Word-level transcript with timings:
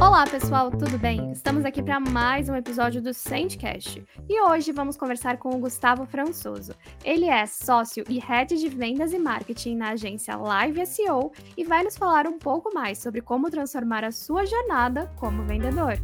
Olá, 0.00 0.26
pessoal, 0.26 0.70
tudo 0.70 0.98
bem? 0.98 1.30
Estamos 1.30 1.64
aqui 1.64 1.80
para 1.80 2.00
mais 2.00 2.48
um 2.48 2.56
episódio 2.56 3.00
do 3.00 3.14
Sandcast 3.14 4.04
e 4.28 4.40
hoje 4.40 4.72
vamos 4.72 4.96
conversar 4.96 5.36
com 5.38 5.50
o 5.50 5.58
Gustavo 5.58 6.04
Françoso. 6.04 6.74
Ele 7.04 7.26
é 7.26 7.46
sócio 7.46 8.04
e 8.08 8.18
head 8.18 8.56
de 8.56 8.68
vendas 8.68 9.12
e 9.12 9.18
marketing 9.18 9.76
na 9.76 9.90
agência 9.90 10.36
Live 10.36 10.84
SEO 10.86 11.30
e 11.56 11.62
vai 11.62 11.84
nos 11.84 11.96
falar 11.96 12.26
um 12.26 12.38
pouco 12.38 12.74
mais 12.74 12.98
sobre 12.98 13.20
como 13.20 13.48
transformar 13.48 14.04
a 14.04 14.10
sua 14.10 14.44
jornada 14.44 15.12
como 15.16 15.44
vendedor. 15.44 15.96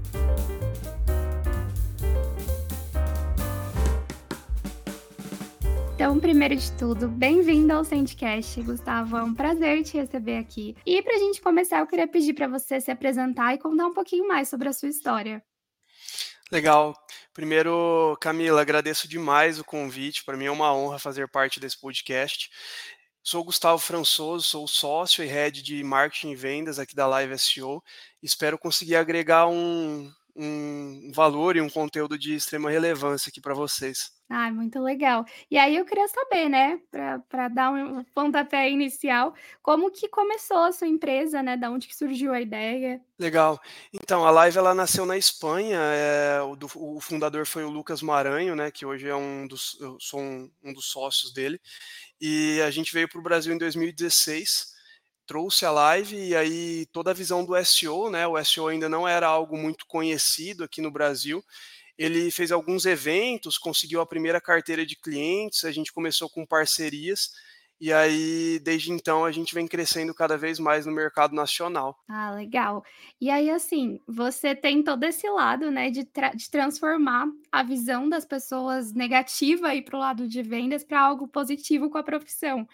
Então, 5.99 6.21
primeiro 6.21 6.55
de 6.55 6.71
tudo, 6.79 7.09
bem-vindo 7.09 7.73
ao 7.73 7.85
Sandcast, 7.85 8.63
Gustavo. 8.63 9.17
É 9.17 9.23
um 9.25 9.35
prazer 9.35 9.83
te 9.83 9.97
receber 9.97 10.37
aqui. 10.37 10.77
E 10.87 11.03
para 11.03 11.17
a 11.17 11.19
gente 11.19 11.41
começar, 11.41 11.81
eu 11.81 11.89
queria 11.89 12.07
pedir 12.07 12.35
para 12.35 12.47
você 12.47 12.81
se 12.81 12.89
apresentar 12.89 13.53
e 13.53 13.59
contar 13.59 13.89
um 13.89 13.93
pouquinho 13.93 14.29
mais 14.29 14.49
sobre 14.49 14.69
a 14.69 14.73
sua 14.73 14.89
história. 14.89 15.43
Legal. 16.53 16.95
Primeiro, 17.35 18.17
Camila, 18.21 18.61
agradeço 18.61 19.09
demais 19.09 19.59
o 19.59 19.65
convite. 19.65 20.25
Para 20.25 20.37
mim 20.37 20.45
é 20.45 20.53
uma 20.53 20.73
honra 20.73 21.01
fazer 21.01 21.27
parte 21.27 21.59
desse 21.59 21.81
podcast. 21.81 22.49
Sou 23.21 23.43
Gustavo 23.43 23.81
Françoso, 23.81 24.45
sou 24.45 24.69
sócio 24.69 25.25
e 25.25 25.27
head 25.27 25.61
de 25.65 25.83
marketing 25.83 26.31
e 26.31 26.37
vendas 26.37 26.79
aqui 26.79 26.95
da 26.95 27.09
Live 27.09 27.37
SEO. 27.41 27.83
Espero 28.23 28.57
conseguir 28.57 28.95
agregar 28.95 29.49
um, 29.49 30.09
um 30.37 31.11
valor 31.13 31.57
e 31.57 31.61
um 31.61 31.69
conteúdo 31.69 32.17
de 32.17 32.37
extrema 32.37 32.71
relevância 32.71 33.31
aqui 33.31 33.41
para 33.41 33.53
vocês. 33.53 34.17
Ah, 34.31 34.51
muito 34.53 34.79
legal. 34.81 35.25
E 35.51 35.57
aí 35.57 35.75
eu 35.75 35.87
queria 35.87 36.07
saber, 36.07 36.51
né, 36.51 36.79
para 37.31 37.49
dar 37.49 37.71
um 37.71 38.05
pontapé 38.15 38.71
inicial, 38.71 39.35
como 39.63 39.91
que 39.91 40.07
começou 40.07 40.65
a 40.65 40.73
sua 40.73 40.87
empresa, 40.87 41.43
né? 41.43 41.57
Da 41.57 41.71
onde 41.71 41.89
que 41.89 41.97
surgiu 41.97 42.35
a 42.35 42.41
ideia? 42.41 43.01
Legal. 43.19 43.59
Então, 43.91 44.27
a 44.27 44.31
Live 44.31 44.59
ela 44.59 44.75
nasceu 44.75 45.07
na 45.07 45.17
Espanha. 45.17 45.79
É, 45.81 46.43
o, 46.43 46.55
do, 46.55 46.69
o, 46.75 47.01
fundador 47.01 47.47
foi 47.47 47.65
o 47.65 47.71
Lucas 47.71 48.03
Maranho, 48.03 48.55
né? 48.55 48.71
Que 48.71 48.85
hoje 48.85 49.09
é 49.09 49.17
um 49.17 49.47
dos, 49.47 49.79
eu 49.81 49.97
sou 49.99 50.21
um, 50.21 50.51
um 50.63 50.75
dos 50.75 50.91
sócios 50.91 51.33
dele. 51.33 51.59
E 52.21 52.61
a 52.61 52.71
gente 52.71 52.93
veio 52.93 53.09
para 53.09 53.21
o 53.21 53.23
Brasil 53.23 53.55
em 53.55 53.59
2016 53.59 54.77
trouxe 55.27 55.67
a 55.67 55.71
live 55.71 56.17
e 56.17 56.35
aí 56.35 56.87
toda 56.87 57.11
a 57.11 57.15
visão 57.15 57.45
do 57.45 57.55
SEO, 57.63 58.11
né? 58.11 58.27
O 58.27 58.43
SEO 58.43 58.69
ainda 58.69 58.89
não 58.89 59.07
era 59.07 59.27
algo 59.27 59.59
muito 59.59 59.85
conhecido 59.87 60.65
aqui 60.65 60.81
no 60.81 60.91
Brasil. 60.91 61.45
Ele 61.99 62.31
fez 62.31 62.53
alguns 62.53 62.87
eventos, 62.87 63.59
conseguiu 63.59 64.01
a 64.01 64.07
primeira 64.07 64.41
carteira 64.41 64.87
de 64.87 64.97
clientes, 64.97 65.65
a 65.65 65.73
gente 65.73 65.93
começou 65.93 66.31
com 66.31 66.47
parcerias 66.47 67.31
e 67.81 67.93
aí, 67.93 68.59
desde 68.59 68.91
então, 68.91 69.25
a 69.25 69.31
gente 69.31 69.55
vem 69.55 69.69
crescendo 69.69 70.13
cada 70.13 70.37
vez 70.37 70.59
mais 70.59 70.85
no 70.85 70.91
mercado 70.91 71.33
nacional. 71.33 71.97
Ah, 72.09 72.33
legal. 72.33 72.83
E 73.21 73.31
aí, 73.31 73.49
assim, 73.51 74.01
você 74.07 74.53
tem 74.53 74.83
todo 74.83 75.05
esse 75.05 75.29
lado, 75.31 75.71
né, 75.71 75.89
de, 75.89 76.05
tra 76.05 76.31
de 76.31 76.51
transformar 76.51 77.29
a 77.53 77.63
visão 77.63 78.09
das 78.09 78.25
pessoas 78.25 78.93
negativa 78.93 79.69
aí 79.69 79.81
para 79.81 79.97
o 79.97 80.01
lado 80.01 80.27
de 80.27 80.43
vendas 80.43 80.83
para 80.83 81.01
algo 81.01 81.29
positivo 81.29 81.89
com 81.89 81.99
a 81.99 82.03
profissão. 82.03 82.67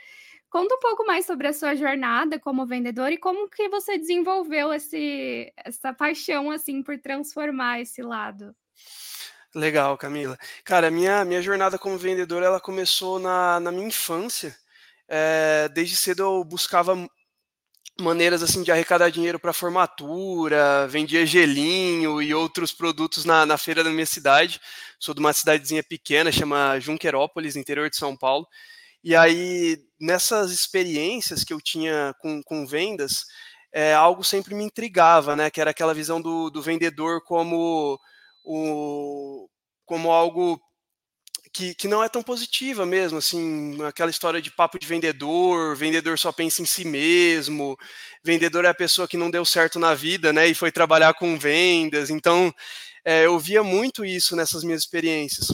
Conta 0.48 0.74
um 0.74 0.80
pouco 0.80 1.04
mais 1.04 1.26
sobre 1.26 1.48
a 1.48 1.52
sua 1.52 1.74
jornada 1.74 2.38
como 2.38 2.64
vendedor 2.64 3.12
e 3.12 3.18
como 3.18 3.50
que 3.50 3.68
você 3.68 3.98
desenvolveu 3.98 4.72
esse, 4.72 5.52
essa 5.56 5.92
paixão 5.92 6.50
assim 6.50 6.82
por 6.82 6.98
transformar 6.98 7.80
esse 7.80 8.02
lado. 8.02 8.54
Legal, 9.54 9.96
Camila. 9.96 10.36
Cara, 10.64 10.90
minha 10.90 11.24
minha 11.24 11.40
jornada 11.42 11.78
como 11.78 11.96
vendedor 11.96 12.42
ela 12.42 12.60
começou 12.60 13.18
na, 13.18 13.60
na 13.60 13.70
minha 13.70 13.86
infância. 13.86 14.56
É, 15.08 15.68
desde 15.72 15.96
cedo 15.96 16.22
eu 16.22 16.44
buscava 16.44 16.96
maneiras 18.00 18.42
assim 18.42 18.62
de 18.62 18.72
arrecadar 18.72 19.10
dinheiro 19.10 19.38
para 19.38 19.52
formatura, 19.52 20.88
vendia 20.88 21.24
gelinho 21.24 22.20
e 22.20 22.34
outros 22.34 22.72
produtos 22.72 23.24
na, 23.24 23.46
na 23.46 23.56
feira 23.56 23.84
da 23.84 23.90
minha 23.90 24.06
cidade. 24.06 24.60
Sou 24.98 25.14
de 25.14 25.20
uma 25.20 25.32
cidadezinha 25.32 25.82
pequena, 25.82 26.32
chama 26.32 26.80
Junquerópolis, 26.80 27.56
interior 27.56 27.88
de 27.88 27.96
São 27.96 28.16
Paulo. 28.16 28.46
E 29.02 29.14
aí, 29.14 29.78
nessas 30.00 30.50
experiências 30.50 31.44
que 31.44 31.52
eu 31.52 31.60
tinha 31.60 32.14
com, 32.18 32.42
com 32.42 32.66
vendas, 32.66 33.26
é, 33.72 33.94
algo 33.94 34.24
sempre 34.24 34.54
me 34.54 34.64
intrigava, 34.64 35.36
né? 35.36 35.50
Que 35.50 35.60
era 35.60 35.70
aquela 35.70 35.94
visão 35.94 36.20
do, 36.22 36.50
do 36.50 36.62
vendedor 36.62 37.22
como, 37.24 37.98
o, 38.44 39.48
como 39.86 40.12
algo 40.12 40.60
que, 41.52 41.74
que 41.74 41.88
não 41.88 42.02
é 42.02 42.08
tão 42.08 42.22
positiva 42.22 42.84
mesmo, 42.84 43.18
assim, 43.18 43.82
aquela 43.84 44.10
história 44.10 44.42
de 44.42 44.50
papo 44.50 44.78
de 44.78 44.86
vendedor, 44.86 45.76
vendedor 45.76 46.18
só 46.18 46.32
pensa 46.32 46.60
em 46.60 46.66
si 46.66 46.84
mesmo, 46.84 47.78
vendedor 48.24 48.64
é 48.64 48.68
a 48.68 48.74
pessoa 48.74 49.08
que 49.08 49.16
não 49.16 49.30
deu 49.30 49.44
certo 49.44 49.78
na 49.78 49.94
vida, 49.94 50.32
né, 50.32 50.48
e 50.48 50.54
foi 50.54 50.72
trabalhar 50.72 51.14
com 51.14 51.38
vendas, 51.38 52.10
então 52.10 52.52
é, 53.04 53.26
eu 53.26 53.38
via 53.38 53.62
muito 53.62 54.04
isso 54.04 54.34
nessas 54.34 54.64
minhas 54.64 54.82
experiências. 54.82 55.48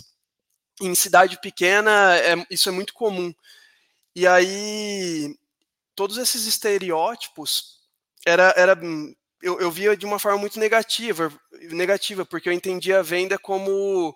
Em 0.80 0.94
cidade 0.94 1.38
pequena 1.40 2.16
é, 2.16 2.34
isso 2.50 2.68
é 2.70 2.72
muito 2.72 2.94
comum. 2.94 3.32
E 4.16 4.26
aí 4.26 5.34
todos 5.94 6.16
esses 6.16 6.46
estereótipos 6.46 7.80
era, 8.24 8.54
era 8.56 8.78
eu, 9.42 9.60
eu 9.60 9.70
via 9.70 9.96
de 9.96 10.06
uma 10.06 10.18
forma 10.18 10.38
muito 10.38 10.58
negativa, 10.58 11.32
negativa, 11.75 12.25
porque 12.25 12.48
eu 12.48 12.53
entendia 12.53 13.00
a 13.00 13.03
venda 13.03 13.38
como 13.38 14.14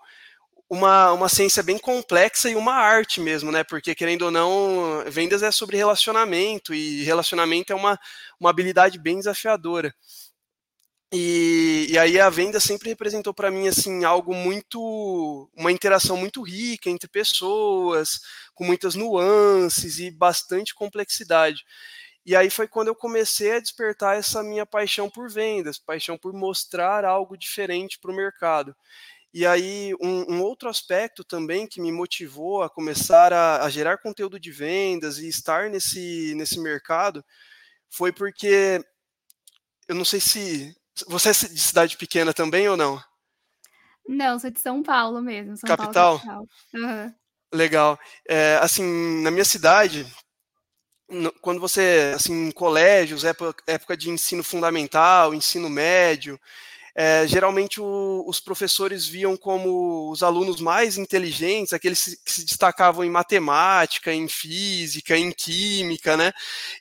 uma, 0.68 1.12
uma 1.12 1.28
ciência 1.28 1.62
bem 1.62 1.78
complexa 1.78 2.48
e 2.48 2.56
uma 2.56 2.74
arte 2.74 3.20
mesmo, 3.20 3.52
né? 3.52 3.62
Porque, 3.64 3.94
querendo 3.94 4.22
ou 4.22 4.30
não, 4.30 5.04
vendas 5.08 5.42
é 5.42 5.50
sobre 5.50 5.76
relacionamento, 5.76 6.74
e 6.74 7.02
relacionamento 7.04 7.72
é 7.72 7.76
uma, 7.76 7.98
uma 8.40 8.50
habilidade 8.50 8.98
bem 8.98 9.18
desafiadora. 9.18 9.94
E, 11.12 11.86
e, 11.90 11.98
aí 11.98 12.18
a 12.18 12.28
venda 12.28 12.58
sempre 12.58 12.88
representou 12.88 13.32
para 13.32 13.48
mim 13.48 13.68
assim 13.68 14.02
algo 14.04 14.34
muito 14.34 15.48
uma 15.54 15.70
interação 15.70 16.16
muito 16.16 16.42
rica 16.42 16.90
entre 16.90 17.08
pessoas 17.08 18.18
com 18.52 18.64
muitas 18.64 18.96
nuances 18.96 20.00
e 20.00 20.10
bastante 20.10 20.74
complexidade 20.74 21.62
e 22.24 22.34
aí 22.34 22.50
foi 22.50 22.66
quando 22.66 22.88
eu 22.88 22.94
comecei 22.94 23.52
a 23.52 23.60
despertar 23.60 24.16
essa 24.16 24.42
minha 24.42 24.64
paixão 24.64 25.10
por 25.10 25.30
vendas 25.30 25.78
paixão 25.78 26.16
por 26.16 26.32
mostrar 26.32 27.04
algo 27.04 27.36
diferente 27.36 27.98
para 28.00 28.10
o 28.10 28.16
mercado 28.16 28.74
e 29.32 29.44
aí 29.44 29.92
um, 30.00 30.34
um, 30.34 30.42
outro 30.42 30.68
aspecto 30.68 31.24
também 31.24 31.66
que 31.66 31.80
me 31.80 31.90
motivou 31.90 32.62
a 32.62 32.70
começar 32.70 33.32
a, 33.32 33.64
a 33.64 33.70
gerar 33.70 33.98
conteúdo 33.98 34.38
de 34.38 34.50
vendas 34.50 35.18
e 35.18 35.28
estar 35.28 35.70
nesse 35.70 36.34
nesse 36.36 36.60
mercado 36.60 37.24
foi 37.90 38.12
porque 38.12 38.80
eu 39.88 39.94
não 39.94 40.04
sei 40.04 40.20
se 40.20 40.74
você 41.08 41.30
é 41.30 41.32
de 41.32 41.60
cidade 41.60 41.96
pequena 41.96 42.32
também 42.32 42.68
ou 42.68 42.76
não? 42.76 43.02
Não, 44.06 44.38
sou 44.38 44.50
de 44.50 44.60
São 44.60 44.82
Paulo 44.82 45.20
mesmo. 45.20 45.56
São 45.56 45.66
capital? 45.66 46.20
Paulo, 46.20 46.48
capital. 46.70 47.04
Uhum. 47.04 47.14
Legal. 47.52 47.98
É, 48.28 48.58
assim, 48.60 49.22
na 49.22 49.30
minha 49.30 49.44
cidade, 49.44 50.06
quando 51.40 51.60
você, 51.60 52.12
assim, 52.14 52.48
em 52.48 52.50
colégios, 52.50 53.24
época, 53.24 53.96
de 53.96 54.10
ensino 54.10 54.42
fundamental, 54.42 55.34
ensino 55.34 55.68
médio, 55.68 56.38
é, 56.96 57.26
geralmente 57.26 57.80
o, 57.80 58.24
os 58.24 58.38
professores 58.38 59.06
viam 59.06 59.36
como 59.36 60.10
os 60.12 60.22
alunos 60.22 60.60
mais 60.60 60.96
inteligentes, 60.96 61.72
aqueles 61.72 62.16
que 62.24 62.30
se 62.30 62.44
destacavam 62.44 63.04
em 63.04 63.10
matemática, 63.10 64.12
em 64.14 64.28
física, 64.28 65.16
em 65.16 65.32
química, 65.32 66.16
né? 66.16 66.32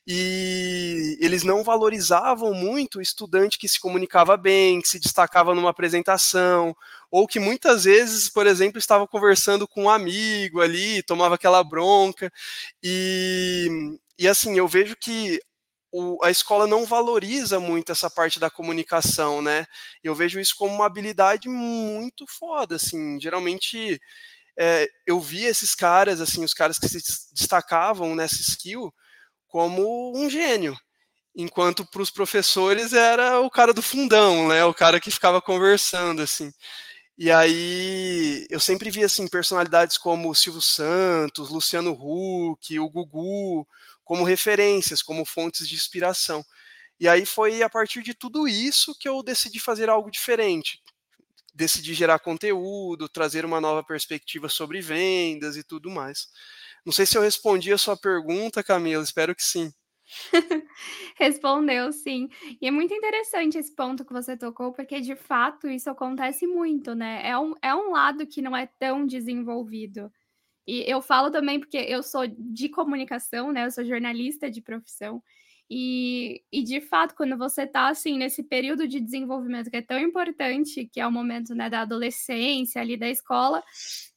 E 0.06 1.18
eles 1.20 1.44
não 1.44 1.64
valorizavam 1.64 2.54
muito 2.54 3.00
o 3.00 3.02
estudante 3.02 3.58
que 3.58 3.68
se 3.68 3.80
comunicava 3.80 4.38
bem, 4.38 4.82
que 4.82 4.88
se 4.88 5.00
destacava 5.00 5.56
numa 5.56 5.72
apresentação, 5.72 6.76
ou 7.10 7.28
que 7.28 7.40
muitas 7.40 7.86
vezes, 7.86 8.30
por 8.30 8.46
exemplo, 8.46 8.78
estava 8.78 9.08
conversando 9.08 9.68
com 9.68 9.86
um 9.86 9.90
amigo 9.90 10.62
ali, 10.62 11.02
tomava 11.04 11.36
aquela 11.36 11.64
bronca. 11.64 12.32
E, 12.84 13.68
e 14.18 14.28
assim, 14.28 14.58
eu 14.58 14.68
vejo 14.68 14.96
que 14.96 15.40
o, 15.92 16.24
a 16.24 16.32
escola 16.32 16.68
não 16.68 16.86
valoriza 16.86 17.60
muito 17.60 17.92
essa 17.92 18.10
parte 18.10 18.40
da 18.40 18.50
comunicação, 18.50 19.42
né? 19.42 19.66
Eu 20.04 20.16
vejo 20.16 20.40
isso 20.40 20.56
como 20.58 20.74
uma 20.74 20.88
habilidade 20.88 21.48
muito 21.50 22.26
foda, 22.28 22.76
assim. 22.78 23.20
Geralmente 23.22 24.00
é, 24.58 24.88
eu 25.06 25.20
vi 25.20 25.46
esses 25.46 25.76
caras, 25.76 26.22
assim, 26.22 26.44
os 26.44 26.54
caras 26.54 26.80
que 26.80 26.88
se 26.90 27.00
destacavam 27.34 28.16
nessa 28.16 28.42
skill 28.42 28.94
como 29.48 30.18
um 30.18 30.30
gênio, 30.30 30.76
enquanto 31.36 31.86
para 31.86 32.02
os 32.02 32.10
professores 32.12 32.94
era 32.94 33.40
o 33.42 33.50
cara 33.50 33.74
do 33.74 33.82
fundão, 33.82 34.48
né? 34.50 34.66
O 34.66 34.74
cara 34.74 35.00
que 35.00 35.12
ficava 35.12 35.42
conversando, 35.42 36.22
assim. 36.24 36.52
E 37.18 37.32
aí 37.32 38.48
eu 38.50 38.60
sempre 38.60 38.90
vi 38.90 39.04
assim 39.04 39.28
personalidades 39.28 39.98
como 39.98 40.34
Silvio 40.36 40.62
Santos, 40.62 41.50
Luciano 41.50 41.92
Huck, 41.94 42.80
o 42.80 42.90
Gugu, 42.90 43.68
como 44.14 44.26
referências, 44.26 45.02
como 45.02 45.26
fontes 45.26 45.68
de 45.68 45.74
inspiração. 45.74 46.46
E 47.00 47.08
aí 47.08 47.26
foi 47.26 47.64
a 47.64 47.70
partir 47.70 48.04
de 48.04 48.14
tudo 48.14 48.48
isso 48.48 48.96
que 49.00 49.10
eu 49.10 49.24
decidi 49.24 49.60
fazer 49.60 49.90
algo 49.90 50.12
diferente. 50.12 50.80
Decidi 51.52 51.96
gerar 51.96 52.20
conteúdo, 52.20 53.10
trazer 53.10 53.44
uma 53.44 53.60
nova 53.60 53.84
perspectiva 53.84 54.48
sobre 54.50 54.82
vendas 54.82 55.58
e 55.58 55.64
tudo 55.64 55.90
mais. 55.90 56.28
Não 56.86 56.94
sei 56.94 57.08
se 57.08 57.18
eu 57.18 57.24
respondi 57.24 57.74
a 57.74 57.78
sua 57.80 57.98
pergunta, 57.98 58.64
Camila, 58.64 59.04
espero 59.04 59.36
que 59.36 59.42
sim. 59.44 59.74
Respondeu 61.18 61.92
sim. 61.92 62.30
E 62.62 62.68
é 62.68 62.72
muito 62.72 62.94
interessante 62.94 63.58
esse 63.58 63.74
ponto 63.74 64.06
que 64.06 64.14
você 64.14 64.38
tocou, 64.38 64.74
porque 64.74 65.02
de 65.02 65.16
fato 65.16 65.68
isso 65.68 65.90
acontece 65.90 66.46
muito, 66.46 66.94
né, 66.94 67.28
é 67.28 67.36
um 67.36 67.56
é 67.64 67.74
um 67.74 67.90
lado 67.90 68.28
que 68.28 68.44
não 68.44 68.56
é 68.56 68.68
tão 68.78 69.08
desenvolvido. 69.08 70.12
E 70.68 70.84
eu 70.90 71.02
falo 71.02 71.30
também 71.32 71.60
porque 71.60 71.78
eu 71.78 72.02
sou 72.04 72.26
de 72.28 72.70
comunicação, 72.70 73.52
né, 73.52 73.66
eu 73.66 73.72
sou 73.72 73.84
jornalista 73.86 74.50
de 74.50 74.62
profissão, 74.62 75.22
e 75.70 76.42
e 76.52 76.64
de 76.64 76.82
fato 76.82 77.16
quando 77.16 77.38
você 77.38 77.66
tá, 77.68 77.90
assim, 77.90 78.18
nesse 78.18 78.44
período 78.44 78.88
de 78.88 79.00
desenvolvimento 79.00 79.70
que 79.72 79.78
é 79.78 79.82
tão 79.82 80.00
importante, 80.00 80.86
que 80.92 81.00
é 81.02 81.08
o 81.08 81.12
momento, 81.12 81.54
né, 81.56 81.70
da 81.70 81.82
adolescência, 81.82 82.82
ali, 82.82 82.98
da 82.98 83.10
escola, 83.10 83.64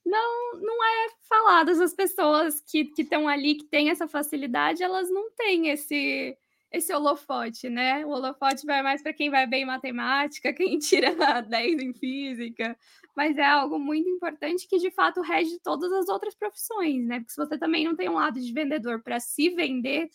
não 0.04 0.60
não 0.60 0.84
é 0.84 1.08
falado, 1.28 1.70
as 1.70 1.94
pessoas 1.94 2.60
que 2.60 2.84
que 2.87 3.02
estão 3.02 3.28
ali, 3.28 3.56
que 3.56 3.64
têm 3.66 3.90
essa 3.90 4.06
facilidade, 4.08 4.82
elas 4.82 5.10
não 5.10 5.31
têm 5.37 5.69
esse 5.69 6.37
esse 6.72 6.93
holofote, 6.93 7.70
né, 7.70 8.04
o 8.06 8.10
holofote 8.10 8.66
vai 8.66 8.82
mais 8.82 9.02
para 9.02 9.12
quem 9.12 9.31
vai 9.31 9.46
bem 9.46 9.62
em 9.62 9.66
matemática, 9.66 10.52
quem 10.54 10.78
tira 10.78 11.12
10 11.43 11.81
em 11.81 11.93
física, 11.94 12.76
mas 13.17 13.39
é 13.39 13.47
algo 13.47 13.79
muito 13.79 14.09
importante 14.09 14.69
que 14.69 14.79
de 14.79 14.91
fato 14.91 15.21
rege 15.23 15.59
todas 15.63 15.91
as 15.93 16.09
outras 16.09 16.35
profissões, 16.35 17.07
né, 17.07 17.19
porque 17.19 17.33
se 17.33 17.37
você 17.37 17.59
também 17.59 17.85
não 17.85 17.97
tem 17.97 18.09
um 18.09 18.15
lado 18.15 18.41
de 18.41 18.53
vendedor 18.53 19.03
para 19.03 19.19
se 19.19 19.51
vender 19.51 20.09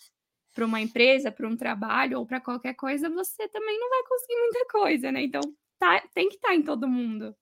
para 0.53 0.65
uma 0.65 0.81
empresa, 0.81 1.31
para 1.31 1.47
um 1.47 1.57
trabalho 1.57 2.19
ou 2.19 2.25
para 2.25 2.41
qualquer 2.41 2.75
coisa, 2.75 3.09
você 3.09 3.47
também 3.47 3.79
não 3.79 3.89
vai 3.89 4.03
conseguir 4.03 4.39
muita 4.39 4.65
coisa, 4.67 5.11
né, 5.11 5.23
então 5.23 5.41
tá 5.79 6.03
tem 6.13 6.29
que 6.29 6.35
estar 6.35 6.49
tá 6.49 6.55
em 6.55 6.61
todo 6.61 6.87
mundo. 6.87 7.35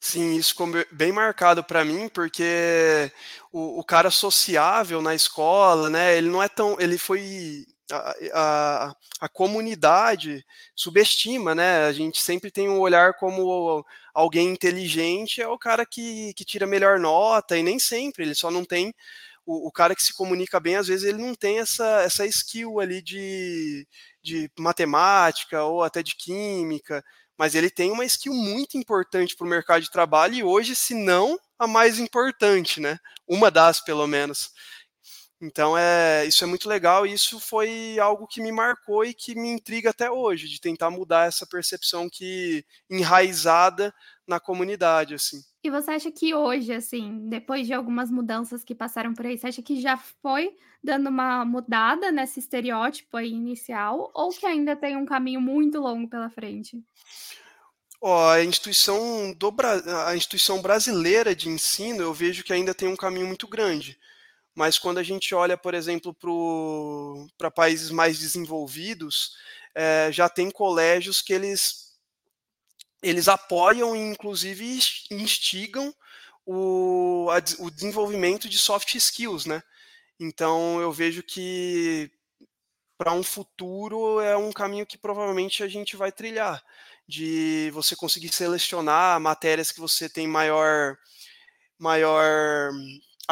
Sim, 0.00 0.34
isso 0.36 0.50
ficou 0.50 0.68
bem 0.90 1.12
marcado 1.12 1.62
para 1.62 1.84
mim, 1.84 2.08
porque 2.08 3.10
o 3.52 3.80
o 3.80 3.84
cara 3.84 4.10
sociável 4.10 5.02
na 5.02 5.14
escola, 5.14 5.90
né, 5.90 6.16
ele 6.16 6.30
não 6.30 6.42
é 6.42 6.48
tão 6.48 6.76
ele 6.80 6.96
foi 6.96 7.66
a 8.34 8.94
a 9.20 9.28
comunidade 9.28 10.44
subestima, 10.74 11.54
né, 11.54 11.84
a 11.86 11.92
gente 11.92 12.20
sempre 12.22 12.50
tem 12.50 12.68
um 12.68 12.80
olhar 12.80 13.14
como 13.14 13.84
alguém 14.14 14.48
inteligente 14.50 15.40
é 15.42 15.48
o 15.48 15.58
cara 15.58 15.84
que 15.86 16.32
que 16.34 16.44
tira 16.44 16.66
melhor 16.66 16.98
nota 17.00 17.56
e 17.58 17.62
nem 17.62 17.78
sempre, 17.78 18.24
ele 18.24 18.34
só 18.34 18.50
não 18.50 18.64
tem 18.64 18.94
o 19.46 19.68
o 19.68 19.72
cara 19.72 19.94
que 19.96 20.02
se 20.04 20.14
comunica 20.14 20.60
bem, 20.60 20.76
às 20.76 20.88
vezes, 20.88 21.04
ele 21.08 21.18
não 21.22 21.34
tem 21.34 21.58
essa 21.60 22.02
essa 22.02 22.26
skill 22.26 22.80
ali 22.80 23.02
de 23.02 23.86
de 24.22 24.50
matemática 24.58 25.64
ou 25.64 25.82
até 25.84 26.02
de 26.02 26.14
química, 26.16 27.02
mas 27.38 27.54
ele 27.54 27.70
tem 27.70 27.90
uma 27.92 28.04
skill 28.06 28.34
muito 28.34 28.76
importante 28.78 29.36
para 29.36 29.46
o 29.46 29.50
mercado 29.50 29.82
de 29.82 29.90
trabalho 29.90 30.34
e 30.34 30.44
hoje, 30.44 30.76
se 30.76 30.94
não 30.94 31.38
a 31.58 31.66
mais 31.66 31.98
importante, 31.98 32.80
né, 32.80 32.98
uma 33.28 33.50
das 33.50 33.80
pelo 33.82 34.06
menos. 34.06 34.50
Então, 35.40 35.76
é 35.76 36.26
isso 36.26 36.44
é 36.44 36.46
muito 36.46 36.68
legal 36.68 37.06
e 37.06 37.12
isso 37.14 37.40
foi 37.40 37.98
algo 37.98 38.26
que 38.26 38.42
me 38.42 38.52
marcou 38.52 39.04
e 39.04 39.14
que 39.14 39.34
me 39.34 39.48
intriga 39.48 39.88
até 39.88 40.10
hoje, 40.10 40.48
de 40.48 40.60
tentar 40.60 40.90
mudar 40.90 41.26
essa 41.26 41.46
percepção 41.46 42.10
que 42.10 42.62
enraizada 42.90 43.94
na 44.26 44.38
comunidade, 44.38 45.14
assim. 45.14 45.42
E 45.64 45.70
você 45.70 45.92
acha 45.92 46.10
que 46.10 46.34
hoje, 46.34 46.72
assim, 46.72 47.28
depois 47.28 47.66
de 47.66 47.72
algumas 47.72 48.10
mudanças 48.10 48.62
que 48.62 48.74
passaram 48.74 49.14
por 49.14 49.26
aí, 49.26 49.38
você 49.38 49.46
acha 49.46 49.62
que 49.62 49.80
já 49.80 49.96
foi 49.96 50.54
dando 50.82 51.08
uma 51.08 51.44
mudada 51.44 52.12
nesse 52.12 52.38
estereótipo 52.38 53.16
aí 53.16 53.30
inicial, 53.30 54.10
ou 54.14 54.30
que 54.30 54.46
ainda 54.46 54.76
tem 54.76 54.96
um 54.96 55.06
caminho 55.06 55.40
muito 55.40 55.78
longo 55.80 56.08
pela 56.08 56.30
frente? 56.30 56.82
A 58.02 58.42
instituição 58.42 59.34
do 59.34 59.54
a 60.06 60.16
instituição 60.16 60.62
brasileira 60.62 61.34
de 61.34 61.50
ensino, 61.50 62.02
eu 62.02 62.14
vejo 62.14 62.42
que 62.42 62.52
ainda 62.52 62.74
tem 62.74 62.88
um 62.88 62.96
caminho 62.96 63.26
muito 63.26 63.46
grande. 63.46 63.98
Mas 64.60 64.78
quando 64.78 64.98
a 64.98 65.02
gente 65.02 65.34
olha, 65.34 65.56
por 65.56 65.72
exemplo, 65.72 66.14
para 67.38 67.50
países 67.50 67.90
mais 67.90 68.18
desenvolvidos, 68.18 69.32
eh, 69.74 70.10
já 70.12 70.28
tem 70.28 70.50
colégios 70.50 71.22
que 71.22 71.32
eles 71.32 71.94
eles 73.02 73.28
apoiam 73.28 73.96
e 73.96 74.00
inclusive 74.00 74.64
ins 74.64 75.06
instigam 75.10 75.94
o 76.46 77.28
a 77.30 77.38
o 77.64 77.70
desenvolvimento 77.70 78.48
de 78.48 78.58
soft 78.58 78.94
skills, 78.96 79.46
né. 79.46 79.62
Então 80.20 80.80
eu 80.80 80.92
vejo 80.92 81.22
que 81.22 82.10
para 82.98 83.12
um 83.12 83.22
futuro 83.24 84.20
é 84.20 84.36
um 84.36 84.52
caminho 84.52 84.86
que 84.86 84.98
provavelmente 84.98 85.62
a 85.64 85.68
gente 85.68 85.96
vai 85.96 86.12
trilhar, 86.12 86.62
de 87.08 87.70
você 87.72 87.96
conseguir 87.96 88.30
selecionar 88.34 89.20
matérias 89.20 89.72
que 89.72 89.80
você 89.80 90.08
tem 90.08 90.28
maior 90.28 90.96
maior 91.78 92.72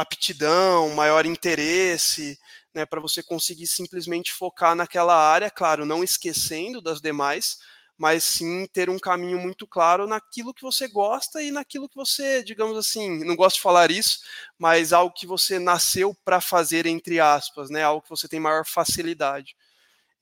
aptidão, 0.01 0.91
maior 0.95 1.27
interesse, 1.27 2.39
né, 2.73 2.87
para 2.87 3.01
você 3.01 3.23
conseguir 3.23 3.67
simplesmente 3.67 4.33
focar 4.33 4.75
naquela 4.77 5.17
área, 5.17 5.51
claro, 5.51 5.85
não 5.85 6.05
esquecendo 6.05 6.81
das 6.81 7.01
demais, 7.01 7.59
mas 7.97 8.23
sim 8.23 8.67
ter 8.73 8.89
um 8.89 8.99
caminho 8.99 9.39
muito 9.41 9.67
claro 9.67 10.07
naquilo 10.07 10.55
que 10.55 10.63
você 10.63 10.87
gosta 10.87 11.43
e 11.43 11.51
naquilo 11.51 11.89
que 11.89 11.97
você, 11.97 12.45
digamos 12.45 12.79
assim, 12.79 13.25
não 13.25 13.35
gosto 13.35 13.57
de 13.57 13.63
falar 13.63 13.91
isso, 13.91 14.21
mas 14.57 14.93
algo 14.93 15.13
que 15.13 15.27
você 15.27 15.59
nasceu 15.59 16.15
para 16.25 16.41
fazer 16.41 16.87
entre 16.87 17.19
aspas, 17.19 17.69
né, 17.69 17.83
algo 17.83 18.03
que 18.03 18.11
você 18.11 18.29
tem 18.29 18.39
maior 18.39 18.65
facilidade. 18.65 19.57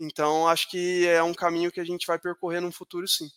Então, 0.00 0.48
acho 0.48 0.70
que 0.70 1.06
é 1.06 1.22
um 1.22 1.34
caminho 1.34 1.70
que 1.72 1.80
a 1.80 1.84
gente 1.84 2.06
vai 2.06 2.18
percorrer 2.18 2.60
no 2.60 2.72
futuro 2.72 3.06
sim. 3.06 3.28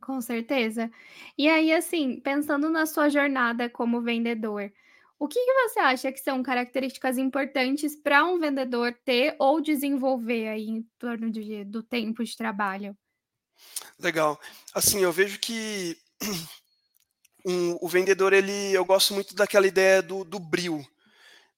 Com 0.00 0.20
certeza. 0.20 0.90
E 1.38 1.48
aí, 1.48 1.72
assim, 1.72 2.20
pensando 2.20 2.68
na 2.68 2.84
sua 2.84 3.08
jornada 3.08 3.70
como 3.70 4.02
vendedor, 4.02 4.70
o 5.18 5.28
que 5.28 5.42
que 5.44 5.52
você 5.54 5.80
acha 5.80 6.12
que 6.12 6.20
são 6.20 6.42
características 6.42 7.18
importantes 7.18 7.96
para 7.96 8.24
um 8.24 8.38
vendedor 8.38 8.92
ter 9.04 9.36
ou 9.38 9.60
desenvolver 9.60 10.48
aí 10.48 10.68
em 10.68 10.82
torno 10.98 11.30
de 11.30 11.64
do 11.64 11.82
tempo 11.82 12.24
de 12.24 12.36
trabalho? 12.36 12.96
Legal. 13.98 14.40
Assim, 14.74 15.00
eu 15.00 15.12
vejo 15.12 15.38
que 15.38 15.96
um 17.46 17.78
o 17.80 17.88
vendedor 17.88 18.32
ele 18.32 18.72
eu 18.72 18.84
gosto 18.84 19.14
muito 19.14 19.34
daquela 19.34 19.66
ideia 19.66 20.02
do 20.02 20.24
do 20.24 20.38
bril, 20.38 20.84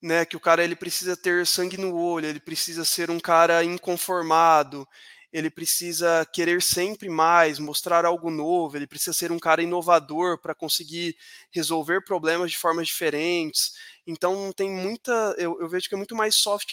né, 0.03 0.25
que 0.25 0.37
o 0.37 0.41
cara 0.41 0.63
ele 0.63 0.77
precisa 0.77 1.17
ter 1.17 1.47
sangue 1.47 1.79
no 1.79 1.97
olho, 1.97 2.27
ele 2.27 2.41
precisa 2.41 2.85
ser 2.85 3.11
um 3.11 3.19
cara 3.19 3.65
inconformado, 3.65 4.87
ele 5.33 5.51
precisa 5.51 6.27
querer 6.33 6.63
sempre 6.63 7.09
mais, 7.09 7.59
mostrar 7.59 8.05
algo 8.05 8.31
novo, 8.31 8.77
ele 8.77 8.87
precisa 8.87 9.13
ser 9.13 9.33
um 9.33 9.39
cara 9.39 9.63
inovador 9.63 10.41
para 10.41 10.55
conseguir 10.55 11.17
resolver 11.51 12.05
problemas 12.05 12.51
de 12.51 12.59
formas 12.59 12.89
diferentes. 12.89 13.73
Então 14.07 14.53
tem 14.53 14.71
muita 14.71 15.35
eu 15.39 15.61
eu 15.61 15.69
vejo 15.69 15.89
que 15.89 15.95
é 15.95 15.99
muito 15.99 16.15
mais 16.17 16.37
soft 16.37 16.73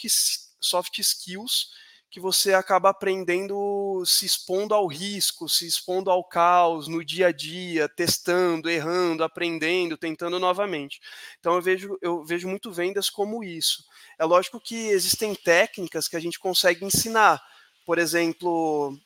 soft 0.60 1.00
skills 1.00 1.68
que 2.14 2.20
você 2.20 2.54
acaba 2.54 2.92
aprendendo 2.92 4.04
se 4.06 4.24
expondo 4.24 4.76
ao 4.76 4.86
risco, 4.86 5.50
se 5.50 5.66
expondo 5.66 6.12
ao 6.12 6.24
caos 6.24 6.88
no 6.88 7.04
dia 7.04 7.30
a 7.30 7.32
dia, 7.32 7.90
testando, 7.90 8.70
errando, 8.70 9.24
aprendendo, 9.24 9.98
tentando 9.98 10.40
novamente. 10.40 11.00
Então 11.40 11.56
eu 11.56 11.62
vejo 11.62 11.98
eu 12.04 12.24
vejo 12.24 12.48
muito 12.48 12.72
vendas 12.72 13.10
como 13.10 13.44
isso. 13.44 13.84
É 14.20 14.26
lógico 14.26 14.60
que 14.60 14.76
existem 14.90 15.34
técnicas 15.34 16.08
que 16.08 16.16
a 16.16 16.20
gente 16.20 16.38
consegue 16.38 16.86
ensinar, 16.86 17.42
por 17.86 17.98
exemplo, 17.98 18.98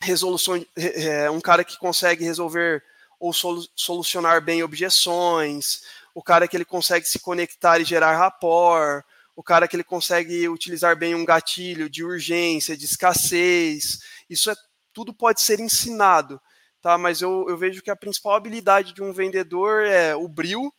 resolução 0.00 0.64
é, 0.76 1.30
um 1.30 1.40
cara 1.40 1.64
que 1.64 1.78
consegue 1.78 2.24
resolver 2.24 2.82
ou 3.18 3.32
solu 3.32 3.64
solucionar 3.76 4.42
bem 4.42 4.62
objeções, 4.62 5.82
o 6.14 6.22
cara 6.22 6.48
que 6.48 6.56
ele 6.56 6.64
consegue 6.64 7.06
se 7.06 7.20
conectar 7.20 7.78
e 7.78 7.84
gerar 7.84 8.16
rapport, 8.16 9.04
o 9.36 9.42
cara 9.42 9.68
que 9.68 9.76
ele 9.76 9.84
consegue 9.84 10.48
utilizar 10.48 10.96
bem 10.96 11.14
um 11.14 11.24
gatilho 11.24 11.88
de 11.88 12.04
urgência, 12.04 12.76
de 12.76 12.84
escassez, 12.84 14.00
isso 14.28 14.50
é 14.50 14.54
tudo 14.92 15.14
pode 15.14 15.40
ser 15.40 15.58
ensinado, 15.60 16.40
tá? 16.82 16.98
Mas 16.98 17.22
eu, 17.22 17.46
eu 17.48 17.56
vejo 17.56 17.80
que 17.80 17.90
a 17.90 17.96
principal 17.96 18.34
habilidade 18.34 18.92
de 18.92 19.02
um 19.02 19.12
vendedor 19.12 19.86
é 19.86 20.14
o 20.14 20.28
bril, 20.28 20.72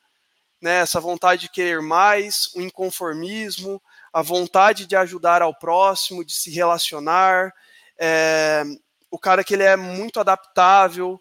né? 0.61 0.79
Essa 0.79 0.99
vontade 0.99 1.43
de 1.43 1.49
querer 1.49 1.81
mais, 1.81 2.53
o 2.55 2.61
inconformismo, 2.61 3.81
a 4.13 4.21
vontade 4.21 4.85
de 4.85 4.95
ajudar 4.95 5.41
ao 5.41 5.57
próximo, 5.57 6.23
de 6.23 6.33
se 6.33 6.51
relacionar, 6.51 7.51
é, 7.99 8.63
o 9.09 9.17
cara 9.17 9.43
que 9.43 9.53
ele 9.53 9.63
é 9.63 9.75
muito 9.75 10.19
adaptável, 10.19 11.19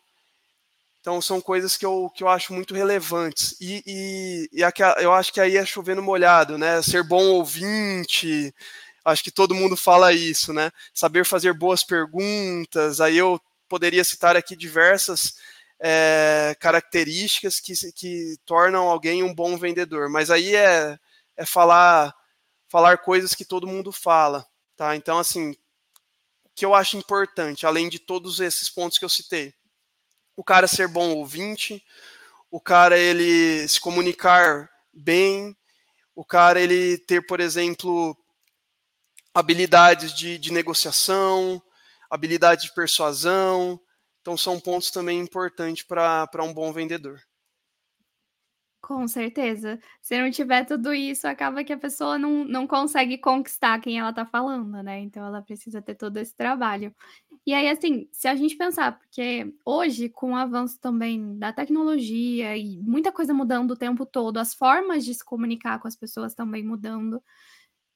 então 1.01 1.21
são 1.21 1.41
coisas 1.41 1.77
que 1.77 1.85
eu, 1.85 2.09
que 2.15 2.23
eu 2.23 2.29
acho 2.29 2.53
muito 2.53 2.75
relevantes. 2.75 3.57
E, 3.61 3.83
e, 3.85 4.49
e 4.53 4.63
eu 5.03 5.13
acho 5.13 5.33
que 5.33 5.41
aí 5.41 5.57
é 5.57 5.67
chovendo 5.67 6.01
molhado, 6.01 6.57
né? 6.57 6.81
Ser 6.81 7.03
bom 7.03 7.25
ouvinte, 7.25 8.55
acho 9.05 9.25
que 9.25 9.33
todo 9.33 9.55
mundo 9.55 9.77
fala 9.77 10.13
isso, 10.13 10.53
né? 10.53 10.71
Saber 10.95 11.25
fazer 11.27 11.53
boas 11.55 11.83
perguntas. 11.83 13.01
Aí 13.01 13.19
eu 13.19 13.41
poderia 13.69 14.05
citar 14.05 14.37
aqui 14.37 14.55
diversas 14.55 15.35
é, 15.81 16.55
características 16.61 17.59
que, 17.59 17.75
que 17.93 18.37
tornam 18.47 18.89
alguém 18.89 19.25
um 19.25 19.35
bom 19.35 19.57
vendedor. 19.59 20.09
Mas 20.09 20.31
aí 20.31 20.55
é, 20.55 20.97
é 21.37 21.45
falar, 21.45 22.15
falar 22.73 22.97
coisas 22.97 23.35
que 23.35 23.45
todo 23.45 23.67
mundo 23.67 23.93
fala. 23.93 24.47
Tá? 24.75 24.97
Então, 24.97 25.19
assim, 25.19 25.51
o 26.43 26.49
que 26.55 26.65
eu 26.65 26.75
acho 26.75 26.97
importante, 26.97 27.67
além 27.67 27.91
de 27.91 27.99
todos 27.99 28.41
esses 28.41 28.71
pontos 28.71 28.97
que 28.97 29.05
eu 29.05 29.11
citei 29.11 29.53
o 30.35 30.43
cara 30.43 30.67
ser 30.67 30.89
bom 30.89 31.15
ouvinte, 31.15 31.85
o 32.51 32.59
cara 32.59 32.99
ele 32.99 33.69
se 33.69 33.79
comunicar 33.79 34.71
bem, 34.91 35.55
o 36.15 36.25
cara 36.25 36.59
ele 36.59 36.97
ter, 36.97 37.27
por 37.27 37.39
exemplo, 37.39 38.17
habilidades 39.35 40.15
de, 40.15 40.39
de 40.39 40.51
negociação, 40.51 41.63
habilidade 42.09 42.63
de 42.63 42.75
persuasão. 42.75 43.79
Então, 44.23 44.35
são 44.35 44.59
pontos 44.59 44.91
também 44.91 45.21
importantes 45.21 45.85
para 45.85 46.43
um 46.43 46.55
bom 46.55 46.73
vendedor. 46.73 47.21
Com 48.83 49.07
certeza. 49.07 49.79
Se 50.01 50.21
não 50.21 50.29
tiver 50.29 50.65
tudo 50.65 50.93
isso, 50.93 51.29
acaba 51.29 51.63
que 51.63 51.73
a 51.73 51.79
pessoa 51.79 52.19
não, 52.19 52.45
não 52.45 52.67
consegue 52.67 53.17
conquistar 53.17 53.81
quem 53.81 54.01
ela 54.01 54.11
está 54.11 54.27
falando, 54.27 54.83
né? 54.83 54.99
Então 54.99 55.25
ela 55.25 55.41
precisa 55.41 55.81
ter 55.81 55.95
todo 55.95 56.17
esse 56.17 56.35
trabalho. 56.35 56.93
E 57.47 57.55
aí, 57.55 57.69
assim, 57.69 58.09
se 58.11 58.27
a 58.27 58.35
gente 58.35 58.57
pensar, 58.57 58.99
porque 58.99 59.55
hoje, 59.65 60.09
com 60.09 60.33
o 60.33 60.37
avanço 60.37 60.81
também 60.81 61.39
da 61.39 61.53
tecnologia 61.53 62.57
e 62.57 62.77
muita 62.81 63.13
coisa 63.13 63.33
mudando 63.33 63.71
o 63.71 63.77
tempo 63.77 64.05
todo, 64.05 64.39
as 64.39 64.53
formas 64.53 65.05
de 65.05 65.15
se 65.15 65.25
comunicar 65.25 65.79
com 65.79 65.87
as 65.87 65.95
pessoas 65.95 66.35
também 66.35 66.65
mudando, 66.65 67.23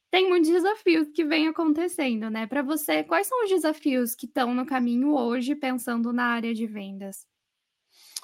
tem 0.09 0.29
muitos 0.29 0.51
desafios 0.51 1.09
que 1.13 1.25
vêm 1.25 1.49
acontecendo, 1.49 2.31
né? 2.31 2.47
Para 2.47 2.63
você, 2.63 3.03
quais 3.03 3.27
são 3.27 3.43
os 3.43 3.51
desafios 3.51 4.15
que 4.15 4.27
estão 4.27 4.55
no 4.55 4.65
caminho 4.65 5.17
hoje, 5.17 5.57
pensando 5.57 6.13
na 6.13 6.27
área 6.27 6.55
de 6.55 6.65
vendas? 6.65 7.27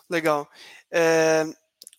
Legal. 0.08 0.48
É, 0.90 1.44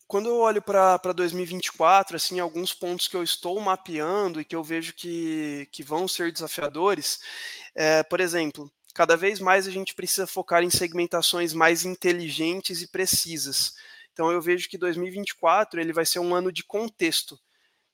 quando 0.07 0.29
eu 0.29 0.37
olho 0.37 0.61
para 0.61 0.97
2024, 1.15 2.15
assim, 2.15 2.39
alguns 2.39 2.73
pontos 2.73 3.07
que 3.07 3.15
eu 3.15 3.23
estou 3.23 3.59
mapeando 3.59 4.39
e 4.39 4.45
que 4.45 4.55
eu 4.55 4.63
vejo 4.63 4.93
que, 4.93 5.67
que 5.71 5.83
vão 5.83 6.07
ser 6.07 6.31
desafiadores, 6.31 7.19
é, 7.73 8.03
por 8.03 8.19
exemplo, 8.19 8.71
cada 8.93 9.17
vez 9.17 9.39
mais 9.39 9.67
a 9.67 9.71
gente 9.71 9.95
precisa 9.95 10.27
focar 10.27 10.63
em 10.63 10.69
segmentações 10.69 11.53
mais 11.53 11.83
inteligentes 11.83 12.81
e 12.81 12.87
precisas. 12.87 13.73
Então 14.11 14.31
eu 14.31 14.41
vejo 14.41 14.69
que 14.69 14.77
2024 14.77 15.81
ele 15.81 15.91
vai 15.91 16.05
ser 16.05 16.19
um 16.19 16.35
ano 16.35 16.51
de 16.51 16.63
contexto. 16.63 17.39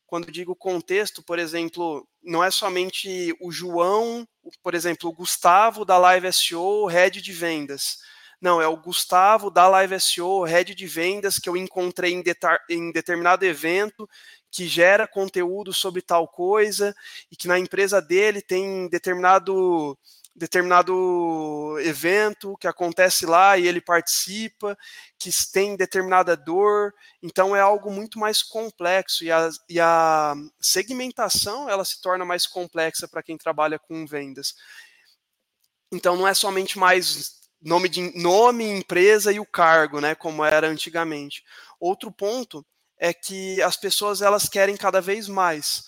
Quando 0.05 0.31
digo 0.31 0.55
contexto, 0.55 1.23
por 1.23 1.39
exemplo, 1.39 2.05
não 2.21 2.43
é 2.43 2.51
somente 2.51 3.33
o 3.39 3.51
João, 3.51 4.27
por 4.61 4.73
exemplo, 4.73 5.09
o 5.09 5.13
Gustavo 5.13 5.85
da 5.85 5.97
Live 5.97 6.33
SEO, 6.33 6.87
head 6.87 7.21
de 7.21 7.31
vendas 7.31 7.99
não, 8.41 8.61
é 8.61 8.67
o 8.67 8.77
Gustavo 8.77 9.51
da 9.51 9.67
Live 9.67 9.99
SEO, 9.99 10.43
head 10.43 10.73
de 10.73 10.87
vendas, 10.87 11.37
que 11.37 11.49
eu 11.49 11.57
encontrei 11.57 12.13
em, 12.13 12.23
em 12.69 12.91
determinado 12.91 13.45
evento, 13.45 14.09
que 14.49 14.67
gera 14.67 15.07
conteúdo 15.07 15.73
sobre 15.73 16.01
tal 16.01 16.27
coisa, 16.27 16.95
e 17.29 17.35
que 17.35 17.47
na 17.47 17.59
empresa 17.59 18.01
dele 18.01 18.41
tem 18.41 18.87
determinado 18.89 19.97
determinado 20.35 21.77
evento 21.81 22.55
que 22.57 22.67
acontece 22.67 23.25
lá 23.25 23.57
e 23.57 23.67
ele 23.67 23.81
participa, 23.81 24.77
que 25.17 25.29
tem 25.51 25.75
determinada 25.75 26.37
dor, 26.37 26.93
então 27.21 27.53
é 27.53 27.59
algo 27.59 27.91
muito 27.91 28.17
mais 28.17 28.41
complexo 28.41 29.25
e 29.25 29.31
a, 29.31 29.49
e 29.67 29.81
a 29.81 30.33
segmentação 30.61 31.69
ela 31.69 31.83
se 31.83 32.01
torna 32.01 32.23
mais 32.23 32.47
complexa 32.47 33.05
para 33.05 33.21
quem 33.21 33.37
trabalha 33.37 33.77
com 33.77 34.07
vendas. 34.07 34.55
Então 35.91 36.15
não 36.15 36.25
é 36.25 36.33
somente 36.33 36.79
mais 36.79 37.38
nome 37.61 37.89
de 37.89 38.17
nome, 38.17 38.65
empresa 38.65 39.31
e 39.31 39.39
o 39.39 39.45
cargo, 39.45 39.99
né, 39.99 40.15
como 40.15 40.43
era 40.43 40.67
antigamente. 40.67 41.43
Outro 41.79 42.11
ponto 42.11 42.65
é 42.97 43.13
que 43.13 43.61
as 43.61 43.77
pessoas 43.77 44.21
elas 44.21 44.47
querem 44.47 44.75
cada 44.75 45.01
vez 45.01 45.27
mais 45.27 45.83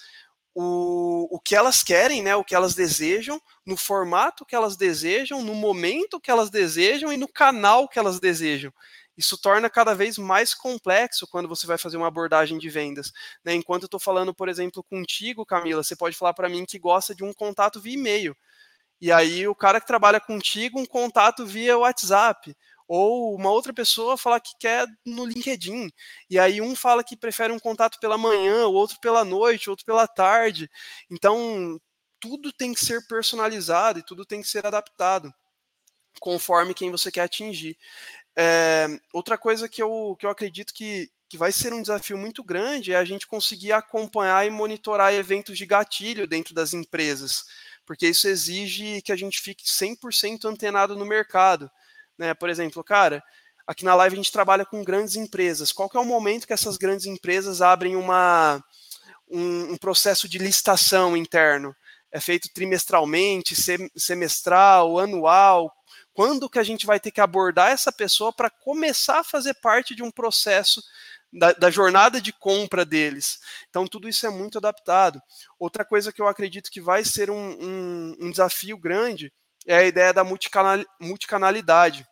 o, 0.53 1.27
o 1.35 1.39
que 1.39 1.55
elas 1.55 1.81
querem, 1.83 2.21
né, 2.21 2.35
o 2.35 2.43
que 2.43 2.55
elas 2.55 2.75
desejam, 2.75 3.41
no 3.65 3.77
formato 3.77 4.45
que 4.45 4.55
elas 4.55 4.75
desejam, 4.75 5.41
no 5.41 5.55
momento 5.55 6.19
que 6.19 6.29
elas 6.29 6.49
desejam 6.49 7.11
e 7.11 7.17
no 7.17 7.27
canal 7.27 7.87
que 7.87 7.97
elas 7.97 8.19
desejam. 8.19 8.73
Isso 9.17 9.37
torna 9.37 9.69
cada 9.69 9.93
vez 9.93 10.17
mais 10.17 10.53
complexo 10.53 11.27
quando 11.27 11.47
você 11.47 11.67
vai 11.67 11.77
fazer 11.77 11.97
uma 11.97 12.07
abordagem 12.07 12.57
de 12.57 12.69
vendas. 12.69 13.11
Né? 13.43 13.53
Enquanto 13.53 13.83
eu 13.83 13.87
estou 13.87 13.99
falando, 13.99 14.33
por 14.33 14.49
exemplo, 14.49 14.83
contigo, 14.83 15.45
Camila, 15.45 15.83
você 15.83 15.95
pode 15.95 16.15
falar 16.15 16.33
para 16.33 16.49
mim 16.49 16.65
que 16.65 16.79
gosta 16.79 17.13
de 17.13 17.23
um 17.23 17.33
contato 17.33 17.79
via 17.79 17.93
e-mail. 17.93 18.35
E 19.01 19.12
aí 19.12 19.48
o 19.48 19.55
cara 19.55 19.81
que 19.81 19.88
trabalha 19.88 20.20
contigo, 20.20 20.79
um 20.79 20.86
contato 20.86 21.46
via 21.46 21.77
WhatsApp. 21.77 22.55
Ou 22.88 23.36
uma 23.36 23.50
outra 23.50 23.74
pessoa 23.74 24.17
falar 24.17 24.39
que 24.41 24.51
quer 24.60 24.86
no 25.05 25.25
LinkedIn. 25.25 25.89
E 26.29 26.38
aí 26.38 26.62
um 26.62 26.75
fala 26.75 27.03
que 27.03 27.17
prefere 27.17 27.51
um 27.51 27.60
contato 27.60 27.98
pela 28.00 28.17
manhã, 28.17 28.67
o 28.67 28.74
outro 28.74 29.00
pela 29.00 29.24
noite, 29.25 29.70
outro 29.70 29.86
pela 29.86 30.08
tarde. 30.08 30.70
Então, 31.10 31.79
tudo 32.20 32.51
tem 32.53 32.74
que 32.74 32.86
ser 32.86 33.05
personalizado 33.08 34.00
e 34.00 34.03
tudo 34.03 34.25
tem 34.25 34.41
que 34.41 34.48
ser 34.48 34.65
adaptado 34.65 35.34
conforme 36.20 36.74
quem 36.74 36.91
você 36.91 37.12
quer 37.12 37.22
atingir. 37.22 37.77
É, 38.36 38.88
outra 39.13 39.38
coisa 39.38 39.67
que 39.67 39.81
eu, 39.81 40.15
que 40.20 40.25
eu 40.25 40.29
acredito 40.29 40.74
que, 40.74 41.10
que 41.29 41.38
vai 41.38 41.51
ser 41.51 41.74
um 41.74 41.81
desafio 41.81 42.17
muito 42.17 42.43
grande 42.43 42.93
é 42.93 42.98
a 42.98 43.05
gente 43.05 43.25
conseguir 43.25 43.72
acompanhar 43.72 44.46
e 44.46 44.50
monitorar 44.50 45.13
eventos 45.13 45.58
de 45.58 45.65
gatilho 45.65 46.27
dentro 46.27 46.53
das 46.53 46.74
empresas 46.74 47.46
porque 47.91 48.07
isso 48.07 48.25
exige 48.25 49.01
que 49.01 49.12
a 49.12 49.17
gente 49.17 49.41
fique 49.41 49.65
100% 49.65 50.45
antenado 50.45 50.95
no 50.95 51.05
mercado. 51.05 51.69
Né? 52.17 52.33
Por 52.33 52.50
exemplo, 52.50 52.81
cara, 52.81 53.21
aqui 53.67 53.83
na 53.83 53.93
live 53.95 54.13
a 54.13 54.15
gente 54.15 54.31
trabalha 54.31 54.65
com 54.65 54.81
grandes 54.81 55.17
empresas. 55.17 55.74
Qual 55.74 55.89
que 55.89 55.98
é 55.98 56.00
o 56.00 56.05
momento 56.05 56.48
que 56.48 56.53
essas 56.53 56.77
grandes 56.77 57.05
empresas 57.05 57.62
abrem 57.62 57.98
uma, 57.98 58.63
um, 59.29 59.74
um 59.74 59.77
processo 59.77 60.29
de 60.29 60.38
licitação 60.38 61.17
interno? 61.17 61.75
É 62.10 62.21
feito 62.21 62.48
trimestralmente, 62.53 63.57
semestral, 63.98 64.98
anual? 64.98 65.69
Quando 66.13 66.50
que 66.50 66.60
a 66.60 66.63
gente 66.63 66.86
vai 66.86 66.98
ter 66.98 67.12
que 67.12 67.19
abordar 67.19 67.71
essa 67.71 67.91
pessoa 67.91 68.31
para 68.31 68.50
começar 68.50 69.19
a 69.19 69.25
fazer 69.25 69.55
parte 69.55 69.93
de 69.93 70.01
um 70.01 70.12
processo 70.12 70.81
da, 71.31 71.53
da, 71.53 71.69
jornada 71.69 72.19
de 72.19 72.33
compra 72.33 72.83
deles. 72.83 73.39
Então, 73.69 73.88
tudo 73.88 74.09
isso 74.09 74.25
é 74.25 74.29
muito 74.29 74.57
adaptado. 74.57 75.21
Outra 75.57 75.85
coisa 75.85 76.11
que 76.11 76.21
eu 76.21 76.27
acredito 76.27 76.69
que 76.69 76.81
vai 76.81 77.05
ser 77.05 77.29
um, 77.29 77.35
um, 77.35 78.17
um 78.19 78.31
desafio 78.31 78.77
grande 78.77 79.31
é 79.65 79.77
a 79.77 79.83
ideia 79.83 80.13
da 80.13 80.23
multicanal, 80.23 80.83
multicanalidade. 81.00 82.05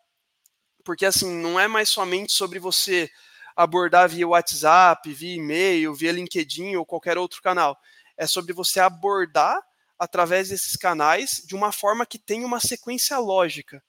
Porque, 0.83 1.05
assim, 1.05 1.29
não 1.41 1.59
é 1.59 1.67
mais 1.67 1.89
somente 1.89 2.31
sobre 2.31 2.59
você 2.59 3.09
abordar 3.55 4.07
via 4.07 4.27
WhatsApp, 4.27 5.11
via 5.11 5.35
e-mail, 5.35 5.93
via 5.93 6.11
LinkedIn 6.11 6.75
ou 6.77 6.85
qualquer 6.85 7.17
outro 7.17 7.41
canal. 7.41 7.77
É 8.15 8.25
sobre 8.25 8.53
você 8.53 8.79
abordar 8.79 9.61
através 9.97 10.47
desses 10.47 10.77
canais 10.77 11.43
de 11.45 11.55
uma 11.55 11.73
forma 11.73 12.05
que 12.05 12.17
tenha 12.17 12.45
uma 12.45 12.61
sequência 12.61 13.17
lógica 13.17 13.83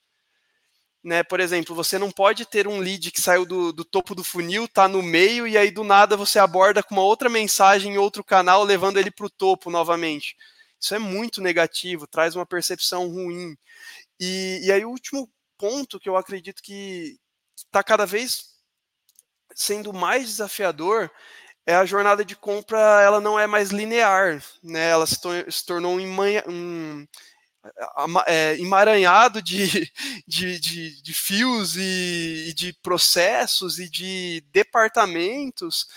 né? 1.03 1.23
Por 1.23 1.39
exemplo, 1.39 1.75
você 1.75 1.97
não 1.97 2.11
pode 2.11 2.45
ter 2.45 2.67
um 2.67 2.79
lead 2.79 3.11
que 3.11 3.21
saiu 3.21 3.45
do, 3.45 3.71
do 3.73 3.83
topo 3.83 4.13
do 4.13 4.23
funil, 4.23 4.67
tá 4.67 4.87
no 4.87 5.01
meio 5.01 5.47
e 5.47 5.57
aí 5.57 5.71
do 5.71 5.83
nada 5.83 6.15
você 6.15 6.39
aborda 6.39 6.83
com 6.83 6.95
uma 6.95 7.03
outra 7.03 7.29
mensagem 7.29 7.93
em 7.93 7.97
outro 7.97 8.23
canal, 8.23 8.63
levando 8.63 8.97
ele 8.97 9.11
para 9.11 9.25
o 9.25 9.29
topo 9.29 9.71
novamente. 9.71 10.35
Isso 10.79 10.95
é 10.95 10.99
muito 10.99 11.41
negativo, 11.41 12.07
traz 12.07 12.35
uma 12.35 12.45
percepção 12.45 13.07
ruim. 13.07 13.55
E, 14.19 14.61
e 14.63 14.71
aí 14.71 14.85
o 14.85 14.89
último 14.89 15.29
ponto 15.57 15.99
que 15.99 16.09
eu 16.09 16.17
acredito 16.17 16.61
que 16.61 17.17
está 17.55 17.83
cada 17.83 18.05
vez 18.05 18.51
sendo 19.55 19.93
mais 19.93 20.25
desafiador 20.25 21.11
é 21.65 21.75
a 21.75 21.85
jornada 21.85 22.25
de 22.25 22.35
compra, 22.35 22.79
ela 23.01 23.19
não 23.19 23.39
é 23.39 23.45
mais 23.45 23.69
linear, 23.69 24.43
né? 24.63 24.89
Ela 24.89 25.05
se, 25.05 25.17
se 25.49 25.65
tornou 25.65 25.95
um 25.95 25.99
é, 28.25 28.57
emaranhado 28.59 29.41
de, 29.41 29.91
de, 30.27 30.59
de, 30.59 31.01
de 31.01 31.13
fios 31.13 31.75
e, 31.77 32.49
e, 32.49 32.53
de 32.53 32.73
processos 32.81 33.79
e 33.79 33.89
de 33.89 34.43
departamentos 34.51 35.87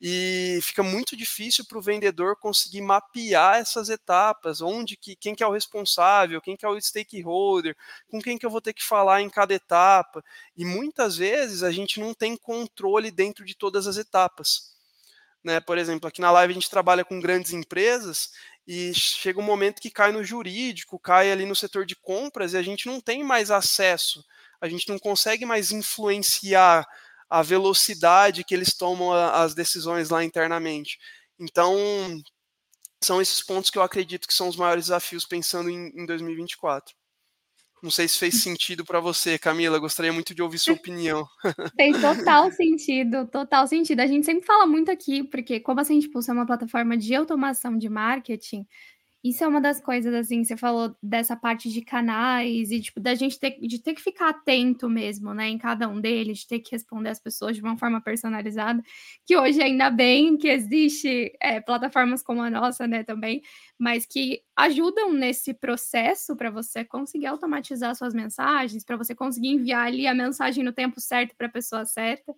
e 0.00 0.58
fica 0.62 0.82
muito 0.82 1.16
difícil 1.16 1.64
para 1.64 1.78
o 1.78 1.82
vendedor 1.82 2.36
conseguir 2.36 2.82
mapear 2.82 3.56
essas 3.56 3.88
etapas, 3.88 4.60
onde 4.60 4.96
que 4.96 5.16
quem 5.16 5.34
que 5.34 5.42
é 5.42 5.46
o 5.46 5.52
responsável, 5.52 6.42
quem 6.42 6.56
que 6.56 6.66
é 6.66 6.68
o 6.68 6.78
stakeholder, 6.78 7.74
com 8.08 8.20
quem 8.20 8.36
que 8.36 8.44
eu 8.44 8.50
vou 8.50 8.60
ter 8.60 8.74
que 8.74 8.84
falar 8.84 9.22
em 9.22 9.30
cada 9.30 9.54
etapa 9.54 10.22
e 10.56 10.64
muitas 10.64 11.16
vezes 11.16 11.62
a 11.62 11.72
gente 11.72 12.00
não 12.00 12.12
tem 12.12 12.36
controle 12.36 13.10
dentro 13.10 13.44
de 13.44 13.54
todas 13.54 13.86
as 13.86 13.96
etapas. 13.96 14.73
Né? 15.44 15.60
Por 15.60 15.76
exemplo, 15.76 16.08
aqui 16.08 16.20
na 16.20 16.30
live 16.30 16.52
a 16.52 16.54
gente 16.54 16.70
trabalha 16.70 17.04
com 17.04 17.20
grandes 17.20 17.52
empresas 17.52 18.30
e 18.66 18.94
chega 18.94 19.38
um 19.38 19.44
momento 19.44 19.80
que 19.80 19.90
cai 19.90 20.10
no 20.10 20.24
jurídico, 20.24 20.98
cai 20.98 21.30
ali 21.30 21.44
no 21.44 21.54
setor 21.54 21.84
de 21.84 21.94
compras 21.94 22.54
e 22.54 22.56
a 22.56 22.62
gente 22.62 22.86
não 22.86 22.98
tem 22.98 23.22
mais 23.22 23.50
acesso, 23.50 24.24
a 24.60 24.68
gente 24.68 24.88
não 24.88 24.98
consegue 24.98 25.44
mais 25.44 25.70
influenciar 25.70 26.86
a 27.28 27.42
velocidade 27.42 28.44
que 28.44 28.54
eles 28.54 28.74
tomam 28.74 29.12
as 29.12 29.54
decisões 29.54 30.08
lá 30.08 30.24
internamente. 30.24 30.98
Então, 31.38 31.76
são 33.02 33.20
esses 33.20 33.42
pontos 33.42 33.70
que 33.70 33.76
eu 33.76 33.82
acredito 33.82 34.26
que 34.26 34.32
são 34.32 34.48
os 34.48 34.56
maiores 34.56 34.84
desafios 34.84 35.26
pensando 35.26 35.68
em, 35.68 35.88
em 35.94 36.06
2024. 36.06 36.94
Não 37.84 37.90
sei 37.90 38.08
se 38.08 38.18
fez 38.18 38.40
sentido 38.40 38.82
para 38.82 38.98
você, 38.98 39.38
Camila. 39.38 39.78
Gostaria 39.78 40.10
muito 40.10 40.34
de 40.34 40.40
ouvir 40.40 40.58
sua 40.58 40.72
opinião. 40.72 41.28
Fez 41.76 42.00
total 42.00 42.50
sentido, 42.50 43.26
total 43.26 43.66
sentido. 43.66 44.00
A 44.00 44.06
gente 44.06 44.24
sempre 44.24 44.46
fala 44.46 44.64
muito 44.64 44.90
aqui, 44.90 45.22
porque 45.22 45.60
como 45.60 45.80
a 45.80 45.84
Gente 45.84 46.08
Pulsa 46.08 46.32
é 46.32 46.34
uma 46.34 46.46
plataforma 46.46 46.96
de 46.96 47.14
automação 47.14 47.76
de 47.76 47.90
marketing, 47.90 48.66
Isso 49.26 49.42
é 49.42 49.48
uma 49.48 49.58
das 49.60 49.80
coisas, 49.80 50.12
assim, 50.12 50.44
você 50.44 50.54
falou 50.54 50.94
dessa 51.02 51.34
parte 51.34 51.70
de 51.70 51.80
canais 51.80 52.70
e, 52.70 52.78
tipo, 52.78 53.00
da 53.00 53.14
gente 53.14 53.40
ter 53.40 53.58
de 53.58 53.78
ter 53.80 53.94
que 53.94 54.02
ficar 54.02 54.28
atento 54.28 54.86
mesmo, 54.90 55.32
né, 55.32 55.48
em 55.48 55.56
cada 55.56 55.88
um 55.88 55.98
deles, 55.98 56.40
de 56.40 56.46
ter 56.46 56.58
que 56.60 56.72
responder 56.72 57.08
as 57.08 57.18
pessoas 57.18 57.56
de 57.56 57.62
uma 57.62 57.74
forma 57.78 58.02
personalizada, 58.02 58.82
que 59.24 59.34
hoje 59.34 59.62
ainda 59.62 59.88
bem 59.88 60.36
que 60.36 60.46
existe, 60.48 61.32
eh, 61.40 61.58
plataformas 61.62 62.22
como 62.22 62.42
a 62.42 62.50
nossa, 62.50 62.86
né, 62.86 63.02
também, 63.02 63.40
mas 63.78 64.04
que 64.04 64.42
ajudam 64.54 65.10
nesse 65.14 65.54
processo 65.54 66.36
para 66.36 66.50
você 66.50 66.84
conseguir 66.84 67.24
automatizar 67.26 67.94
suas 67.96 68.12
mensagens, 68.12 68.84
para 68.84 68.98
você 68.98 69.14
conseguir 69.14 69.48
enviar 69.48 69.86
ali 69.86 70.06
a 70.06 70.14
mensagem 70.14 70.62
no 70.62 70.72
tempo 70.72 71.00
certo 71.00 71.34
para 71.34 71.46
a 71.46 71.50
pessoa 71.50 71.86
certa, 71.86 72.34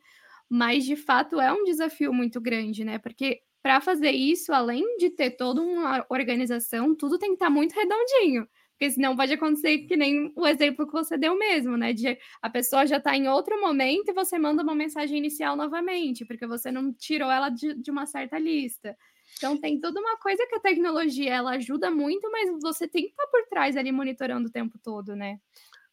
mas 0.49 0.85
de 0.85 0.97
fato 0.97 1.41
é 1.41 1.53
um 1.53 1.65
desafio 1.65 2.13
muito 2.13 2.41
grande, 2.41 2.85
né, 2.85 2.99
porque 2.99 3.41
para 3.67 3.81
fazer 3.81 4.13
isso, 4.13 4.53
além 4.53 4.97
de 4.97 5.11
ter 5.11 5.33
toda 5.33 5.61
uma 5.61 6.07
organização, 6.09 6.95
tudo 6.95 7.19
tem 7.19 7.31
que 7.31 7.35
estar 7.35 7.47
tá 7.47 7.51
muito 7.51 7.75
redondinho. 7.75 8.47
Porque 8.71 8.93
senão 8.93 9.17
pode 9.17 9.33
acontecer 9.33 9.79
que 9.89 9.97
nem 9.97 10.33
o 10.37 10.47
exemplo 10.47 10.87
que 10.87 10.93
você 10.93 11.19
deu 11.19 11.37
mesmo, 11.37 11.77
né? 11.77 11.93
De 11.93 12.17
a 12.41 12.49
pessoa 12.49 12.87
já 12.87 12.99
está 12.99 13.17
em 13.17 13.27
outro 13.27 13.61
momento 13.61 14.09
e 14.09 14.15
você 14.15 14.39
manda 14.39 14.63
uma 14.63 14.73
mensagem 14.73 15.19
inicial 15.19 15.57
novamente, 15.57 16.25
porque 16.25 16.47
você 16.47 16.71
não 16.71 16.93
tirou 16.93 17.29
ela 17.29 17.49
de, 17.49 17.75
de 17.75 17.91
uma 17.91 18.07
certa 18.07 18.39
lista. 18.39 18.97
Então 19.37 19.59
tem 19.59 19.81
toda 19.81 19.99
uma 19.99 20.17
coisa 20.17 20.47
que 20.47 20.55
a 20.55 20.61
tecnologia 20.61 21.35
ela 21.35 21.57
ajuda 21.57 21.91
muito, 21.91 22.31
mas 22.31 22.49
você 22.63 22.87
tem 22.87 23.03
que 23.03 23.11
estar 23.11 23.25
tá 23.25 23.31
por 23.33 23.49
trás 23.49 23.77
ali 23.77 23.91
monitorando 23.91 24.47
o 24.47 24.53
tempo 24.53 24.79
todo, 24.79 25.17
né? 25.17 25.41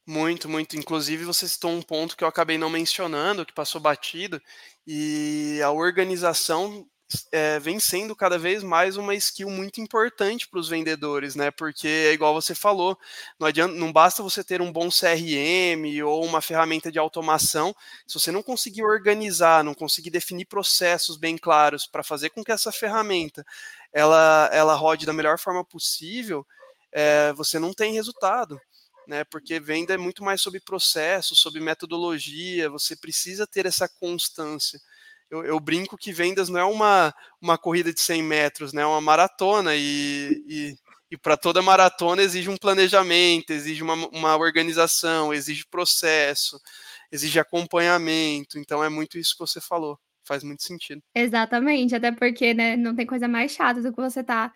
Muito, 0.06 0.48
muito. 0.48 0.77
Inclusive, 0.77 1.25
você 1.25 1.48
citou 1.48 1.72
um 1.72 1.82
ponto 1.82 2.15
que 2.15 2.24
eu 2.24 2.27
acabei 2.27 2.56
não 2.60 2.70
mencionando, 2.70 3.44
que 3.44 3.53
passou 3.53 3.82
batido, 3.82 4.39
e 4.86 5.60
a 5.63 5.72
organização 5.72 6.88
é, 7.32 7.60
vem 7.60 7.79
sendo 7.79 8.15
cada 8.15 8.38
vez 8.38 8.63
mais 8.63 8.98
uma 8.98 9.15
skill 9.15 9.50
muito 9.50 9.82
importante 9.82 10.48
para 10.48 10.60
os 10.60 10.70
vendedores, 10.70 11.36
né? 11.36 11.51
Porque 11.51 11.88
é 11.88 12.13
igual 12.13 12.34
você 12.34 12.53
falou, 12.55 12.98
não 13.39 13.48
adianta, 13.48 13.74
não 13.74 13.91
basta 13.91 14.24
você 14.24 14.43
ter 14.43 14.62
um 14.62 14.72
bom 14.72 14.89
CRM 14.89 16.03
ou 16.05 16.25
uma 16.25 16.41
ferramenta 16.41 16.91
de 16.91 17.00
automação, 17.00 17.75
se 18.08 18.20
você 18.20 18.32
não 18.32 18.43
conseguir 18.43 18.84
organizar, 18.84 19.63
não 19.63 19.74
conseguir 19.74 20.10
definir 20.10 20.46
processos 20.46 21.17
bem 21.17 21.38
claros 21.38 21.86
para 21.88 22.03
fazer 22.03 22.29
com 22.29 22.43
que 22.43 22.51
essa 22.51 22.72
ferramenta 22.72 23.46
ela, 23.91 24.50
ela 24.51 24.74
rode 24.75 25.05
da 25.05 25.13
melhor 25.13 25.38
forma 25.39 25.63
possível, 25.63 26.46
é, 26.91 27.34
você 27.34 27.60
não 27.60 27.74
tem 27.74 27.93
resultado. 27.93 28.60
Né, 29.05 29.25
porque 29.25 29.60
venda 29.60 29.93
é 29.93 29.98
muito 29.98 30.24
mais 30.24 30.41
sobre 30.41 30.62
processo, 30.62 31.36
sobre 31.36 31.60
metodologia, 31.60 32.70
você 32.70 32.96
precisa 32.96 33.46
ter 33.46 33.65
essa 33.65 33.86
constância 33.86 34.79
eu, 35.34 35.44
eu, 35.44 35.60
brinco 35.60 35.98
que 35.98 36.13
vendas 36.13 36.48
não 36.48 36.60
é 36.60 36.63
uma, 36.63 37.13
uma 37.42 37.58
corrida 37.58 37.92
de 37.92 38.00
100 38.00 38.22
metros, 38.22 38.72
né? 38.72 38.84
É 38.84 38.86
uma 38.86 39.02
maratona 39.02 39.75
e, 39.75 40.44
e, 40.48 40.75
e 41.10 41.18
para 41.18 41.36
toda 41.36 41.60
maratona 41.60 42.22
exige 42.22 42.50
um 42.50 42.58
planejamento, 42.58 43.50
exige 43.50 43.82
uma, 43.82 43.96
uma 44.10 44.38
organização, 44.38 45.34
exige 45.34 45.66
processo, 45.66 46.60
exige 47.12 47.40
acompanhamento. 47.40 48.60
Então 48.60 48.84
é 48.84 48.90
muito 48.90 49.18
isso 49.18 49.34
que 49.34 49.40
você 49.40 49.60
falou. 49.60 49.98
Faz 50.24 50.44
muito 50.44 50.63
sentido. 50.63 51.02
Exatamente, 51.16 51.96
até 51.96 52.12
porque 52.12 52.54
né, 52.54 52.78
não 52.78 52.96
tem 52.96 53.06
coisa 53.06 53.28
mais 53.28 53.52
chata 53.52 53.82
do 53.82 53.92
que 53.92 54.02
você 54.02 54.24
tá 54.24 54.54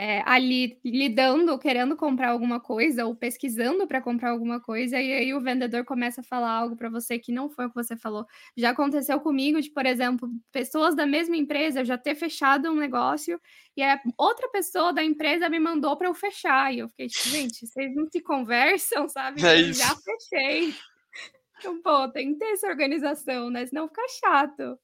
é, 0.00 0.22
ali 0.24 0.78
lidando, 0.84 1.58
querendo 1.58 1.96
comprar 1.96 2.30
alguma 2.30 2.60
coisa 2.60 3.04
ou 3.04 3.16
pesquisando 3.16 3.84
para 3.84 4.00
comprar 4.00 4.30
alguma 4.30 4.60
coisa, 4.60 5.00
e 5.00 5.12
aí 5.12 5.34
o 5.34 5.40
vendedor 5.40 5.84
começa 5.84 6.20
a 6.20 6.24
falar 6.24 6.52
algo 6.52 6.76
para 6.76 6.88
você 6.88 7.18
que 7.18 7.32
não 7.32 7.50
foi 7.50 7.66
o 7.66 7.68
que 7.68 7.74
você 7.74 7.96
falou. 7.96 8.24
Já 8.56 8.70
aconteceu 8.70 9.18
comigo 9.18 9.60
de, 9.60 9.68
por 9.70 9.84
exemplo, 9.84 10.30
pessoas 10.52 10.94
da 10.94 11.04
mesma 11.04 11.36
empresa 11.36 11.84
já 11.84 11.98
ter 11.98 12.14
fechado 12.14 12.70
um 12.70 12.76
negócio 12.76 13.40
e 13.76 13.82
a 13.82 14.00
outra 14.16 14.48
pessoa 14.50 14.92
da 14.92 15.02
empresa 15.02 15.48
me 15.48 15.58
mandou 15.58 15.96
para 15.96 16.06
eu 16.06 16.14
fechar. 16.14 16.72
E 16.72 16.78
eu 16.78 16.88
fiquei 16.88 17.08
tipo, 17.08 17.28
gente, 17.30 17.66
vocês 17.66 17.92
não 17.96 18.06
se 18.08 18.20
conversam, 18.20 19.08
sabe? 19.08 19.40
É 19.48 19.60
eu 19.62 19.72
já 19.72 19.96
fechei. 19.96 20.74
Então, 21.58 21.82
pô, 21.82 22.08
tem 22.12 22.34
que 22.34 22.38
ter 22.38 22.52
essa 22.52 22.68
organização, 22.68 23.50
né? 23.50 23.66
Senão 23.66 23.88
fica 23.88 24.06
chato. 24.20 24.78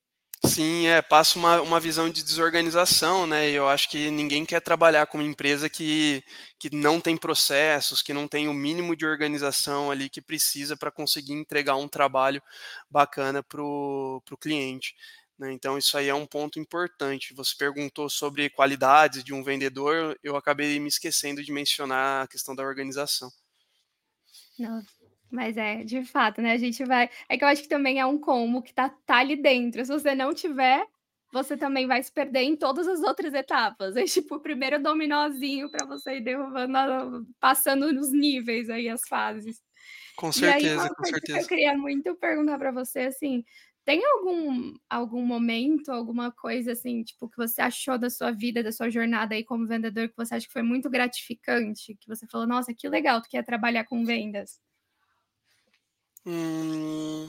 Sim, 0.47 0.87
é, 0.87 1.01
passa 1.01 1.39
uma, 1.39 1.61
uma 1.63 1.81
visão 1.81 2.11
de 2.11 2.23
desorganização, 2.23 3.27
né? 3.27 3.51
Eu 3.51 3.69
acho 3.69 3.89
que 3.89 4.11
ninguém 4.11 4.45
quer 4.45 4.61
trabalhar 4.61 5.07
com 5.07 5.19
uma 5.19 5.27
empresa 5.27 5.71
que, 5.71 6.23
que 6.59 6.75
não 6.75 7.01
tem 7.01 7.17
processos, 7.17 8.03
que 8.03 8.13
não 8.13 8.29
tem 8.29 8.47
o 8.47 8.55
mínimo 8.55 8.95
de 8.95 9.07
organização 9.07 9.91
ali 9.91 10.11
que 10.11 10.21
precisa 10.21 10.77
para 10.77 10.91
conseguir 10.91 11.33
entregar 11.33 11.77
um 11.77 11.89
trabalho 11.89 12.43
bacana 12.91 13.43
para 13.43 13.63
o 13.63 14.21
cliente. 14.39 14.95
Né? 15.39 15.53
Então, 15.53 15.79
isso 15.79 15.97
aí 15.97 16.09
é 16.09 16.15
um 16.15 16.27
ponto 16.27 16.59
importante. 16.59 17.35
Você 17.35 17.55
perguntou 17.57 18.09
sobre 18.11 18.51
qualidades 18.51 19.25
de 19.25 19.33
um 19.33 19.43
vendedor, 19.43 20.19
eu 20.23 20.37
acabei 20.37 20.79
me 20.79 20.89
esquecendo 20.89 21.43
de 21.43 21.53
mencionar 21.53 22.25
a 22.25 22.29
questão 22.29 22.55
da 22.55 22.63
organização. 22.63 23.31
Não, 24.59 24.83
mas 25.35 25.57
é, 25.57 25.85
de 25.85 26.05
fato, 26.05 26.41
né, 26.43 26.53
a 26.53 26.57
gente 26.59 26.85
vai 26.85 27.11
é 27.29 27.37
que 27.39 27.45
eu 27.45 27.49
acho 27.49 27.63
que 27.63 27.69
também 27.69 27.99
é 28.01 28.07
um 28.07 28.19
combo 28.19 28.63
que 28.63 28.73
tá 28.75 28.89
tá 29.07 29.17
ali 29.19 29.37
dentro, 29.37 29.85
se 29.85 29.93
você 29.93 30.15
não 30.15 30.33
tiver, 30.35 30.87
você 31.33 31.57
também 31.57 31.87
vai 31.87 32.03
se 32.03 32.13
perder 32.13 32.43
em 32.43 32.57
todas 32.57 32.87
as 32.89 33.03
outras 33.03 33.35
etapas, 33.35 33.97
é 33.97 34.05
tipo 34.05 34.37
o 34.37 34.41
primeiro 34.41 34.83
dominózinho 34.83 35.71
para 35.71 35.87
você 35.87 36.17
ir 36.19 36.21
derrubando 36.23 37.27
passando 37.41 37.93
nos 37.93 38.13
níveis 38.13 38.71
aí, 38.71 38.89
as 38.89 39.07
fases. 39.09 39.63
Com 40.17 40.33
E 40.35 40.47
aí 40.49 40.69
certeza, 40.73 40.89
uma 40.89 40.95
com 40.97 41.05
coisa 41.05 41.21
que 41.33 41.39
eu 41.39 41.47
certeza. 41.47 41.49
queria 41.49 41.77
muito 41.77 42.15
perguntar 42.17 42.59
para 42.59 42.73
você, 42.73 43.01
assim, 43.01 43.45
tem 43.85 44.05
algum 44.05 44.75
algum 44.91 45.25
momento, 45.25 45.91
alguma 45.93 46.33
coisa, 46.33 46.73
assim, 46.73 47.03
tipo, 47.05 47.29
que 47.29 47.37
você 47.37 47.61
achou 47.63 47.99
da 47.99 48.11
sua 48.11 48.33
vida, 48.33 48.63
da 48.63 48.73
sua 48.73 48.91
jornada 48.91 49.35
aí 49.35 49.45
como 49.45 49.67
vendedor, 49.67 50.09
que 50.09 50.17
você 50.17 50.35
acha 50.35 50.47
que 50.47 50.53
foi 50.53 50.63
muito 50.63 50.91
gratificante, 50.91 51.95
que 51.97 52.09
você 52.09 52.27
falou: 52.27 52.47
"Nossa, 52.47 52.75
que 52.75 52.89
legal, 52.89 53.23
tu 53.23 53.29
quer 53.29 53.45
trabalhar 53.45 53.85
com 53.85 54.05
vendas"? 54.05 54.61
Hum. 56.27 57.29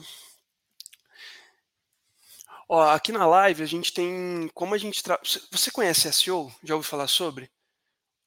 Ó, 2.68 2.82
aqui 2.82 3.12
na 3.12 3.26
live 3.26 3.62
a 3.62 3.66
gente 3.66 3.92
tem 3.92 4.50
como 4.54 4.74
a 4.74 4.78
gente 4.78 5.02
tra 5.02 5.20
você 5.50 5.70
conhece 5.70 6.08
SEO? 6.08 6.52
Já 6.64 6.74
ouviu 6.74 6.88
falar 6.88 7.06
sobre? 7.06 7.50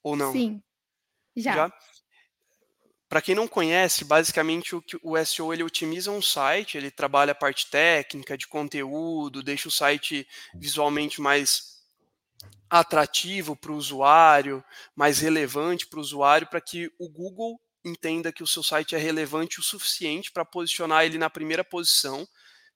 Ou 0.02 0.16
não? 0.16 0.32
Sim, 0.32 0.62
já. 1.36 1.54
Já? 1.54 1.72
Para 3.08 3.20
quem 3.20 3.34
não 3.34 3.48
conhece, 3.48 4.04
basicamente 4.04 4.76
o 4.76 4.80
que 4.80 4.96
o 5.02 5.16
SEO 5.18 5.52
ele 5.52 5.64
otimiza 5.64 6.12
um 6.12 6.22
site, 6.22 6.78
ele 6.78 6.92
trabalha 6.92 7.32
a 7.32 7.34
parte 7.34 7.68
técnica, 7.68 8.38
de 8.38 8.46
conteúdo, 8.46 9.42
deixa 9.42 9.66
o 9.66 9.72
site 9.72 10.26
visualmente 10.54 11.20
mais 11.20 11.80
atrativo 12.70 13.56
para 13.56 13.72
o 13.72 13.76
usuário, 13.76 14.64
mais 14.94 15.18
relevante 15.18 15.88
para 15.88 15.98
o 15.98 16.02
usuário, 16.02 16.46
para 16.46 16.60
que 16.60 16.88
o 17.00 17.08
Google 17.08 17.60
entenda 17.84 18.32
que 18.32 18.42
o 18.42 18.46
seu 18.46 18.62
site 18.62 18.94
é 18.94 18.98
relevante 18.98 19.60
o 19.60 19.62
suficiente 19.62 20.30
para 20.30 20.44
posicionar 20.44 21.04
ele 21.04 21.18
na 21.18 21.30
primeira 21.30 21.64
posição, 21.64 22.26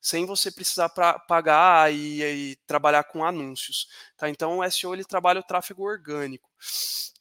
sem 0.00 0.26
você 0.26 0.50
precisar 0.50 0.90
pra, 0.90 1.18
pagar 1.18 1.92
e, 1.92 2.22
e, 2.22 2.56
trabalhar 2.66 3.04
com 3.04 3.24
anúncios. 3.24 3.88
Tá? 4.16 4.28
Então 4.28 4.58
o 4.58 4.70
SEO 4.70 4.94
ele 4.94 5.04
trabalha 5.04 5.40
o 5.40 5.44
tráfego 5.44 5.82
orgânico. 5.82 6.50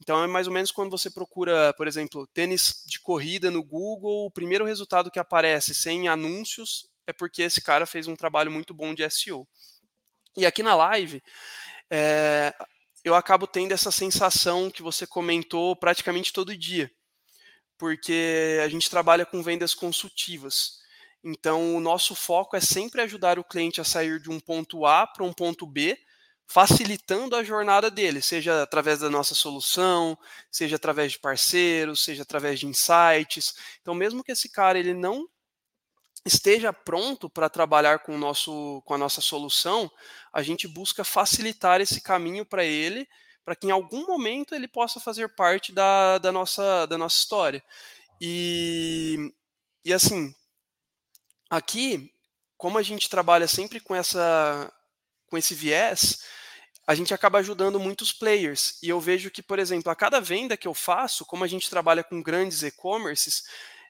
Então 0.01 0.21
é 0.21 0.27
mais 0.27 0.47
ou 0.47 0.53
menos 0.53 0.71
quando 0.71 0.91
você 0.91 1.09
procura, 1.09 1.73
por 1.75 1.87
exemplo, 1.87 2.27
tênis 2.33 2.83
de 2.85 2.99
corrida 2.99 3.49
no 3.49 3.63
Google, 3.63 4.25
o 4.25 4.31
primeiro 4.31 4.65
resultado 4.65 5.09
que 5.09 5.19
aparece 5.19 5.73
sem 5.73 6.07
anúncios 6.07 6.89
é 7.07 7.13
porque 7.13 7.41
esse 7.43 7.61
cara 7.61 7.85
fez 7.85 8.07
um 8.07 8.15
trabalho 8.15 8.51
muito 8.51 8.73
bom 8.73 8.93
de 8.93 9.09
SEO. 9.09 9.47
E 10.35 10.45
aqui 10.45 10.63
na 10.63 10.75
live, 10.75 11.21
é, 11.89 12.53
eu 13.03 13.15
acabo 13.15 13.45
tendo 13.45 13.71
essa 13.71 13.91
sensação 13.91 14.69
que 14.69 14.81
você 14.81 15.05
comentou 15.05 15.75
praticamente 15.75 16.33
todo 16.33 16.57
dia 16.57 16.91
porque 17.83 18.61
a 18.63 18.69
gente 18.69 18.89
trabalha 18.89 19.25
com 19.25 19.43
vendas 19.43 19.73
consultivas. 19.73 20.79
Então, 21.21 21.75
o 21.75 21.81
nosso 21.81 22.15
foco 22.15 22.55
é 22.55 22.61
sempre 22.61 23.01
ajudar 23.01 23.37
o 23.37 23.43
cliente 23.43 23.81
a 23.81 23.83
sair 23.83 24.21
de 24.21 24.29
um 24.29 24.39
ponto 24.39 24.85
A 24.85 25.05
para 25.05 25.25
um 25.25 25.33
ponto 25.33 25.67
B, 25.67 25.99
facilitando 26.47 27.35
a 27.35 27.43
jornada 27.43 27.91
dele, 27.91 28.21
seja 28.21 28.63
através 28.63 28.99
da 28.99 29.09
nossa 29.09 29.35
solução, 29.35 30.17
seja 30.49 30.77
através 30.77 31.11
de 31.11 31.19
parceiros, 31.19 32.05
seja 32.05 32.21
através 32.21 32.57
de 32.57 32.67
insights. 32.67 33.53
Então, 33.81 33.93
mesmo 33.93 34.23
que 34.23 34.31
esse 34.31 34.47
cara 34.47 34.79
ele 34.79 34.93
não 34.93 35.27
esteja 36.25 36.71
pronto 36.71 37.29
para 37.29 37.49
trabalhar 37.49 37.99
com, 37.99 38.15
o 38.15 38.17
nosso, 38.17 38.81
com 38.85 38.93
a 38.93 38.97
nossa 38.97 39.19
solução, 39.19 39.91
a 40.31 40.41
gente 40.41 40.69
busca 40.69 41.03
facilitar 41.03 41.81
esse 41.81 41.99
caminho 41.99 42.45
para 42.45 42.63
ele 42.63 43.05
para 43.45 43.55
que 43.55 43.67
em 43.67 43.71
algum 43.71 44.05
momento 44.05 44.55
ele 44.55 44.67
possa 44.67 44.99
fazer 44.99 45.29
parte 45.29 45.71
da, 45.71 46.17
da, 46.17 46.31
nossa, 46.31 46.85
da 46.85 46.97
nossa 46.97 47.17
história. 47.17 47.63
E, 48.19 49.33
e 49.83 49.93
assim, 49.93 50.33
aqui, 51.49 52.11
como 52.57 52.77
a 52.77 52.81
gente 52.81 53.09
trabalha 53.09 53.47
sempre 53.47 53.79
com, 53.79 53.93
essa, 53.93 54.71
com 55.27 55.37
esse 55.37 55.53
viés, 55.53 56.23
a 56.85 56.95
gente 56.95 57.13
acaba 57.13 57.39
ajudando 57.39 57.79
muitos 57.79 58.11
players. 58.11 58.77
E 58.81 58.89
eu 58.89 58.99
vejo 58.99 59.31
que, 59.31 59.41
por 59.41 59.59
exemplo, 59.59 59.91
a 59.91 59.95
cada 59.95 60.19
venda 60.19 60.57
que 60.57 60.67
eu 60.67 60.73
faço, 60.73 61.25
como 61.25 61.43
a 61.43 61.47
gente 61.47 61.69
trabalha 61.69 62.03
com 62.03 62.21
grandes 62.21 62.63
e-commerces, 62.63 63.43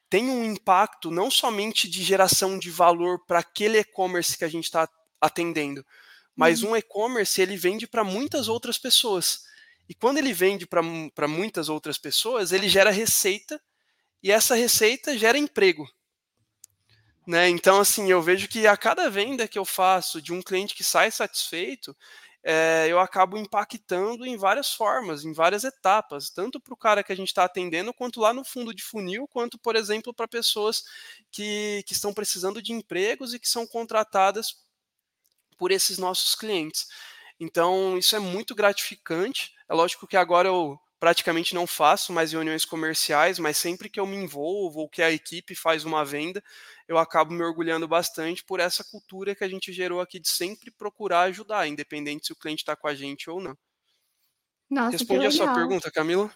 tem 0.09 0.29
um 0.29 0.45
impacto 0.45 1.09
não 1.09 1.31
somente 1.31 1.89
de 1.89 2.03
geração 2.03 2.59
de 2.59 2.69
valor 2.69 3.25
para 3.25 3.39
aquele 3.39 3.79
e-commerce 3.79 4.37
que 4.37 4.45
a 4.45 4.49
gente 4.49 4.65
está 4.65 4.87
atendendo, 5.19 5.83
mas 6.35 6.63
Uhum. 6.63 6.71
um 6.71 6.75
e-commerce 6.75 7.41
ele 7.41 7.57
vende 7.57 7.87
para 7.87 8.03
muitas 8.03 8.47
outras 8.47 8.77
pessoas. 8.77 9.43
E 9.87 9.93
quando 9.93 10.17
ele 10.17 10.33
vende 10.33 10.65
para 10.65 11.27
muitas 11.27 11.69
outras 11.69 11.97
pessoas, 11.97 12.51
ele 12.51 12.69
gera 12.69 12.89
receita 12.89 13.61
e 14.21 14.31
essa 14.31 14.55
receita 14.55 15.17
gera 15.17 15.37
emprego. 15.37 15.87
Né? 17.27 17.49
Então, 17.49 17.79
assim, 17.79 18.09
eu 18.09 18.21
vejo 18.21 18.47
que 18.47 18.67
a 18.67 18.75
cada 18.75 19.09
venda 19.09 19.47
que 19.47 19.57
eu 19.57 19.65
faço 19.65 20.21
de 20.21 20.33
um 20.33 20.41
cliente 20.41 20.75
que 20.75 20.83
sai 20.83 21.09
satisfeito, 21.09 21.95
é, 22.43 22.87
eu 22.89 22.99
acabo 22.99 23.37
impactando 23.37 24.25
em 24.25 24.35
várias 24.35 24.73
formas, 24.73 25.23
em 25.23 25.31
várias 25.31 25.63
etapas, 25.63 26.29
tanto 26.29 26.59
para 26.59 26.73
o 26.73 26.77
cara 26.77 27.01
que 27.01 27.13
a 27.13 27.15
gente 27.15 27.29
está 27.29 27.45
atendendo, 27.45 27.93
quanto 27.93 28.19
lá 28.19 28.33
no 28.33 28.43
fundo 28.43 28.73
de 28.73 28.83
funil, 28.83 29.25
quanto, 29.29 29.57
por 29.57 29.77
exemplo, 29.77 30.13
para 30.13 30.27
pessoas 30.27 30.83
que, 31.31 31.81
que 31.87 31.93
estão 31.93 32.13
precisando 32.13 32.61
de 32.61 32.73
empregos 32.73 33.33
e 33.33 33.39
que 33.39 33.47
são 33.47 33.65
contratadas 33.65 34.57
por 35.63 35.71
esses 35.71 35.97
nossos 35.97 36.35
clientes. 36.35 36.89
Então, 37.39 37.97
isso 37.97 38.17
é 38.17 38.19
muito 38.19 38.53
gratificante. 38.53 39.53
É 39.69 39.73
lógico 39.73 40.05
que 40.05 40.17
agora 40.17 40.49
eu 40.49 40.77
praticamente 40.99 41.55
não 41.55 41.65
faço 41.65 42.11
mais 42.11 42.33
reuniões 42.33 42.65
comerciais, 42.65 43.39
mas 43.39 43.55
sempre 43.55 43.89
que 43.89 43.97
eu 43.97 44.05
me 44.05 44.17
envolvo 44.17 44.81
ou 44.81 44.89
que 44.89 45.01
a 45.01 45.09
equipe 45.09 45.55
faz 45.55 45.85
uma 45.85 46.03
venda, 46.03 46.43
eu 46.85 46.97
acabo 46.97 47.33
me 47.33 47.41
orgulhando 47.41 47.87
bastante 47.87 48.43
por 48.43 48.59
essa 48.59 48.83
cultura 48.83 49.33
que 49.33 49.45
a 49.45 49.47
gente 49.47 49.71
gerou 49.71 50.01
aqui 50.01 50.19
de 50.19 50.27
sempre 50.27 50.69
procurar 50.69 51.21
ajudar, 51.29 51.65
independente 51.65 52.25
se 52.25 52.33
o 52.33 52.37
cliente 52.37 52.63
está 52.63 52.75
com 52.75 52.89
a 52.89 52.93
gente 52.93 53.29
ou 53.29 53.39
não. 53.39 53.57
Nossa, 54.69 54.97
Responde 54.97 55.27
a 55.27 55.31
sua 55.31 55.53
pergunta, 55.53 55.89
Camila? 55.89 56.29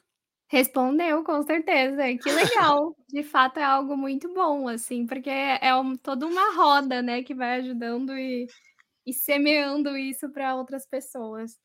Respondeu, 0.49 1.21
com 1.25 1.43
certeza. 1.43 2.01
Que 2.23 2.31
legal. 2.31 2.95
De 3.09 3.23
fato, 3.23 3.59
é 3.59 3.63
algo 3.63 3.97
muito 3.97 4.33
bom, 4.33 4.69
assim, 4.69 5.05
porque 5.05 5.29
é 5.29 5.75
um, 5.75 5.97
toda 5.97 6.25
uma 6.25 6.55
roda, 6.55 7.01
né, 7.01 7.21
que 7.23 7.35
vai 7.35 7.59
ajudando 7.59 8.17
e, 8.17 8.47
e 9.07 9.13
semeando 9.13 9.97
isso 9.97 10.29
para 10.29 10.55
outras 10.55 10.85
pessoas. 10.85 11.57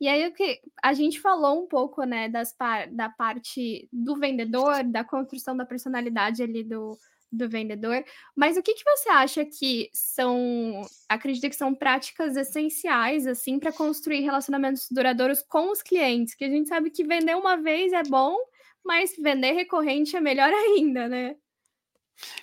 E 0.00 0.06
aí 0.06 0.30
que 0.32 0.60
a 0.82 0.92
gente 0.92 1.20
falou 1.20 1.64
um 1.64 1.66
pouco, 1.66 2.04
né, 2.04 2.28
das 2.28 2.54
da 2.92 3.08
parte 3.08 3.88
do 3.90 4.16
vendedor, 4.16 4.84
da 4.84 5.02
construção 5.02 5.56
da 5.56 5.64
personalidade 5.64 6.42
ali 6.42 6.62
do, 6.62 6.98
do 7.32 7.48
vendedor, 7.48 8.04
mas 8.36 8.56
o 8.56 8.62
que, 8.62 8.74
que 8.74 8.84
você 8.84 9.08
acha 9.08 9.44
que 9.44 9.88
são, 9.94 10.82
acredita 11.08 11.48
que 11.48 11.56
são 11.56 11.74
práticas 11.74 12.36
essenciais, 12.36 13.26
assim, 13.26 13.58
para 13.58 13.72
construir 13.72 14.20
relacionamentos 14.20 14.88
duradouros 14.90 15.42
com 15.42 15.70
os 15.70 15.82
clientes? 15.82 16.34
Que 16.34 16.44
a 16.44 16.50
gente 16.50 16.68
sabe 16.68 16.90
que 16.90 17.04
vender 17.04 17.36
uma 17.36 17.56
vez 17.56 17.92
é 17.92 18.02
bom, 18.02 18.36
mas 18.84 19.14
vender 19.18 19.52
recorrente 19.52 20.16
é 20.16 20.20
melhor 20.20 20.50
ainda, 20.52 21.08
né? 21.08 21.36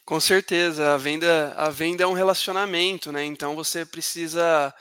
Com 0.06 0.20
certeza, 0.20 0.94
a 0.94 0.98
venda, 0.98 1.54
a 1.56 1.70
venda 1.70 2.04
é 2.04 2.08
um 2.08 2.14
relacionamento, 2.14 3.12
né? 3.12 3.24
Então 3.24 3.56
você 3.56 3.86
precisa 3.86 4.74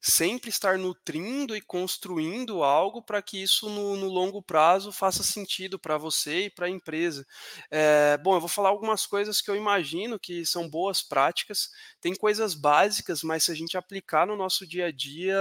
sempre 0.00 0.48
estar 0.48 0.78
nutrindo 0.78 1.54
e 1.54 1.60
construindo 1.60 2.62
algo 2.62 3.02
para 3.02 3.20
que 3.20 3.42
isso 3.42 3.68
no, 3.68 3.96
no, 3.96 4.08
longo 4.08 4.42
prazo 4.42 4.90
faça 4.90 5.22
sentido 5.22 5.78
para 5.78 5.98
você 5.98 6.46
e 6.46 6.50
para 6.50 6.66
a 6.66 6.70
empresa. 6.70 7.26
É, 7.70 8.16
bom, 8.18 8.34
eu 8.34 8.40
vou 8.40 8.48
falar 8.48 8.70
algumas 8.70 9.04
coisas 9.04 9.42
que 9.42 9.50
eu 9.50 9.56
imagino 9.56 10.18
que 10.18 10.46
são 10.46 10.68
boas 10.68 11.02
práticas. 11.02 11.70
Tem 12.00 12.14
coisas 12.14 12.54
básicas, 12.54 13.22
mas 13.22 13.44
se 13.44 13.52
a 13.52 13.54
gente 13.54 13.76
aplicar 13.76 14.26
no 14.26 14.36
nosso 14.36 14.66
dia 14.66 14.86
a 14.86 14.92
dia, 14.92 15.38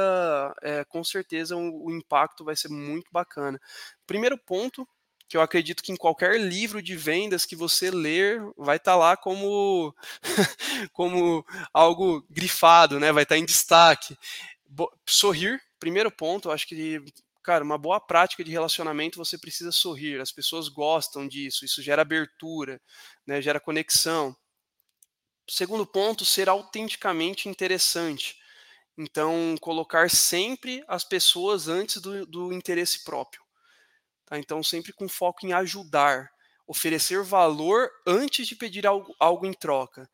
é, 0.61 0.83
com 0.83 1.03
certeza 1.03 1.55
o, 1.55 1.85
o 1.85 1.91
impacto 1.91 2.43
vai 2.43 2.55
ser 2.55 2.69
muito 2.69 3.09
bacana. 3.11 3.59
Primeiro 4.05 4.37
ponto 4.37 4.85
que 5.29 5.37
eu 5.37 5.41
acredito 5.41 5.83
que 5.83 5.91
em 5.91 5.95
qualquer 5.95 6.41
livro 6.41 6.81
de 6.81 6.95
vendas 6.95 7.45
que 7.45 7.55
você 7.55 7.91
ler 7.91 8.41
vai 8.57 8.77
estar 8.77 8.93
tá 8.93 8.97
lá 8.97 9.15
como 9.15 9.95
como 10.91 11.45
algo 11.71 12.25
grifado, 12.29 12.99
né? 12.99 13.11
Vai 13.11 13.23
estar 13.23 13.35
tá 13.35 13.39
em 13.39 13.45
destaque. 13.45 14.17
Bo 14.67 14.91
sorrir, 15.07 15.61
primeiro 15.79 16.11
ponto, 16.11 16.49
acho 16.49 16.67
que 16.67 16.99
cara, 17.43 17.63
uma 17.63 17.77
boa 17.77 17.99
prática 17.99 18.43
de 18.43 18.51
relacionamento 18.51 19.17
você 19.19 19.37
precisa 19.37 19.71
sorrir. 19.71 20.19
As 20.19 20.31
pessoas 20.31 20.67
gostam 20.67 21.27
disso, 21.27 21.63
isso 21.63 21.81
gera 21.81 22.01
abertura, 22.01 22.81
né? 23.25 23.39
Gera 23.39 23.59
conexão. 23.59 24.35
Segundo 25.47 25.85
ponto, 25.85 26.25
ser 26.25 26.49
autenticamente 26.49 27.47
interessante. 27.47 28.35
Então, 28.97 29.55
colocar 29.61 30.09
sempre 30.09 30.83
as 30.87 31.03
pessoas 31.03 31.67
antes 31.67 32.01
do, 32.01 32.25
do 32.25 32.51
interesse 32.51 33.03
próprio. 33.03 33.41
Tá? 34.29 34.37
Então, 34.37 34.61
sempre 34.61 34.93
com 34.93 35.09
foco 35.09 35.45
em 35.45 35.53
ajudar, 35.53 36.29
oferecer 36.67 37.23
valor 37.23 37.89
antes 38.05 38.47
de 38.47 38.55
pedir 38.55 38.85
algo, 38.85 39.15
algo 39.19 39.45
em 39.45 39.53
troca. 39.53 40.07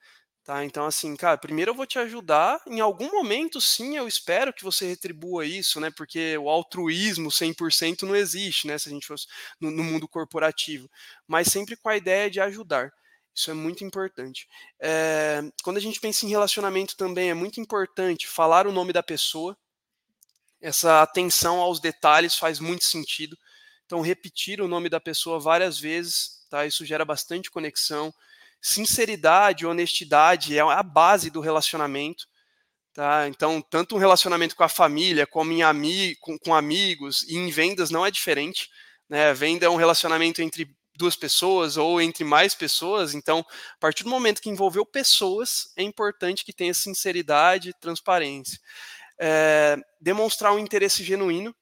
Tá? 0.45 0.63
Então, 0.63 0.86
assim, 0.86 1.15
cara, 1.15 1.39
primeiro 1.39 1.71
eu 1.71 1.75
vou 1.75 1.88
te 1.88 1.97
ajudar. 1.99 2.62
Em 2.67 2.80
algum 2.80 3.12
momento, 3.12 3.60
sim, 3.60 3.97
eu 3.97 4.08
espero 4.08 4.54
que 4.54 4.63
você 4.63 4.88
retribua 4.88 5.43
isso, 5.43 5.80
né? 5.80 5.89
Porque 5.97 6.38
o 6.38 6.47
altruísmo 6.47 7.30
100% 7.30 8.04
não 8.04 8.15
existe, 8.15 8.67
né? 8.67 8.78
Se 8.78 8.88
a 8.88 8.91
gente 8.91 9.08
fosse 9.08 9.25
no, 9.60 9.71
no, 9.71 9.84
mundo 9.84 10.08
corporativo. 10.08 10.88
Mas 11.28 11.47
sempre 11.47 11.75
com 11.75 11.89
a 11.89 11.97
ideia 11.97 12.30
de 12.30 12.39
ajudar. 12.39 12.91
Isso 13.34 13.49
é 13.49 13.56
muito 13.56 13.84
importante. 13.84 14.47
É, 14.80 15.41
quando 15.63 15.78
a 15.78 15.82
gente 15.82 15.99
pensa 15.99 16.25
em 16.25 16.30
relacionamento 16.30 16.95
também, 16.95 17.32
é 17.32 17.34
muito 17.34 17.60
importante 17.60 18.28
falar 18.28 18.67
o 18.67 18.71
nome 18.71 18.93
da 18.93 19.01
pessoa. 19.01 19.58
Essa 20.62 21.01
atenção 21.01 21.60
aos 21.60 21.80
detalhes 21.80 22.36
faz 22.36 22.60
muito 22.60 22.86
sentido. 22.86 23.36
Então, 23.86 24.02
repetir 24.02 24.62
o 24.62 24.67
nome 24.67 24.89
da 24.89 25.00
pessoa 25.00 25.39
várias 25.39 25.80
vezes, 25.80 26.45
tá? 26.50 26.65
Isso 26.65 26.86
gera 26.86 27.06
bastante 27.06 27.52
conexão. 27.52 28.13
Sinceridade, 28.62 29.65
honestidade 29.65 30.58
é 30.58 30.62
a 30.62 30.82
base 30.82 31.30
do 31.30 31.39
relacionamento, 31.39 32.26
tá? 32.93 33.28
Então, 33.28 33.62
tanto 33.62 33.95
um 33.95 34.00
relacionamento 34.00 34.56
com 34.56 34.63
a 34.63 34.69
família, 34.69 35.28
como 35.28 35.52
em 35.52 35.62
ami 35.62 36.15
com, 36.15 36.38
com 36.39 36.56
amigos 36.56 37.24
e 37.24 37.36
em 37.38 37.52
vendas 37.52 37.91
não 37.91 38.06
é 38.06 38.10
diferente, 38.10 38.69
né? 39.08 39.34
Venda 39.34 39.67
é 39.67 39.69
um 39.69 39.76
relacionamento 39.76 40.41
entre 40.41 40.76
duas 40.98 41.15
pessoas 41.15 41.78
ou 41.78 42.02
entre 42.02 42.24
mais 42.24 42.56
pessoas. 42.56 43.13
Então, 43.13 43.39
a 43.39 43.80
partir 43.80 44.04
do 44.04 44.10
momento 44.10 44.41
que 44.41 44.50
envolveu 44.50 44.86
pessoas, 44.86 45.71
é 45.78 45.84
importante 45.84 46.43
que 46.43 46.54
tenha 46.54 46.74
sinceridade 46.74 47.74
transparência. 47.80 48.60
É, 49.19 49.78
demonstrar 50.02 50.54
um 50.54 50.60
interesse 50.60 51.04
genuíno. 51.04 51.56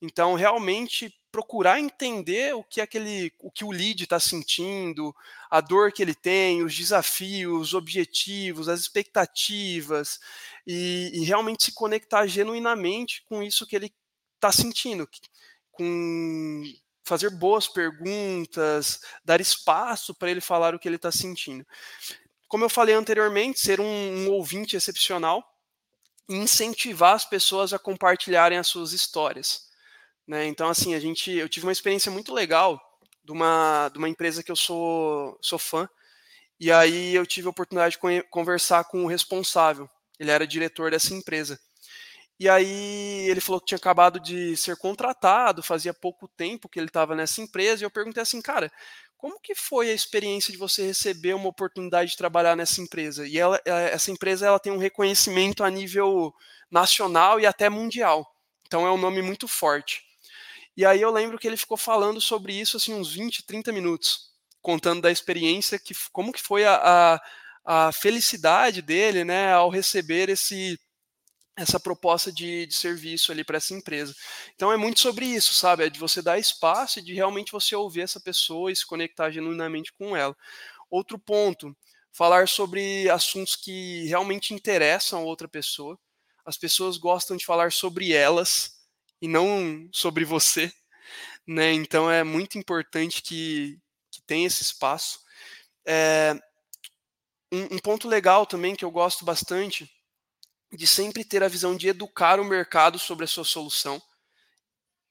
Então, 0.00 0.34
realmente 0.34 1.12
procurar 1.36 1.78
entender 1.78 2.54
o 2.54 2.64
que 2.64 2.80
aquele, 2.80 3.30
o 3.40 3.50
que 3.50 3.62
o 3.62 3.70
lead 3.70 4.04
está 4.04 4.18
sentindo, 4.18 5.14
a 5.50 5.60
dor 5.60 5.92
que 5.92 6.00
ele 6.00 6.14
tem, 6.14 6.62
os 6.62 6.74
desafios, 6.74 7.60
os 7.60 7.74
objetivos, 7.74 8.70
as 8.70 8.80
expectativas, 8.80 10.18
e, 10.66 11.10
e 11.12 11.24
realmente 11.26 11.64
se 11.64 11.72
conectar 11.72 12.26
genuinamente 12.26 13.22
com 13.28 13.42
isso 13.42 13.66
que 13.66 13.76
ele 13.76 13.92
está 14.36 14.50
sentindo, 14.50 15.06
com 15.72 16.64
fazer 17.04 17.28
boas 17.28 17.68
perguntas, 17.68 18.98
dar 19.22 19.38
espaço 19.38 20.14
para 20.14 20.30
ele 20.30 20.40
falar 20.40 20.74
o 20.74 20.78
que 20.78 20.88
ele 20.88 20.96
está 20.96 21.12
sentindo. 21.12 21.66
Como 22.48 22.64
eu 22.64 22.70
falei 22.70 22.94
anteriormente, 22.94 23.60
ser 23.60 23.78
um, 23.78 23.84
um 23.84 24.30
ouvinte 24.30 24.74
excepcional 24.74 25.44
incentivar 26.26 27.14
as 27.14 27.26
pessoas 27.26 27.74
a 27.74 27.78
compartilharem 27.78 28.56
as 28.56 28.68
suas 28.68 28.92
histórias. 28.92 29.65
Né? 30.26 30.46
Então, 30.46 30.68
assim, 30.68 30.94
a 30.94 31.00
gente, 31.00 31.30
eu 31.32 31.48
tive 31.48 31.66
uma 31.66 31.72
experiência 31.72 32.10
muito 32.10 32.34
legal 32.34 32.80
de 33.24 33.32
uma, 33.32 33.88
de 33.90 33.98
uma 33.98 34.08
empresa 34.08 34.42
que 34.42 34.50
eu 34.50 34.56
sou, 34.56 35.38
sou 35.42 35.58
fã, 35.58 35.88
e 36.60 36.72
aí 36.72 37.14
eu 37.14 37.26
tive 37.26 37.48
a 37.48 37.50
oportunidade 37.50 37.98
de 37.98 38.22
conversar 38.30 38.84
com 38.84 39.04
o 39.04 39.08
responsável, 39.08 39.88
ele 40.18 40.30
era 40.30 40.46
diretor 40.46 40.90
dessa 40.90 41.14
empresa. 41.14 41.58
E 42.38 42.48
aí 42.48 43.28
ele 43.30 43.40
falou 43.40 43.60
que 43.60 43.66
tinha 43.68 43.78
acabado 43.78 44.20
de 44.20 44.56
ser 44.56 44.76
contratado, 44.76 45.62
fazia 45.62 45.94
pouco 45.94 46.28
tempo 46.28 46.68
que 46.68 46.78
ele 46.78 46.88
estava 46.88 47.14
nessa 47.14 47.40
empresa, 47.40 47.82
e 47.82 47.86
eu 47.86 47.90
perguntei 47.90 48.22
assim, 48.22 48.42
cara, 48.42 48.70
como 49.16 49.40
que 49.40 49.54
foi 49.54 49.90
a 49.90 49.94
experiência 49.94 50.52
de 50.52 50.58
você 50.58 50.86
receber 50.86 51.34
uma 51.34 51.48
oportunidade 51.48 52.10
de 52.10 52.16
trabalhar 52.16 52.54
nessa 52.56 52.80
empresa? 52.82 53.26
E 53.26 53.38
ela, 53.38 53.60
eh, 53.66 53.90
essa 53.92 54.10
empresa 54.10 54.46
ela 54.46 54.60
tem 54.60 54.72
um 54.72 54.78
reconhecimento 54.78 55.64
a 55.64 55.70
nível 55.70 56.32
nacional 56.70 57.40
e 57.40 57.46
até 57.46 57.70
mundial. 57.70 58.26
Então 58.66 58.86
é 58.86 58.92
um 58.92 58.98
nome 58.98 59.22
muito 59.22 59.48
forte. 59.48 60.05
E 60.76 60.84
aí 60.84 61.00
eu 61.00 61.10
lembro 61.10 61.38
que 61.38 61.46
ele 61.46 61.56
ficou 61.56 61.76
falando 61.76 62.20
sobre 62.20 62.52
isso 62.54 62.76
assim 62.76 62.94
uns 62.94 63.12
20, 63.12 63.44
30 63.46 63.72
minutos, 63.72 64.30
contando 64.60 65.00
da 65.02 65.10
experiência, 65.10 65.78
que 65.78 65.94
como 66.12 66.32
que 66.32 66.42
foi 66.42 66.64
a, 66.64 67.16
a, 67.64 67.88
a 67.88 67.92
felicidade 67.92 68.82
dele, 68.82 69.24
né, 69.24 69.52
ao 69.52 69.70
receber 69.70 70.28
esse 70.28 70.78
essa 71.56 71.80
proposta 71.80 72.30
de, 72.32 72.66
de 72.66 72.74
serviço 72.74 73.32
ali 73.32 73.42
para 73.42 73.56
essa 73.56 73.74
empresa. 73.74 74.14
Então 74.54 74.72
é 74.72 74.76
muito 74.76 75.00
sobre 75.00 75.26
isso, 75.26 75.54
sabe? 75.54 75.84
É 75.84 75.90
de 75.90 75.98
você 75.98 76.20
dar 76.20 76.38
espaço 76.38 76.98
e 76.98 77.02
de 77.02 77.14
realmente 77.14 77.52
você 77.52 77.74
ouvir 77.74 78.02
essa 78.02 78.20
pessoa 78.20 78.70
e 78.70 78.76
se 78.76 78.86
conectar 78.86 79.30
genuinamente 79.30 79.92
com 79.94 80.16
ela. 80.16 80.36
Outro 80.90 81.18
ponto, 81.18 81.76
falar 82.12 82.48
sobre 82.48 83.08
assuntos 83.10 83.56
que 83.56 84.06
realmente 84.06 84.54
interessam 84.54 85.20
a 85.20 85.24
outra 85.24 85.48
pessoa. 85.48 85.98
As 86.44 86.58
pessoas 86.58 86.98
gostam 86.98 87.36
de 87.36 87.46
falar 87.46 87.72
sobre 87.72 88.12
elas, 88.12 88.75
e 89.20 89.28
não 89.28 89.88
sobre 89.92 90.24
você, 90.24 90.72
né? 91.46 91.72
Então 91.72 92.10
é 92.10 92.24
muito 92.24 92.58
importante 92.58 93.22
que, 93.22 93.78
que 94.10 94.22
tenha 94.22 94.46
esse 94.46 94.62
espaço. 94.62 95.20
É, 95.86 96.34
um, 97.52 97.76
um 97.76 97.78
ponto 97.78 98.08
legal 98.08 98.46
também 98.46 98.74
que 98.74 98.84
eu 98.84 98.90
gosto 98.90 99.24
bastante 99.24 99.90
de 100.72 100.86
sempre 100.86 101.24
ter 101.24 101.42
a 101.42 101.48
visão 101.48 101.76
de 101.76 101.88
educar 101.88 102.40
o 102.40 102.44
mercado 102.44 102.98
sobre 102.98 103.24
a 103.24 103.28
sua 103.28 103.44
solução. 103.44 104.02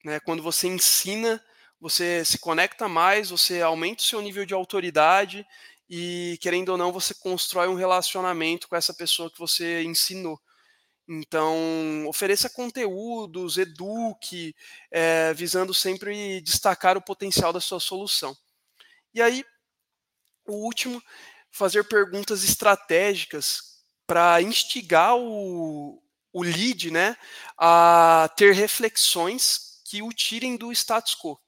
Né? 0.04 0.20
Quando 0.20 0.44
você 0.44 0.68
ensina, 0.68 1.44
você 1.80 2.24
se 2.26 2.38
conecta 2.38 2.88
mais, 2.88 3.30
você 3.30 3.62
aumenta 3.62 4.02
o 4.02 4.06
seu 4.06 4.22
nível 4.22 4.46
de 4.46 4.54
autoridade 4.54 5.46
e, 5.90 6.38
querendo 6.42 6.70
ou 6.70 6.78
não, 6.78 6.92
você 6.92 7.14
constrói 7.14 7.68
um 7.68 7.76
relacionamento 7.76 8.68
com 8.68 8.76
essa 8.76 8.94
pessoa 8.94 9.32
que 9.32 9.40
você 9.40 9.84
ensinou. 9.84 10.40
Então, 11.08 12.08
ofereça 12.08 12.50
conteúdos, 12.50 13.58
eduque, 13.58 14.56
é, 14.90 15.34
visando 15.34 15.74
sempre 15.74 16.42
destacar 16.42 16.98
o 16.98 17.02
potencial 17.02 17.54
da 17.54 17.62
sua 17.62 17.80
solução. 17.80 18.36
E 19.14 19.22
aí, 19.22 19.46
o 20.48 20.54
último, 20.54 21.02
fazer 21.52 21.84
perguntas 21.86 22.44
estratégicas 22.44 23.76
para 24.08 24.42
instigar 24.42 25.16
o, 25.16 26.02
o 26.34 26.44
lead 26.44 26.92
né, 26.92 27.16
a 27.58 28.30
ter 28.36 28.54
reflexões 28.54 29.82
que 29.86 30.02
o 30.02 30.10
tirem 30.12 30.58
do 30.58 30.72
status 30.72 31.16
quo. 31.16 31.40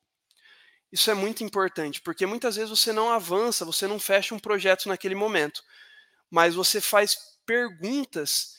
Isso 0.91 1.12
é 1.12 1.13
muito 1.13 1.43
importante, 1.43 2.00
porque 2.02 2.26
muitas 2.26 2.56
vezes 2.56 2.70
você 2.70 2.93
não 2.93 3.12
avança, 3.12 3.65
você 3.65 3.88
não 3.88 4.00
fecha 4.00 4.34
um 4.34 4.39
projeto 4.39 4.88
naquele 4.88 5.15
momento, 5.15 5.62
mas 6.30 6.56
você 6.56 6.80
faz 6.80 7.17
perguntas 7.46 8.56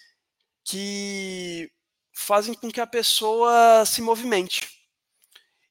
que 0.68 1.70
fazem 2.12 2.52
com 2.52 2.70
que 2.70 2.80
a 2.80 2.86
pessoa 2.86 3.84
se 3.86 4.02
movimente. 4.02 4.68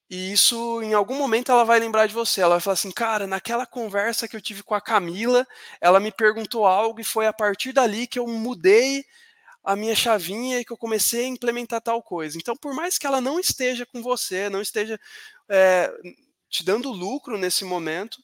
E 0.09 0.31
isso, 0.31 0.81
em 0.81 0.93
algum 0.93 1.15
momento, 1.15 1.51
ela 1.51 1.65
vai 1.65 1.79
lembrar 1.79 2.07
de 2.07 2.13
você. 2.13 2.41
Ela 2.41 2.55
vai 2.55 2.61
falar 2.61 2.73
assim: 2.73 2.91
cara, 2.91 3.27
naquela 3.27 3.65
conversa 3.65 4.27
que 4.27 4.35
eu 4.35 4.41
tive 4.41 4.63
com 4.63 4.73
a 4.73 4.81
Camila, 4.81 5.45
ela 5.81 5.99
me 5.99 6.11
perguntou 6.11 6.65
algo 6.65 6.99
e 6.99 7.03
foi 7.03 7.27
a 7.27 7.33
partir 7.33 7.73
dali 7.73 8.07
que 8.07 8.17
eu 8.17 8.25
mudei 8.25 9.05
a 9.63 9.75
minha 9.75 9.95
chavinha 9.95 10.59
e 10.59 10.65
que 10.65 10.71
eu 10.71 10.77
comecei 10.77 11.25
a 11.25 11.27
implementar 11.27 11.81
tal 11.81 12.01
coisa. 12.01 12.37
Então, 12.37 12.55
por 12.55 12.73
mais 12.73 12.97
que 12.97 13.05
ela 13.05 13.19
não 13.21 13.39
esteja 13.39 13.85
com 13.85 14.01
você, 14.01 14.49
não 14.49 14.61
esteja 14.61 14.97
é, 15.49 15.91
te 16.49 16.63
dando 16.63 16.89
lucro 16.89 17.37
nesse 17.37 17.65
momento, 17.65 18.17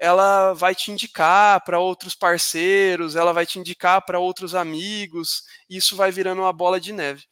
ela 0.00 0.54
vai 0.54 0.74
te 0.74 0.90
indicar 0.90 1.62
para 1.62 1.78
outros 1.78 2.14
parceiros, 2.14 3.16
ela 3.16 3.34
vai 3.34 3.44
te 3.44 3.58
indicar 3.58 4.02
para 4.02 4.18
outros 4.18 4.54
amigos, 4.54 5.42
e 5.68 5.76
isso 5.76 5.94
vai 5.94 6.10
virando 6.10 6.40
uma 6.40 6.52
bola 6.54 6.80
de 6.80 6.90
neve. 6.90 7.24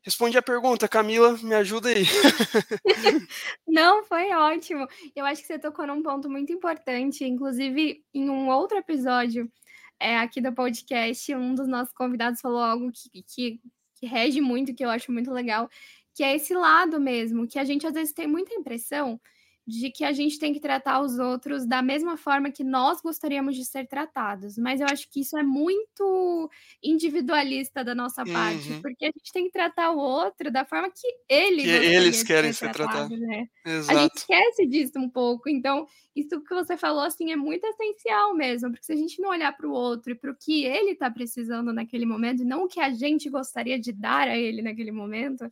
Responde 0.00 0.38
a 0.38 0.42
pergunta, 0.42 0.88
Camila, 0.88 1.36
me 1.42 1.56
ajuda 1.56 1.88
aí. 1.88 2.04
Não, 3.66 4.04
foi 4.04 4.32
ótimo. 4.32 4.86
Eu 5.14 5.26
acho 5.26 5.42
que 5.42 5.48
você 5.48 5.58
tocou 5.58 5.88
num 5.88 6.00
ponto 6.00 6.30
muito 6.30 6.52
importante, 6.52 7.24
inclusive 7.24 8.00
em 8.14 8.30
um 8.30 8.48
outro 8.48 8.78
episódio 8.78 9.50
é, 9.98 10.16
aqui 10.18 10.40
do 10.40 10.52
podcast, 10.52 11.34
um 11.34 11.52
dos 11.52 11.66
nossos 11.66 11.92
convidados 11.92 12.40
falou 12.40 12.60
algo 12.60 12.92
que, 12.92 13.22
que, 13.24 13.60
que 13.96 14.06
rege 14.06 14.40
muito, 14.40 14.72
que 14.72 14.84
eu 14.84 14.88
acho 14.88 15.10
muito 15.10 15.32
legal, 15.32 15.68
que 16.14 16.22
é 16.22 16.36
esse 16.36 16.54
lado 16.54 17.00
mesmo, 17.00 17.48
que 17.48 17.58
a 17.58 17.64
gente 17.64 17.84
às 17.84 17.92
vezes 17.92 18.14
tem 18.14 18.28
muita 18.28 18.54
impressão 18.54 19.20
de 19.68 19.90
que 19.90 20.02
a 20.02 20.12
gente 20.12 20.38
tem 20.38 20.54
que 20.54 20.60
tratar 20.60 20.98
os 21.02 21.18
outros 21.18 21.66
da 21.66 21.82
mesma 21.82 22.16
forma 22.16 22.50
que 22.50 22.64
nós 22.64 23.02
gostaríamos 23.02 23.54
de 23.54 23.66
ser 23.66 23.86
tratados. 23.86 24.56
Mas 24.56 24.80
eu 24.80 24.86
acho 24.86 25.06
que 25.10 25.20
isso 25.20 25.36
é 25.36 25.42
muito 25.42 26.50
individualista 26.82 27.84
da 27.84 27.94
nossa 27.94 28.24
parte, 28.24 28.72
uhum. 28.72 28.80
porque 28.80 29.04
a 29.04 29.08
gente 29.08 29.30
tem 29.30 29.44
que 29.44 29.52
tratar 29.52 29.90
o 29.90 29.98
outro 29.98 30.50
da 30.50 30.64
forma 30.64 30.88
que 30.90 31.06
ele 31.28 31.64
que 31.64 31.68
eles 31.68 32.22
querem 32.22 32.50
ser, 32.50 32.64
ser 32.64 32.72
tratados, 32.72 33.08
tratado, 33.08 33.20
né? 33.20 33.46
A 33.66 33.94
gente 33.94 34.16
esquece 34.16 34.66
disso 34.66 34.98
um 34.98 35.10
pouco. 35.10 35.50
Então, 35.50 35.86
isso 36.16 36.40
que 36.40 36.54
você 36.54 36.74
falou 36.74 37.02
assim 37.02 37.30
é 37.30 37.36
muito 37.36 37.66
essencial 37.66 38.34
mesmo, 38.34 38.70
porque 38.70 38.86
se 38.86 38.92
a 38.94 38.96
gente 38.96 39.20
não 39.20 39.28
olhar 39.28 39.54
para 39.54 39.68
o 39.68 39.72
outro 39.72 40.12
e 40.12 40.14
para 40.14 40.30
o 40.30 40.34
que 40.34 40.64
ele 40.64 40.92
está 40.92 41.10
precisando 41.10 41.74
naquele 41.74 42.06
momento, 42.06 42.40
e 42.40 42.46
não 42.46 42.64
o 42.64 42.68
que 42.68 42.80
a 42.80 42.88
gente 42.88 43.28
gostaria 43.28 43.78
de 43.78 43.92
dar 43.92 44.28
a 44.28 44.38
ele 44.38 44.62
naquele 44.62 44.92
momento, 44.92 45.44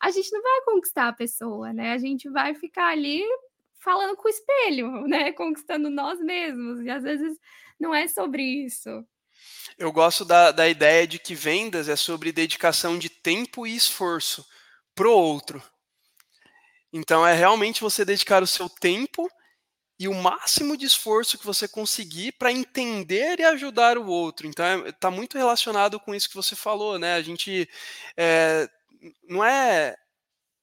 a 0.00 0.12
gente 0.12 0.30
não 0.32 0.40
vai 0.40 0.60
conquistar 0.64 1.08
a 1.08 1.12
pessoa, 1.12 1.72
né? 1.72 1.92
A 1.92 1.98
gente 1.98 2.28
vai 2.30 2.54
ficar 2.54 2.92
ali 2.92 3.24
falando 3.84 4.16
com 4.16 4.26
o 4.26 4.30
espelho, 4.30 5.02
né? 5.06 5.32
Conquistando 5.32 5.90
nós 5.90 6.18
mesmos. 6.20 6.80
E 6.80 6.90
às 6.90 7.02
vezes 7.02 7.38
não 7.78 7.94
é 7.94 8.08
sobre 8.08 8.42
isso. 8.42 9.06
Eu 9.78 9.92
gosto 9.92 10.24
da, 10.24 10.50
da 10.50 10.68
ideia 10.68 11.06
de 11.06 11.18
que 11.18 11.34
vendas 11.34 11.88
é 11.88 11.96
sobre 11.96 12.32
dedicação 12.32 12.98
de 12.98 13.10
tempo 13.10 13.66
e 13.66 13.76
esforço 13.76 14.46
pro 14.94 15.12
outro. 15.12 15.62
Então 16.92 17.26
é 17.26 17.34
realmente 17.34 17.80
você 17.80 18.04
dedicar 18.04 18.42
o 18.42 18.46
seu 18.46 18.68
tempo 18.68 19.28
e 19.98 20.08
o 20.08 20.14
máximo 20.14 20.76
de 20.76 20.86
esforço 20.86 21.38
que 21.38 21.46
você 21.46 21.66
conseguir 21.68 22.32
para 22.32 22.52
entender 22.52 23.40
e 23.40 23.44
ajudar 23.44 23.98
o 23.98 24.06
outro. 24.06 24.46
Então 24.46 24.86
está 24.86 25.08
é, 25.08 25.10
muito 25.10 25.36
relacionado 25.36 25.98
com 25.98 26.14
isso 26.14 26.28
que 26.28 26.36
você 26.36 26.54
falou, 26.54 26.98
né? 26.98 27.14
A 27.14 27.22
gente 27.22 27.68
é, 28.16 28.68
não 29.28 29.44
é 29.44 29.96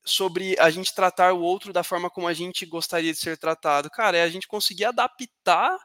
sobre 0.04 0.56
a 0.60 0.70
gente 0.70 0.94
tratar 0.94 1.34
o 1.34 1.42
outro 1.42 1.72
da 1.72 1.84
forma 1.84 2.10
como 2.10 2.28
a 2.28 2.34
gente 2.34 2.66
gostaria 2.66 3.12
de 3.12 3.20
ser 3.20 3.38
tratado. 3.38 3.90
Cara, 3.90 4.18
é 4.18 4.24
a 4.24 4.30
gente 4.30 4.48
conseguir 4.48 4.86
adaptar 4.86 5.78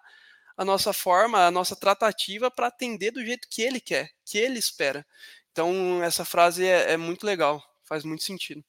a 0.57 0.65
nossa 0.65 0.93
forma, 0.93 1.47
a 1.47 1.51
nossa 1.51 1.77
tratativa 1.77 2.51
para 2.51 2.69
atender 2.69 3.11
do 3.11 3.25
jeito 3.25 3.49
que 3.51 3.63
ele 3.63 3.81
quer, 3.81 4.11
que 4.25 4.39
ele 4.39 4.59
espera. 4.59 5.07
Então, 5.53 6.03
essa 6.03 6.25
frase 6.25 6.67
é, 6.67 6.93
é 6.93 6.97
muito 6.97 7.25
legal, 7.27 7.63
faz 7.85 8.05
muito 8.05 8.23
sentido. 8.23 8.65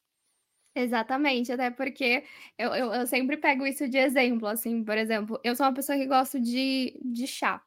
Exatamente, 0.75 1.51
até 1.51 1.71
porque 1.71 2.23
eu, 2.57 2.69
eu, 2.75 2.93
eu, 2.93 3.07
sempre 3.07 3.35
pego 3.35 3.65
isso 3.65 3.89
de 3.89 3.97
exemplo, 3.97 4.47
assim, 4.47 4.83
por 4.83 4.95
exemplo, 4.95 5.39
eu 5.43 5.55
sou 5.55 5.65
uma 5.65 5.73
pessoa 5.73 5.97
que 5.97 6.05
gosta 6.05 6.39
de, 6.39 6.99
de 7.03 7.25
chá. 7.25 7.63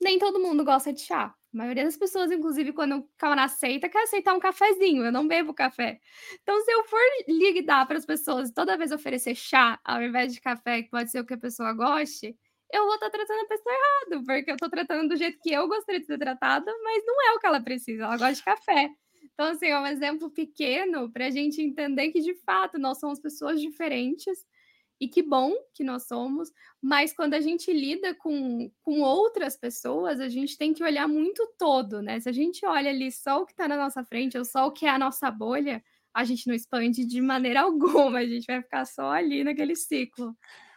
Nem 0.00 0.18
todo 0.18 0.40
mundo 0.40 0.64
gosta 0.64 0.92
de 0.92 1.00
chá. 1.00 1.34
A 1.52 1.56
maioria 1.56 1.84
das 1.84 1.96
pessoas, 1.96 2.30
inclusive, 2.30 2.72
quando 2.72 2.96
o 2.98 3.08
cara 3.18 3.44
aceita, 3.44 3.88
quer 3.88 4.04
aceitar 4.04 4.34
um 4.34 4.40
cafezinho. 4.40 5.04
Eu 5.04 5.12
não 5.12 5.26
bebo 5.26 5.52
café. 5.52 6.00
Então, 6.42 6.60
se 6.62 6.70
eu 6.70 6.84
for 6.84 7.00
ligar 7.28 7.86
para 7.86 7.98
as 7.98 8.06
pessoas 8.06 8.52
toda 8.52 8.76
vez 8.76 8.92
oferecer 8.92 9.34
chá 9.34 9.78
ao 9.84 10.02
invés 10.02 10.32
de 10.32 10.40
café, 10.40 10.82
que 10.82 10.90
pode 10.90 11.10
ser 11.10 11.20
o 11.20 11.26
que 11.26 11.34
a 11.34 11.38
pessoa 11.38 11.72
goste, 11.72 12.36
eu 12.72 12.84
vou 12.84 12.94
estar 12.94 13.10
tá 13.10 13.18
tratando 13.18 13.40
a 13.40 13.48
pessoa 13.48 13.74
errado, 13.74 14.24
porque 14.24 14.50
eu 14.50 14.54
estou 14.54 14.70
tratando 14.70 15.08
do 15.08 15.16
jeito 15.16 15.38
que 15.42 15.52
eu 15.52 15.66
gostaria 15.66 16.00
de 16.00 16.06
ser 16.06 16.18
tratada, 16.18 16.72
mas 16.84 17.04
não 17.04 17.28
é 17.28 17.34
o 17.34 17.38
que 17.40 17.46
ela 17.46 17.60
precisa. 17.60 18.04
Ela 18.04 18.16
gosta 18.16 18.34
de 18.34 18.44
café. 18.44 18.90
Então, 19.34 19.46
assim, 19.46 19.66
é 19.66 19.78
um 19.78 19.86
exemplo 19.86 20.30
pequeno 20.30 21.10
para 21.10 21.26
a 21.26 21.30
gente 21.30 21.60
entender 21.60 22.10
que, 22.10 22.20
de 22.20 22.34
fato, 22.44 22.78
nós 22.78 23.00
somos 23.00 23.18
pessoas 23.18 23.60
diferentes 23.60 24.46
e 25.00 25.08
que 25.08 25.22
bom 25.22 25.54
que 25.74 25.82
nós 25.82 26.06
somos, 26.06 26.52
mas 26.80 27.12
quando 27.12 27.32
a 27.32 27.40
gente 27.40 27.72
lida 27.72 28.14
com, 28.14 28.70
com 28.82 29.00
outras 29.00 29.56
pessoas, 29.56 30.20
a 30.20 30.28
gente 30.28 30.58
tem 30.58 30.74
que 30.74 30.84
olhar 30.84 31.08
muito 31.08 31.46
todo, 31.58 32.02
né? 32.02 32.20
Se 32.20 32.28
a 32.28 32.32
gente 32.32 32.66
olha 32.66 32.90
ali 32.90 33.10
só 33.10 33.40
o 33.40 33.46
que 33.46 33.52
está 33.52 33.66
na 33.66 33.78
nossa 33.78 34.04
frente, 34.04 34.36
ou 34.36 34.44
só 34.44 34.66
o 34.66 34.72
que 34.72 34.84
é 34.84 34.90
a 34.90 34.98
nossa 34.98 35.30
bolha, 35.30 35.82
a 36.12 36.24
gente 36.24 36.46
não 36.46 36.54
expande 36.54 37.06
de 37.06 37.20
maneira 37.20 37.62
alguma, 37.64 38.18
a 38.18 38.26
gente 38.26 38.44
vai 38.46 38.60
ficar 38.60 38.84
só 38.84 39.10
ali 39.10 39.42
naquele 39.42 39.74
ciclo. 39.74 40.36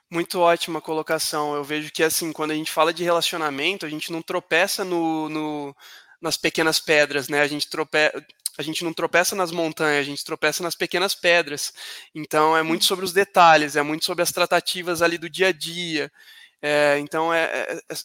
Muito 0.09 0.39
ótima 0.39 0.79
colocação. 0.79 1.55
Eu 1.55 1.63
vejo 1.63 1.91
que, 1.91 2.03
assim, 2.03 2.31
quando 2.31 2.51
a 2.51 2.55
gente 2.55 2.71
fala 2.71 2.93
de 2.93 3.03
relacionamento, 3.03 3.85
a 3.85 3.89
gente 3.89 4.11
não 4.11 4.21
tropeça 4.21 4.85
no, 4.85 5.27
no 5.27 5.75
nas 6.21 6.37
pequenas 6.37 6.79
pedras, 6.79 7.27
né? 7.27 7.41
A 7.41 7.47
gente 7.47 7.69
tropeça 7.69 8.25
a 8.57 8.61
gente 8.61 8.83
não 8.83 8.93
tropeça 8.93 9.35
nas 9.35 9.51
montanhas, 9.51 10.01
a 10.01 10.09
gente 10.09 10.23
tropeça 10.23 10.61
nas 10.63 10.75
pequenas 10.75 11.15
pedras. 11.15 11.73
Então 12.13 12.55
é 12.55 12.63
muito 12.63 12.85
sobre 12.85 13.05
os 13.05 13.13
detalhes, 13.13 13.75
é 13.75 13.81
muito 13.81 14.05
sobre 14.05 14.21
as 14.21 14.31
tratativas 14.31 15.01
ali 15.01 15.17
do 15.17 15.29
dia 15.29 15.47
a 15.47 15.51
dia. 15.51 16.11
É, 16.61 16.97
então 16.99 17.33
é, 17.33 17.43
é, 17.43 17.73
é, 17.73 17.95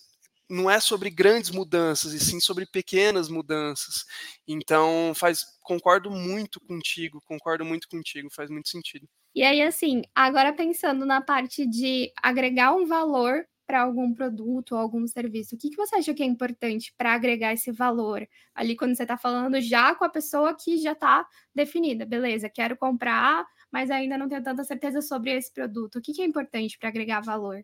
não 0.49 0.71
é 0.71 0.81
sobre 0.81 1.11
grandes 1.11 1.51
mudanças, 1.51 2.13
e 2.13 2.21
sim 2.21 2.41
sobre 2.41 2.67
pequenas 2.67 3.29
mudanças. 3.29 4.05
Então 4.47 5.13
faz, 5.15 5.45
concordo 5.63 6.11
muito 6.11 6.61
contigo, 6.61 7.23
concordo 7.27 7.65
muito 7.65 7.89
contigo, 7.89 8.29
faz 8.31 8.51
muito 8.51 8.69
sentido. 8.69 9.09
E 9.35 9.43
aí, 9.43 9.63
assim, 9.63 10.03
agora 10.15 10.53
pensando 10.53 11.05
na 11.05 11.21
parte 11.21 11.67
de 11.67 12.11
agregar 12.21 12.75
um 12.75 12.87
valor 12.87 13.47
para 13.69 13.83
algum 13.83 14.15
produto 14.15 14.73
ou 14.73 14.79
algum 14.79 15.07
serviço, 15.07 15.55
o 15.55 15.59
que, 15.59 15.69
que 15.69 15.77
você 15.77 15.97
acha 15.97 16.15
que 16.15 16.23
é 16.23 16.27
importante 16.27 16.95
para 16.97 17.13
agregar 17.13 17.53
esse 17.53 17.71
valor 17.71 18.27
ali 18.55 18.75
quando 18.75 18.97
você 18.97 19.03
está 19.03 19.19
falando 19.19 19.61
já 19.61 19.95
com 19.95 20.07
a 20.07 20.09
pessoa 20.09 20.57
que 20.57 20.79
já 20.79 20.93
está 20.93 21.27
definida? 21.55 22.07
Beleza, 22.07 22.49
quero 22.49 22.79
comprar, 22.79 23.47
mas 23.71 23.91
ainda 23.91 24.17
não 24.17 24.27
tenho 24.27 24.43
tanta 24.43 24.65
certeza 24.65 25.03
sobre 25.03 25.33
esse 25.33 25.53
produto. 25.53 25.97
O 25.99 26.01
que, 26.01 26.15
que 26.15 26.23
é 26.23 26.25
importante 26.25 26.79
para 26.79 26.89
agregar 26.89 27.21
valor? 27.21 27.63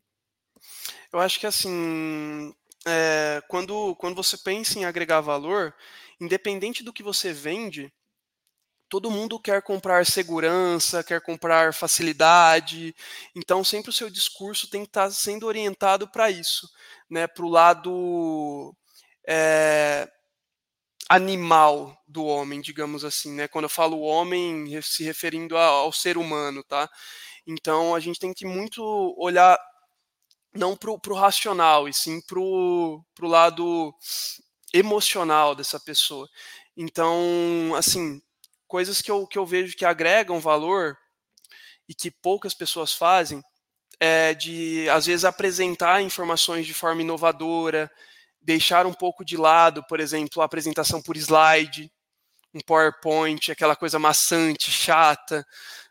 Eu 1.10 1.20
acho 1.20 1.40
que 1.40 1.46
assim, 1.46 2.54
é, 2.86 3.42
quando, 3.48 3.96
quando 3.96 4.14
você 4.14 4.36
pensa 4.36 4.78
em 4.78 4.84
agregar 4.84 5.22
valor, 5.22 5.74
independente 6.20 6.84
do 6.84 6.92
que 6.92 7.02
você 7.02 7.32
vende, 7.32 7.90
todo 8.94 9.10
mundo 9.10 9.40
quer 9.40 9.60
comprar 9.60 10.06
segurança, 10.06 11.02
quer 11.02 11.20
comprar 11.20 11.74
facilidade, 11.74 12.94
então 13.34 13.64
sempre 13.64 13.90
o 13.90 13.92
seu 13.92 14.08
discurso 14.08 14.70
tem 14.70 14.82
que 14.82 14.90
estar 14.90 15.10
sendo 15.10 15.48
orientado 15.48 16.06
para 16.06 16.30
isso, 16.30 16.70
né, 17.10 17.26
para 17.26 17.44
o 17.44 17.48
lado 17.48 18.72
é, 19.26 20.08
animal 21.08 22.00
do 22.06 22.24
homem, 22.24 22.60
digamos 22.60 23.04
assim, 23.04 23.32
né? 23.32 23.48
Quando 23.48 23.64
eu 23.64 23.68
falo 23.68 24.00
homem, 24.00 24.80
se 24.80 25.02
referindo 25.02 25.56
ao 25.58 25.90
ser 25.90 26.16
humano, 26.16 26.62
tá? 26.62 26.88
Então 27.44 27.96
a 27.96 28.00
gente 28.00 28.20
tem 28.20 28.32
que 28.32 28.46
muito 28.46 28.80
olhar 29.18 29.58
não 30.54 30.76
para 30.76 30.92
o 30.92 31.14
racional, 31.16 31.88
e 31.88 31.92
sim 31.92 32.20
para 32.20 32.38
o 32.38 33.02
lado 33.22 33.92
emocional 34.72 35.56
dessa 35.56 35.80
pessoa. 35.80 36.28
Então, 36.76 37.74
assim, 37.76 38.22
coisas 38.74 39.00
que 39.00 39.08
eu, 39.08 39.24
que 39.24 39.38
eu 39.38 39.46
vejo 39.46 39.76
que 39.76 39.84
agregam 39.84 40.40
valor, 40.40 40.98
e 41.88 41.94
que 41.94 42.10
poucas 42.10 42.52
pessoas 42.52 42.92
fazem 42.92 43.40
é 44.00 44.34
de, 44.34 44.88
às 44.90 45.06
vezes, 45.06 45.24
apresentar 45.24 46.02
informações 46.02 46.66
de 46.66 46.74
forma 46.74 47.00
inovadora, 47.00 47.88
deixar 48.42 48.84
um 48.84 48.92
pouco 48.92 49.24
de 49.24 49.36
lado, 49.36 49.84
por 49.86 50.00
exemplo, 50.00 50.42
a 50.42 50.44
apresentação 50.44 51.00
por 51.00 51.16
slide, 51.16 51.88
um 52.52 52.58
PowerPoint, 52.58 53.52
aquela 53.52 53.76
coisa 53.76 53.96
maçante, 53.96 54.72
chata, 54.72 55.46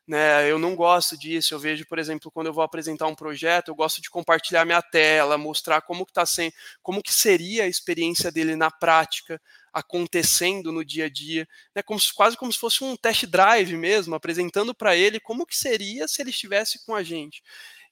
né? 0.05 0.51
Eu 0.51 0.59
não 0.59 0.75
gosto 0.75 1.17
disso. 1.17 1.53
Eu 1.53 1.59
vejo, 1.59 1.85
por 1.87 1.97
exemplo, 1.99 2.29
quando 2.33 2.47
eu 2.47 2.53
vou 2.53 2.65
apresentar 2.65 3.07
um 3.07 3.15
projeto, 3.15 3.69
eu 3.69 3.75
gosto 3.75 4.01
de 4.01 4.09
compartilhar 4.09 4.65
minha 4.65 4.81
tela, 4.81 5.37
mostrar 5.37 5.81
como 5.83 6.05
que 6.05 6.11
tá 6.11 6.25
sendo, 6.25 6.51
como 6.81 7.01
que 7.01 7.13
seria 7.13 7.63
a 7.63 7.67
experiência 7.67 8.29
dele 8.29 8.57
na 8.57 8.69
prática, 8.69 9.41
acontecendo 9.73 10.71
no 10.71 10.85
dia 10.85 11.05
a 11.05 11.09
dia, 11.09 11.47
né? 11.75 11.81
Como 11.81 11.99
quase 12.15 12.37
como 12.37 12.51
se 12.53 12.59
fosse 12.59 12.83
um 12.83 12.95
test 12.95 13.25
drive 13.25 13.75
mesmo, 13.75 14.13
apresentando 14.13 14.73
para 14.75 14.95
ele 14.95 15.19
como 15.19 15.45
que 15.45 15.57
seria 15.57 16.07
se 16.07 16.21
ele 16.21 16.29
estivesse 16.29 16.85
com 16.85 16.93
a 16.95 17.01
gente. 17.01 17.41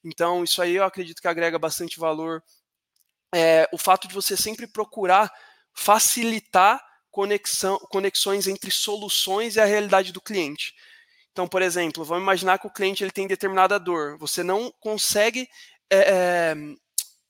Então, 0.03 0.43
isso 0.43 0.61
aí 0.61 0.75
eu 0.75 0.83
acredito 0.83 1.21
que 1.21 1.27
agrega 1.27 1.57
bastante 1.59 1.99
valor. 1.99 2.43
É, 3.33 3.67
o 3.71 3.77
fato 3.77 4.07
de 4.07 4.13
você 4.13 4.37
sempre 4.37 4.67
procurar 4.67 5.31
facilitar 5.73 6.83
conexão, 7.09 7.79
conexões 7.89 8.47
entre 8.47 8.71
soluções 8.71 9.55
e 9.55 9.59
a 9.59 9.65
realidade 9.65 10.11
do 10.11 10.21
cliente. 10.21 10.73
Então, 11.31 11.47
por 11.47 11.61
exemplo, 11.61 12.03
vamos 12.03 12.23
imaginar 12.23 12.59
que 12.59 12.67
o 12.67 12.73
cliente 12.73 13.03
ele 13.03 13.11
tem 13.11 13.27
determinada 13.27 13.79
dor. 13.79 14.17
Você 14.17 14.43
não 14.43 14.71
consegue 14.79 15.47
é, 15.91 16.53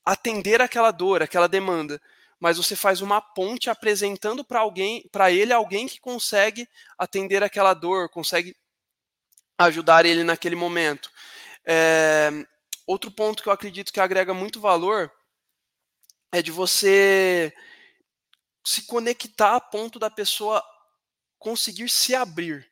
atender 0.06 0.62
aquela 0.62 0.92
dor, 0.92 1.22
aquela 1.22 1.48
demanda, 1.48 2.02
mas 2.42 2.58
você 2.58 2.76
faz 2.76 3.02
uma 3.02 3.22
ponte 3.22 3.70
apresentando 3.70 4.44
para 4.44 4.60
alguém, 4.60 5.08
para 5.12 5.32
ele 5.32 5.54
alguém 5.54 5.88
que 5.88 6.00
consegue 6.00 6.68
atender 6.98 7.44
aquela 7.44 7.76
dor, 7.76 8.10
consegue 8.10 8.56
ajudar 9.60 10.08
ele 10.08 10.24
naquele 10.24 10.56
momento. 10.56 11.12
É, 11.64 12.32
outro 12.88 13.12
ponto 13.12 13.44
que 13.44 13.48
eu 13.48 13.54
acredito 13.54 13.94
que 13.94 14.00
agrega 14.00 14.34
muito 14.34 14.60
valor 14.60 15.12
é 16.32 16.42
de 16.42 16.50
você 16.50 17.54
se 18.66 18.88
conectar 18.88 19.56
a 19.56 19.62
ponto 19.62 20.00
da 20.00 20.10
pessoa 20.10 20.64
conseguir 21.38 21.90
se 21.90 22.16
abrir 22.16 22.68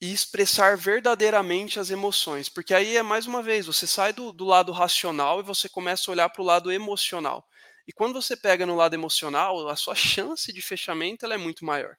e 0.00 0.12
expressar 0.12 0.76
verdadeiramente 0.76 1.78
as 1.78 1.90
emoções. 1.90 2.48
Porque 2.48 2.74
aí 2.74 2.96
é 2.96 3.04
mais 3.04 3.26
uma 3.26 3.40
vez, 3.40 3.66
você 3.66 3.86
sai 3.86 4.12
do, 4.12 4.32
do 4.32 4.44
lado 4.44 4.72
racional 4.72 5.38
e 5.38 5.44
você 5.44 5.68
começa 5.68 6.10
a 6.10 6.12
olhar 6.12 6.28
para 6.28 6.42
o 6.42 6.44
lado 6.44 6.72
emocional. 6.72 7.46
E 7.90 7.92
quando 7.92 8.14
você 8.14 8.36
pega 8.36 8.64
no 8.64 8.76
lado 8.76 8.94
emocional, 8.94 9.68
a 9.68 9.74
sua 9.74 9.96
chance 9.96 10.52
de 10.52 10.62
fechamento 10.62 11.26
é 11.26 11.36
muito 11.36 11.64
maior. 11.64 11.96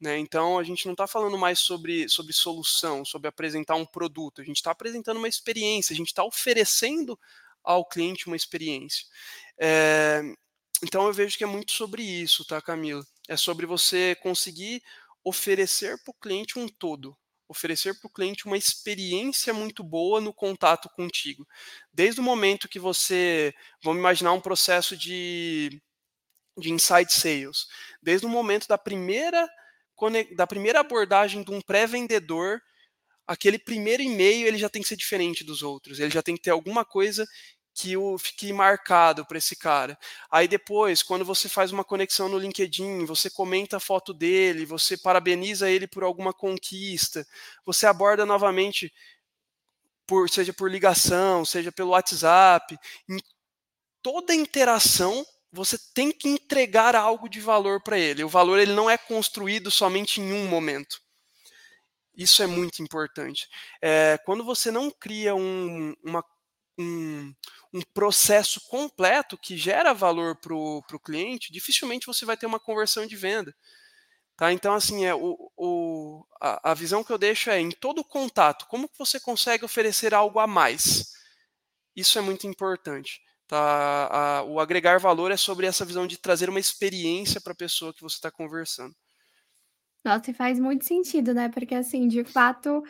Né? 0.00 0.18
Então 0.18 0.58
a 0.58 0.64
gente 0.64 0.86
não 0.86 0.94
está 0.94 1.06
falando 1.06 1.36
mais 1.36 1.58
sobre, 1.58 2.08
sobre 2.08 2.32
solução, 2.32 3.04
sobre 3.04 3.28
apresentar 3.28 3.74
um 3.74 3.84
produto, 3.84 4.40
a 4.40 4.44
gente 4.44 4.56
está 4.56 4.70
apresentando 4.70 5.18
uma 5.18 5.28
experiência, 5.28 5.92
a 5.92 5.96
gente 5.96 6.06
está 6.06 6.24
oferecendo 6.24 7.18
ao 7.62 7.84
cliente 7.84 8.26
uma 8.26 8.36
experiência. 8.36 9.04
É, 9.60 10.22
então 10.82 11.06
eu 11.06 11.12
vejo 11.12 11.36
que 11.36 11.44
é 11.44 11.46
muito 11.46 11.72
sobre 11.72 12.02
isso, 12.02 12.42
tá, 12.46 12.62
Camila? 12.62 13.04
É 13.28 13.36
sobre 13.36 13.66
você 13.66 14.16
conseguir 14.22 14.82
oferecer 15.22 16.02
para 16.04 16.10
o 16.10 16.18
cliente 16.18 16.58
um 16.58 16.66
todo, 16.66 17.14
oferecer 17.48 17.98
para 17.98 18.06
o 18.06 18.12
cliente 18.12 18.46
uma 18.46 18.56
experiência 18.56 19.54
muito 19.54 19.82
boa 19.82 20.20
no 20.20 20.32
contato 20.32 20.88
contigo. 20.90 21.46
Desde 21.92 22.20
o 22.20 22.24
momento 22.24 22.68
que 22.68 22.78
você, 22.78 23.54
vamos 23.82 23.98
imaginar 23.98 24.32
um 24.32 24.40
processo 24.40 24.96
de, 24.96 25.80
de 26.58 26.70
inside 26.70 27.12
sales, 27.12 27.66
desde 28.02 28.26
o 28.26 28.28
momento 28.28 28.68
da 28.68 28.76
primeira, 28.76 29.48
da 30.36 30.46
primeira 30.46 30.80
abordagem 30.80 31.42
de 31.42 31.50
um 31.50 31.60
pré-vendedor, 31.60 32.60
aquele 33.26 33.58
primeiro 33.58 34.02
e-mail 34.02 34.46
ele 34.46 34.58
já 34.58 34.68
tem 34.68 34.82
que 34.82 34.88
ser 34.88 34.96
diferente 34.96 35.44
dos 35.44 35.62
outros, 35.62 35.98
ele 35.98 36.10
já 36.10 36.22
tem 36.22 36.34
que 36.34 36.42
ter 36.42 36.50
alguma 36.50 36.84
coisa 36.84 37.26
que 37.78 37.96
o 37.96 38.18
fique 38.18 38.52
marcado 38.52 39.24
para 39.24 39.38
esse 39.38 39.54
cara. 39.54 39.96
Aí 40.28 40.48
depois, 40.48 41.00
quando 41.00 41.24
você 41.24 41.48
faz 41.48 41.70
uma 41.70 41.84
conexão 41.84 42.28
no 42.28 42.36
LinkedIn, 42.36 43.04
você 43.04 43.30
comenta 43.30 43.76
a 43.76 43.80
foto 43.80 44.12
dele, 44.12 44.66
você 44.66 44.96
parabeniza 44.96 45.70
ele 45.70 45.86
por 45.86 46.02
alguma 46.02 46.32
conquista, 46.32 47.24
você 47.64 47.86
aborda 47.86 48.26
novamente 48.26 48.92
por 50.04 50.28
seja 50.28 50.52
por 50.52 50.68
ligação, 50.68 51.44
seja 51.44 51.70
pelo 51.70 51.90
WhatsApp, 51.90 52.76
em 53.08 53.18
toda 54.02 54.34
interação 54.34 55.24
você 55.52 55.78
tem 55.94 56.10
que 56.10 56.28
entregar 56.28 56.96
algo 56.96 57.28
de 57.28 57.40
valor 57.40 57.80
para 57.80 57.96
ele. 57.96 58.24
O 58.24 58.28
valor 58.28 58.58
ele 58.58 58.72
não 58.72 58.90
é 58.90 58.98
construído 58.98 59.70
somente 59.70 60.20
em 60.20 60.32
um 60.32 60.48
momento. 60.48 61.00
Isso 62.16 62.42
é 62.42 62.46
muito 62.48 62.82
importante. 62.82 63.48
É, 63.80 64.18
quando 64.26 64.42
você 64.42 64.72
não 64.72 64.90
cria 64.90 65.36
um, 65.36 65.94
uma, 66.02 66.24
um, 66.78 67.34
um 67.72 67.82
processo 67.92 68.60
completo 68.68 69.36
que 69.36 69.56
gera 69.56 69.92
valor 69.92 70.36
para 70.36 70.54
o 70.54 71.00
cliente, 71.04 71.52
dificilmente 71.52 72.06
você 72.06 72.24
vai 72.24 72.36
ter 72.36 72.46
uma 72.46 72.60
conversão 72.60 73.06
de 73.06 73.16
venda. 73.16 73.54
Tá? 74.36 74.52
Então, 74.52 74.72
assim, 74.72 75.04
é, 75.04 75.12
o, 75.14 75.50
o, 75.56 76.24
a, 76.40 76.70
a 76.70 76.74
visão 76.74 77.02
que 77.02 77.12
eu 77.12 77.18
deixo 77.18 77.50
é 77.50 77.60
em 77.60 77.70
todo 77.70 78.04
contato, 78.04 78.66
como 78.68 78.88
você 78.96 79.18
consegue 79.18 79.64
oferecer 79.64 80.14
algo 80.14 80.38
a 80.38 80.46
mais? 80.46 81.12
Isso 81.96 82.18
é 82.18 82.22
muito 82.22 82.46
importante. 82.46 83.20
Tá? 83.48 84.08
A, 84.10 84.42
o 84.44 84.60
agregar 84.60 85.00
valor 85.00 85.32
é 85.32 85.36
sobre 85.36 85.66
essa 85.66 85.84
visão 85.84 86.06
de 86.06 86.16
trazer 86.16 86.48
uma 86.48 86.60
experiência 86.60 87.40
para 87.40 87.52
a 87.52 87.56
pessoa 87.56 87.92
que 87.92 88.02
você 88.02 88.16
está 88.16 88.30
conversando. 88.30 88.94
Nossa, 90.04 90.30
e 90.30 90.34
faz 90.34 90.60
muito 90.60 90.84
sentido, 90.84 91.34
né? 91.34 91.48
Porque, 91.48 91.74
assim, 91.74 92.06
de 92.06 92.22
fato, 92.24 92.84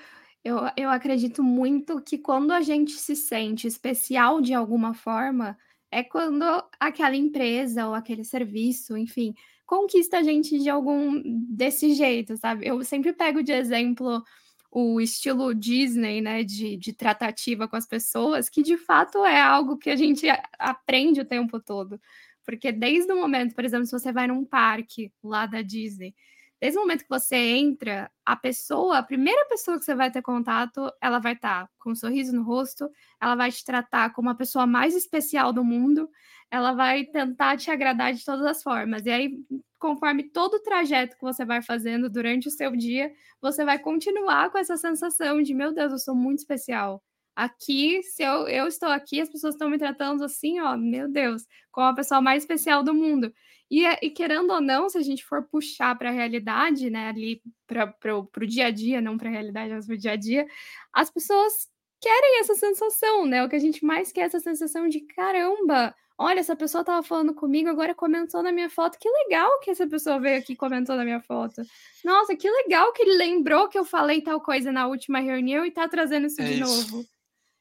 eu 0.44 0.58
eu 0.76 0.90
acredito 0.90 1.42
muito 1.42 2.00
que 2.02 2.18
quando 2.18 2.52
a 2.52 2.60
gente 2.60 2.92
se 2.92 3.16
sente 3.16 3.66
especial 3.66 4.40
de 4.40 4.54
alguma 4.54 4.94
forma, 4.94 5.56
é 5.90 6.02
quando 6.02 6.44
aquela 6.80 7.16
empresa 7.16 7.86
ou 7.88 7.94
aquele 7.94 8.24
serviço, 8.24 8.96
enfim, 8.96 9.34
conquista 9.66 10.18
a 10.18 10.22
gente 10.22 10.58
de 10.58 10.68
algum 10.70 11.22
desse 11.48 11.94
jeito, 11.94 12.36
sabe. 12.36 12.66
Eu 12.66 12.84
sempre 12.84 13.12
pego 13.12 13.42
de 13.42 13.52
exemplo 13.52 14.22
o 14.70 15.00
estilo 15.00 15.54
Disney, 15.54 16.20
né, 16.20 16.44
de 16.44 16.76
de 16.76 16.92
tratativa 16.92 17.66
com 17.68 17.76
as 17.76 17.86
pessoas, 17.86 18.48
que 18.50 18.62
de 18.62 18.76
fato 18.76 19.24
é 19.24 19.40
algo 19.40 19.78
que 19.78 19.90
a 19.90 19.96
gente 19.96 20.26
aprende 20.58 21.20
o 21.20 21.24
tempo 21.24 21.60
todo. 21.60 22.00
Porque 22.44 22.72
desde 22.72 23.12
o 23.12 23.16
momento, 23.16 23.54
por 23.54 23.64
exemplo, 23.64 23.86
se 23.86 23.92
você 23.92 24.12
vai 24.12 24.26
num 24.26 24.44
parque 24.44 25.12
lá 25.22 25.46
da 25.46 25.62
Disney, 25.62 26.14
Desde 26.60 26.76
o 26.76 26.82
momento 26.82 27.04
que 27.04 27.08
você 27.08 27.36
entra, 27.36 28.10
a 28.26 28.34
pessoa, 28.34 28.98
a 28.98 29.02
primeira 29.02 29.46
pessoa 29.46 29.78
que 29.78 29.84
você 29.84 29.94
vai 29.94 30.10
ter 30.10 30.22
contato, 30.22 30.92
ela 31.00 31.20
vai 31.20 31.34
estar 31.34 31.66
tá 31.66 31.70
com 31.78 31.92
um 31.92 31.94
sorriso 31.94 32.34
no 32.34 32.42
rosto, 32.42 32.90
ela 33.20 33.36
vai 33.36 33.52
te 33.52 33.64
tratar 33.64 34.12
como 34.12 34.28
a 34.28 34.34
pessoa 34.34 34.66
mais 34.66 34.96
especial 34.96 35.52
do 35.52 35.64
mundo, 35.64 36.10
ela 36.50 36.72
vai 36.72 37.04
tentar 37.04 37.56
te 37.56 37.70
agradar 37.70 38.12
de 38.12 38.24
todas 38.24 38.44
as 38.44 38.62
formas. 38.62 39.06
E 39.06 39.10
aí, 39.10 39.30
conforme 39.78 40.24
todo 40.24 40.54
o 40.54 40.62
trajeto 40.62 41.16
que 41.16 41.22
você 41.22 41.44
vai 41.44 41.62
fazendo 41.62 42.10
durante 42.10 42.48
o 42.48 42.50
seu 42.50 42.74
dia, 42.74 43.12
você 43.40 43.64
vai 43.64 43.78
continuar 43.78 44.50
com 44.50 44.58
essa 44.58 44.76
sensação 44.76 45.40
de, 45.42 45.54
meu 45.54 45.72
Deus, 45.72 45.92
eu 45.92 45.98
sou 45.98 46.14
muito 46.14 46.38
especial. 46.40 47.02
Aqui, 47.36 48.02
se 48.02 48.24
eu, 48.24 48.48
eu 48.48 48.66
estou 48.66 48.88
aqui, 48.88 49.20
as 49.20 49.28
pessoas 49.30 49.54
estão 49.54 49.70
me 49.70 49.78
tratando 49.78 50.24
assim, 50.24 50.58
ó, 50.58 50.76
meu 50.76 51.08
Deus, 51.08 51.46
como 51.70 51.86
a 51.86 51.94
pessoa 51.94 52.20
mais 52.20 52.42
especial 52.42 52.82
do 52.82 52.92
mundo. 52.92 53.32
E, 53.70 53.84
eh, 53.84 53.98
e 54.02 54.10
querendo 54.10 54.52
ou 54.52 54.60
não, 54.60 54.88
se 54.88 54.98
a 54.98 55.02
gente 55.02 55.24
for 55.24 55.42
puxar 55.42 55.96
para 55.96 56.08
a 56.08 56.12
realidade, 56.12 56.88
né, 56.90 57.08
ali 57.08 57.42
para 57.66 58.16
o 58.16 58.46
dia 58.46 58.66
a 58.66 58.70
dia, 58.70 59.00
não 59.00 59.18
para 59.18 59.28
a 59.28 59.32
realidade, 59.32 59.72
mas 59.72 59.86
para 59.86 59.94
o 59.94 59.98
dia 59.98 60.12
a 60.12 60.16
dia, 60.16 60.46
as 60.92 61.10
pessoas 61.10 61.68
querem 62.00 62.40
essa 62.40 62.54
sensação, 62.54 63.26
né? 63.26 63.44
O 63.44 63.48
que 63.48 63.56
a 63.56 63.60
gente 63.60 63.84
mais 63.84 64.12
quer 64.12 64.22
é 64.22 64.24
essa 64.24 64.40
sensação 64.40 64.88
de 64.88 65.00
caramba, 65.00 65.94
olha, 66.16 66.40
essa 66.40 66.56
pessoa 66.56 66.82
estava 66.82 67.02
falando 67.02 67.34
comigo, 67.34 67.68
agora 67.68 67.94
comentou 67.94 68.42
na 68.42 68.52
minha 68.52 68.68
foto. 68.68 68.98
Que 68.98 69.08
legal 69.08 69.60
que 69.60 69.70
essa 69.70 69.86
pessoa 69.86 70.18
veio 70.18 70.38
aqui 70.38 70.52
e 70.52 70.56
comentou 70.56 70.96
na 70.96 71.04
minha 71.04 71.20
foto. 71.20 71.62
Nossa, 72.04 72.36
que 72.36 72.50
legal 72.50 72.92
que 72.92 73.02
ele 73.02 73.16
lembrou 73.16 73.68
que 73.68 73.78
eu 73.78 73.84
falei 73.84 74.20
tal 74.20 74.40
coisa 74.40 74.72
na 74.72 74.86
última 74.86 75.20
reunião 75.20 75.64
e 75.64 75.68
está 75.68 75.88
trazendo 75.88 76.26
isso 76.26 76.40
é 76.40 76.44
de 76.44 76.60
isso. 76.60 76.92
novo. 76.92 77.04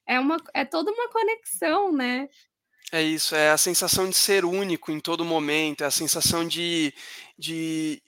É, 0.07 0.19
uma, 0.19 0.37
é 0.53 0.63
toda 0.63 0.91
uma 0.91 1.09
conexão, 1.09 1.91
né? 1.91 2.29
É 2.91 3.01
isso, 3.01 3.35
é 3.35 3.51
a 3.51 3.57
sensação 3.57 4.09
de 4.09 4.15
ser 4.15 4.45
único 4.45 4.91
em 4.91 4.99
todo 4.99 5.25
momento, 5.25 5.83
é 5.83 5.87
a 5.87 5.91
sensação 5.91 6.47
de, 6.47 6.93
de 7.37 8.01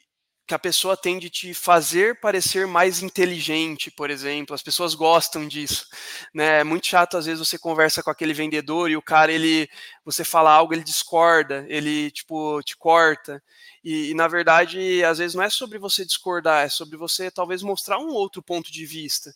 que 0.47 0.53
a 0.53 0.59
pessoa 0.59 0.95
tem 0.97 1.19
de 1.19 1.29
te 1.29 1.53
fazer 1.53 2.19
parecer 2.21 2.65
mais 2.67 3.01
inteligente, 3.03 3.91
por 3.91 4.09
exemplo. 4.09 4.55
As 4.55 4.63
pessoas 4.63 4.95
gostam 4.95 5.47
disso, 5.47 5.85
né? 6.33 6.61
É 6.61 6.63
muito 6.63 6.87
chato 6.87 7.17
às 7.17 7.25
vezes 7.25 7.39
você 7.45 7.59
conversa 7.59 8.01
com 8.03 8.09
aquele 8.09 8.33
vendedor 8.33 8.89
e 8.89 8.95
o 8.97 9.01
cara 9.01 9.31
ele, 9.33 9.69
você 10.05 10.23
fala 10.23 10.51
algo 10.53 10.73
ele 10.73 10.83
discorda, 10.83 11.65
ele 11.69 12.09
tipo 12.11 12.61
te 12.63 12.77
corta. 12.77 13.43
E, 13.83 14.11
e 14.11 14.13
na 14.13 14.27
verdade 14.29 15.03
às 15.03 15.17
vezes 15.19 15.35
não 15.35 15.43
é 15.43 15.49
sobre 15.49 15.77
você 15.77 16.05
discordar, 16.05 16.65
é 16.65 16.69
sobre 16.69 16.97
você 16.97 17.29
talvez 17.31 17.61
mostrar 17.63 17.99
um 17.99 18.09
outro 18.09 18.41
ponto 18.41 18.71
de 18.71 18.85
vista 18.85 19.33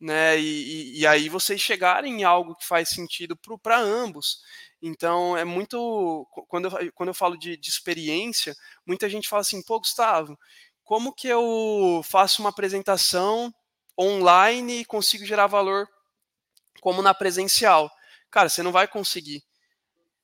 né? 0.00 0.38
E, 0.38 0.42
e, 0.44 1.00
e, 1.00 1.06
aí 1.06 1.28
vocês 1.28 1.60
chegarem 1.60 2.20
em 2.20 2.24
algo 2.24 2.54
que 2.54 2.66
faz 2.66 2.90
sentido 2.90 3.36
para 3.62 3.78
ambos. 3.78 4.42
Então 4.80 5.36
é 5.36 5.44
muito. 5.44 6.26
Quando 6.48 6.68
eu, 6.68 6.92
quando 6.92 7.08
eu 7.08 7.14
falo 7.14 7.36
de, 7.36 7.56
de, 7.56 7.68
experiência, 7.68 8.54
muita 8.86 9.08
gente 9.08 9.28
fala 9.28 9.40
assim, 9.40 9.62
pô, 9.62 9.78
Gustavo, 9.78 10.38
como 10.84 11.14
que 11.14 11.28
eu 11.28 12.02
faço 12.04 12.42
uma 12.42 12.50
apresentação 12.50 13.52
online 13.98 14.80
e 14.80 14.84
consigo 14.84 15.24
gerar 15.24 15.46
valor 15.46 15.88
como 16.80 17.02
na 17.02 17.14
presencial. 17.14 17.90
Cara, 18.30 18.48
você 18.48 18.62
não 18.62 18.72
vai 18.72 18.86
conseguir. 18.86 19.42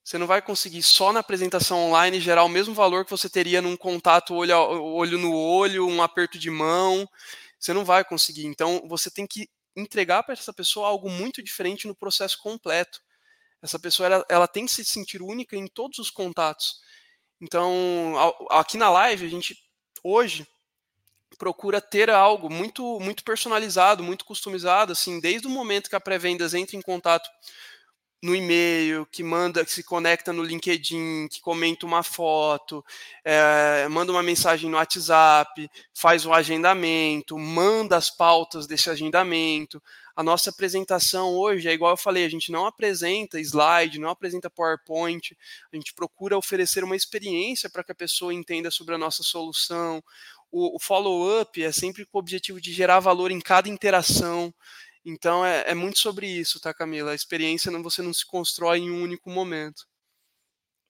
Você 0.04 0.18
não 0.18 0.26
vai 0.26 0.42
conseguir 0.42 0.82
só 0.82 1.12
na 1.12 1.20
apresentação 1.20 1.78
online 1.88 2.20
gerar 2.20 2.44
o 2.44 2.48
mesmo 2.48 2.74
valor 2.74 3.04
que 3.04 3.10
você 3.10 3.30
teria 3.30 3.62
num 3.62 3.76
contato 3.76 4.34
olho, 4.34 4.56
olho 4.56 5.16
no 5.16 5.34
olho, 5.34 5.86
um 5.86 6.02
aperto 6.02 6.38
de 6.38 6.50
mão. 6.50 7.08
Você 7.58 7.72
não 7.72 7.84
vai 7.84 8.04
conseguir. 8.04 8.44
Então, 8.46 8.82
você 8.88 9.10
tem 9.10 9.26
que 9.26 9.48
entregar 9.76 10.22
para 10.22 10.34
essa 10.34 10.52
pessoa 10.52 10.88
algo 10.88 11.08
muito 11.08 11.42
diferente 11.42 11.86
no 11.86 11.94
processo 11.94 12.38
completo. 12.38 13.00
Essa 13.62 13.78
pessoa 13.78 14.06
ela, 14.06 14.26
ela 14.28 14.48
tem 14.48 14.66
que 14.66 14.72
se 14.72 14.84
sentir 14.84 15.22
única 15.22 15.56
em 15.56 15.66
todos 15.66 15.98
os 15.98 16.10
contatos. 16.10 16.80
Então, 17.40 18.14
aqui 18.50 18.76
na 18.76 18.90
live, 18.90 19.26
a 19.26 19.30
gente 19.30 19.56
hoje 20.02 20.46
procura 21.38 21.80
ter 21.80 22.10
algo 22.10 22.48
muito 22.50 23.00
muito 23.00 23.24
personalizado, 23.24 24.02
muito 24.02 24.24
customizado, 24.24 24.92
assim, 24.92 25.18
desde 25.20 25.46
o 25.46 25.50
momento 25.50 25.88
que 25.88 25.96
a 25.96 26.00
pré-vendas 26.00 26.54
entra 26.54 26.76
em 26.76 26.82
contato 26.82 27.28
no 28.22 28.36
e-mail, 28.36 29.04
que 29.10 29.24
manda, 29.24 29.64
que 29.64 29.72
se 29.72 29.82
conecta 29.82 30.32
no 30.32 30.44
LinkedIn, 30.44 31.26
que 31.26 31.40
comenta 31.40 31.84
uma 31.84 32.04
foto, 32.04 32.84
é, 33.24 33.88
manda 33.88 34.12
uma 34.12 34.22
mensagem 34.22 34.70
no 34.70 34.76
WhatsApp, 34.76 35.68
faz 35.92 36.24
o 36.24 36.32
agendamento, 36.32 37.36
manda 37.36 37.96
as 37.96 38.10
pautas 38.10 38.66
desse 38.68 38.88
agendamento. 38.88 39.82
A 40.14 40.22
nossa 40.22 40.50
apresentação 40.50 41.34
hoje 41.34 41.68
é 41.68 41.72
igual 41.72 41.92
eu 41.92 41.96
falei, 41.96 42.24
a 42.24 42.28
gente 42.28 42.52
não 42.52 42.64
apresenta 42.64 43.40
slide, 43.40 43.98
não 43.98 44.10
apresenta 44.10 44.48
PowerPoint, 44.48 45.36
a 45.72 45.76
gente 45.76 45.92
procura 45.92 46.38
oferecer 46.38 46.84
uma 46.84 46.94
experiência 46.94 47.68
para 47.68 47.82
que 47.82 47.90
a 47.90 47.94
pessoa 47.94 48.32
entenda 48.32 48.70
sobre 48.70 48.94
a 48.94 48.98
nossa 48.98 49.24
solução. 49.24 50.00
O, 50.52 50.76
o 50.76 50.78
follow-up 50.78 51.60
é 51.60 51.72
sempre 51.72 52.04
com 52.04 52.18
o 52.18 52.20
objetivo 52.20 52.60
de 52.60 52.72
gerar 52.72 53.00
valor 53.00 53.32
em 53.32 53.40
cada 53.40 53.68
interação. 53.68 54.54
Então 55.04 55.44
é, 55.44 55.64
é 55.70 55.74
muito 55.74 55.98
sobre 55.98 56.26
isso, 56.26 56.60
tá, 56.60 56.72
Camila? 56.72 57.12
A 57.12 57.14
experiência 57.14 57.70
não, 57.70 57.82
você 57.82 58.02
não 58.02 58.12
se 58.12 58.24
constrói 58.26 58.78
em 58.78 58.90
um 58.90 59.02
único 59.02 59.30
momento. 59.30 59.86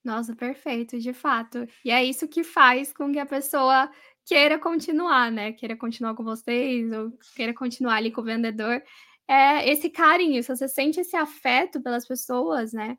Nossa, 0.04 0.34
perfeito, 0.34 0.98
de 0.98 1.12
fato. 1.12 1.66
E 1.84 1.90
é 1.90 2.04
isso 2.04 2.26
que 2.28 2.42
faz 2.42 2.92
com 2.92 3.12
que 3.12 3.18
a 3.18 3.26
pessoa 3.26 3.90
queira 4.26 4.58
continuar, 4.58 5.30
né? 5.30 5.52
Queira 5.52 5.76
continuar 5.76 6.14
com 6.14 6.24
vocês 6.24 6.90
ou 6.92 7.12
queira 7.36 7.54
continuar 7.54 7.96
ali 7.96 8.10
com 8.10 8.20
o 8.20 8.24
vendedor. 8.24 8.82
É 9.28 9.68
esse 9.70 9.88
carinho, 9.88 10.42
se 10.42 10.54
você 10.54 10.68
sente 10.68 11.00
esse 11.00 11.16
afeto 11.16 11.80
pelas 11.80 12.06
pessoas, 12.06 12.72
né? 12.72 12.96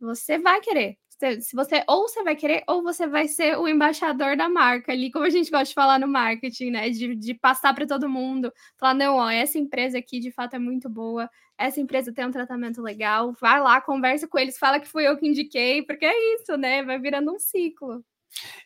Você 0.00 0.38
vai 0.38 0.60
querer 0.60 0.98
se 1.18 1.54
você 1.54 1.82
ou 1.88 2.08
você 2.08 2.22
vai 2.22 2.36
querer 2.36 2.62
ou 2.66 2.82
você 2.82 3.06
vai 3.06 3.26
ser 3.26 3.56
o 3.58 3.66
embaixador 3.66 4.36
da 4.36 4.48
marca 4.48 4.92
ali, 4.92 5.10
como 5.10 5.24
a 5.24 5.30
gente 5.30 5.50
gosta 5.50 5.66
de 5.66 5.74
falar 5.74 5.98
no 5.98 6.08
marketing, 6.08 6.70
né? 6.70 6.90
De, 6.90 7.14
de 7.14 7.34
passar 7.34 7.74
para 7.74 7.86
todo 7.86 8.08
mundo, 8.08 8.52
falar 8.78 8.94
não, 8.94 9.16
ó, 9.16 9.30
essa 9.30 9.58
empresa 9.58 9.98
aqui 9.98 10.20
de 10.20 10.30
fato 10.30 10.54
é 10.54 10.58
muito 10.58 10.88
boa, 10.88 11.28
essa 11.56 11.80
empresa 11.80 12.12
tem 12.12 12.26
um 12.26 12.30
tratamento 12.30 12.82
legal, 12.82 13.32
vai 13.40 13.60
lá, 13.60 13.80
conversa 13.80 14.28
com 14.28 14.38
eles, 14.38 14.58
fala 14.58 14.78
que 14.78 14.88
fui 14.88 15.06
eu 15.08 15.16
que 15.16 15.26
indiquei, 15.26 15.82
porque 15.82 16.04
é 16.04 16.34
isso, 16.34 16.56
né? 16.56 16.82
Vai 16.82 16.98
virando 16.98 17.32
um 17.32 17.38
ciclo. 17.38 18.04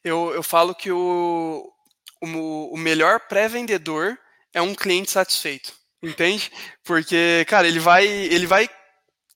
Eu, 0.03 0.32
eu 0.34 0.42
falo 0.42 0.74
que 0.74 0.90
o, 0.90 1.72
o, 2.20 2.74
o 2.74 2.76
melhor 2.76 3.20
pré-vendedor 3.28 4.18
é 4.53 4.61
um 4.61 4.74
cliente 4.74 5.11
satisfeito. 5.11 5.78
Entende? 6.03 6.51
Porque, 6.82 7.44
cara, 7.46 7.68
ele 7.68 7.78
vai, 7.78 8.07
ele 8.07 8.46
vai 8.46 8.66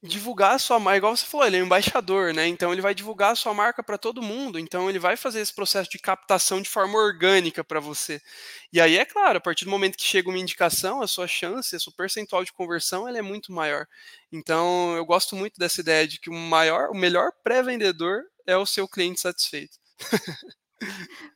divulgar 0.07 0.55
a 0.55 0.59
sua 0.59 0.79
marca, 0.79 0.99
igual 0.99 1.17
você 1.17 1.25
falou, 1.25 1.47
ele 1.47 1.57
é 1.57 1.63
um 1.63 1.65
embaixador, 1.67 2.35
né? 2.35 2.47
Então 2.47 2.71
ele 2.71 2.83
vai 2.83 2.95
divulgar 2.95 3.33
a 3.33 3.35
sua 3.35 3.55
marca 3.55 3.83
para 3.83 3.97
todo 3.97 4.23
mundo. 4.23 4.59
Então 4.59 4.89
ele 4.91 4.99
vai 4.99 5.17
fazer 5.17 5.41
esse 5.41 5.53
processo 5.53 5.89
de 5.91 5.99
captação 5.99 6.61
de 6.61 6.69
forma 6.69 6.99
orgânica 6.99 7.65
para 7.65 7.81
você. 7.81 8.21
E 8.71 8.81
aí 8.81 8.99
é 8.99 9.05
claro, 9.07 9.39
a 9.39 9.41
partir 9.41 9.65
do 9.65 9.71
momento 9.71 9.97
que 9.97 10.05
chega 10.05 10.29
uma 10.29 10.39
indicação, 10.39 11.01
a 11.01 11.07
sua 11.07 11.27
chance, 11.27 11.75
a 11.75 11.81
sua 11.81 11.93
percentual 11.97 12.45
de 12.45 12.53
conversão, 12.53 13.09
ela 13.09 13.19
é 13.19 13.23
muito 13.23 13.51
maior. 13.51 13.87
Então 14.31 14.95
eu 14.95 15.07
gosto 15.07 15.35
muito 15.35 15.59
dessa 15.59 15.81
ideia 15.81 16.07
de 16.07 16.21
que 16.21 16.29
o 16.29 16.35
maior, 16.35 16.91
o 16.91 16.95
melhor 16.95 17.33
pré-vendedor 17.43 18.25
é 18.47 18.57
o 18.57 18.67
seu 18.67 18.87
cliente 18.87 19.21
satisfeito. 19.21 19.79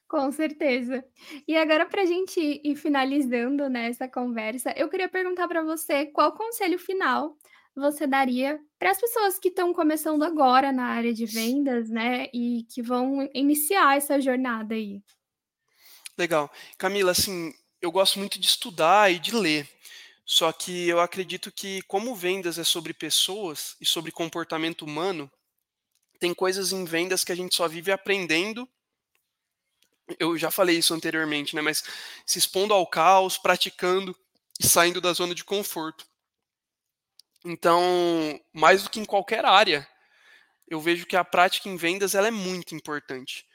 Com 0.06 0.30
certeza. 0.30 1.04
E 1.46 1.56
agora, 1.56 1.86
para 1.86 2.02
a 2.02 2.06
gente 2.06 2.60
ir 2.64 2.76
finalizando 2.76 3.68
né, 3.68 3.88
essa 3.88 4.08
conversa, 4.08 4.72
eu 4.76 4.88
queria 4.88 5.08
perguntar 5.08 5.46
para 5.48 5.62
você 5.62 6.06
qual 6.06 6.32
conselho 6.32 6.78
final 6.78 7.36
você 7.78 8.06
daria 8.06 8.58
para 8.78 8.90
as 8.90 9.00
pessoas 9.00 9.38
que 9.38 9.48
estão 9.48 9.72
começando 9.72 10.22
agora 10.22 10.72
na 10.72 10.86
área 10.86 11.12
de 11.12 11.26
vendas, 11.26 11.88
né, 11.88 12.28
e 12.32 12.64
que 12.72 12.82
vão 12.82 13.28
iniciar 13.34 13.96
essa 13.96 14.20
jornada 14.20 14.74
aí? 14.74 15.02
Legal. 16.16 16.50
Camila, 16.76 17.12
assim, 17.12 17.54
eu 17.80 17.92
gosto 17.92 18.18
muito 18.18 18.38
de 18.38 18.46
estudar 18.46 19.12
e 19.12 19.18
de 19.18 19.34
ler. 19.34 19.68
Só 20.24 20.52
que 20.52 20.88
eu 20.88 21.00
acredito 21.00 21.50
que, 21.50 21.80
como 21.82 22.14
vendas 22.14 22.58
é 22.58 22.64
sobre 22.64 22.92
pessoas 22.92 23.76
e 23.80 23.86
sobre 23.86 24.12
comportamento 24.12 24.82
humano, 24.82 25.30
tem 26.18 26.34
coisas 26.34 26.72
em 26.72 26.84
vendas 26.84 27.22
que 27.22 27.32
a 27.32 27.34
gente 27.34 27.54
só 27.54 27.68
vive 27.68 27.92
aprendendo. 27.92 28.68
Eu 30.18 30.36
já 30.36 30.50
falei 30.50 30.78
isso 30.78 30.92
anteriormente, 30.92 31.54
né? 31.54 31.62
Mas 31.62 31.84
se 32.26 32.38
expondo 32.38 32.74
ao 32.74 32.86
caos, 32.86 33.38
praticando 33.38 34.16
e 34.58 34.66
saindo 34.66 35.00
da 35.00 35.12
zona 35.12 35.34
de 35.34 35.44
conforto. 35.44 36.04
Então, 37.44 37.82
mais 38.52 38.82
do 38.82 38.90
que 38.90 39.00
em 39.00 39.04
qualquer 39.04 39.44
área, 39.44 39.86
eu 40.68 40.80
vejo 40.80 41.06
que 41.06 41.16
a 41.16 41.24
prática 41.24 41.68
em 41.68 41.76
vendas 41.76 42.14
ela 42.14 42.28
é 42.28 42.32
muito 42.32 42.74
importante. 42.74 43.46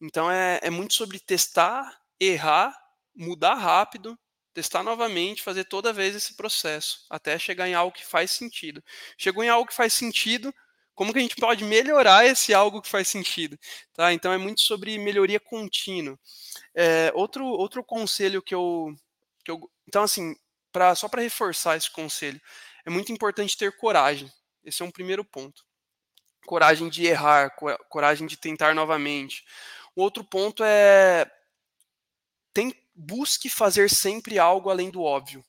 Então, 0.00 0.30
é, 0.30 0.60
é 0.62 0.70
muito 0.70 0.94
sobre 0.94 1.18
testar, 1.18 2.00
errar, 2.18 2.76
mudar 3.14 3.54
rápido, 3.54 4.18
testar 4.52 4.82
novamente, 4.82 5.42
fazer 5.42 5.64
toda 5.64 5.92
vez 5.92 6.14
esse 6.14 6.36
processo, 6.36 7.04
até 7.08 7.38
chegar 7.38 7.68
em 7.68 7.74
algo 7.74 7.94
que 7.94 8.04
faz 8.04 8.30
sentido. 8.30 8.82
Chegou 9.16 9.44
em 9.44 9.48
algo 9.48 9.68
que 9.68 9.74
faz 9.74 9.92
sentido, 9.92 10.54
como 10.94 11.12
que 11.12 11.18
a 11.18 11.22
gente 11.22 11.36
pode 11.36 11.64
melhorar 11.64 12.26
esse 12.26 12.52
algo 12.52 12.82
que 12.82 12.88
faz 12.88 13.08
sentido? 13.08 13.58
Tá? 13.94 14.12
Então, 14.12 14.32
é 14.32 14.38
muito 14.38 14.60
sobre 14.60 14.98
melhoria 14.98 15.40
contínua. 15.40 16.18
É, 16.74 17.10
outro, 17.14 17.44
outro 17.46 17.82
conselho 17.84 18.42
que 18.42 18.54
eu, 18.54 18.94
que 19.44 19.50
eu. 19.50 19.70
Então, 19.86 20.02
assim, 20.02 20.34
pra, 20.72 20.94
só 20.94 21.08
para 21.08 21.22
reforçar 21.22 21.76
esse 21.76 21.90
conselho, 21.90 22.40
é 22.84 22.90
muito 22.90 23.12
importante 23.12 23.56
ter 23.56 23.76
coragem. 23.76 24.30
Esse 24.64 24.82
é 24.82 24.84
um 24.84 24.90
primeiro 24.90 25.24
ponto. 25.24 25.64
Coragem 26.46 26.88
de 26.88 27.04
errar, 27.06 27.50
coragem 27.88 28.26
de 28.26 28.36
tentar 28.36 28.74
novamente. 28.74 29.44
O 29.94 30.02
outro 30.02 30.24
ponto 30.24 30.64
é 30.64 31.30
tem, 32.52 32.74
busque 32.94 33.48
fazer 33.48 33.88
sempre 33.88 34.38
algo 34.38 34.70
além 34.70 34.90
do 34.90 35.02
óbvio. 35.02 35.44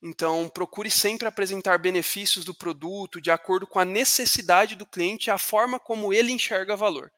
Então, 0.00 0.48
procure 0.48 0.90
sempre 0.90 1.26
apresentar 1.26 1.78
benefícios 1.78 2.44
do 2.44 2.54
produto 2.54 3.20
de 3.20 3.30
acordo 3.30 3.66
com 3.66 3.80
a 3.80 3.84
necessidade 3.84 4.76
do 4.76 4.86
cliente 4.86 5.28
e 5.28 5.30
a 5.30 5.38
forma 5.38 5.78
como 5.80 6.12
ele 6.12 6.32
enxerga 6.32 6.76
valor. 6.76 7.12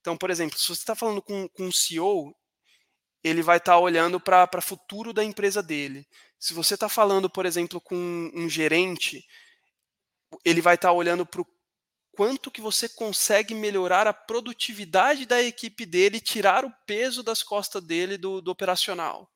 Então, 0.00 0.16
por 0.16 0.30
exemplo, 0.30 0.58
se 0.58 0.66
você 0.66 0.74
está 0.74 0.94
falando 0.94 1.22
com, 1.22 1.48
com 1.48 1.64
um 1.64 1.72
CEO, 1.72 2.34
ele 3.28 3.42
vai 3.42 3.58
estar 3.58 3.72
tá 3.72 3.78
olhando 3.78 4.20
para 4.20 4.48
o 4.56 4.62
futuro 4.62 5.12
da 5.12 5.24
empresa 5.24 5.62
dele. 5.62 6.06
Se 6.38 6.54
você 6.54 6.74
está 6.74 6.88
falando, 6.88 7.28
por 7.28 7.46
exemplo, 7.46 7.80
com 7.80 8.30
um 8.34 8.48
gerente, 8.48 9.26
ele 10.44 10.60
vai 10.60 10.76
estar 10.76 10.88
tá 10.88 10.92
olhando 10.92 11.26
para 11.26 11.40
o 11.40 11.46
quanto 12.12 12.50
que 12.50 12.60
você 12.60 12.88
consegue 12.88 13.54
melhorar 13.54 14.06
a 14.06 14.14
produtividade 14.14 15.26
da 15.26 15.42
equipe 15.42 15.84
dele, 15.84 16.20
tirar 16.20 16.64
o 16.64 16.72
peso 16.86 17.22
das 17.22 17.42
costas 17.42 17.82
dele 17.82 18.16
do, 18.16 18.40
do 18.40 18.50
operacional. 18.50 19.30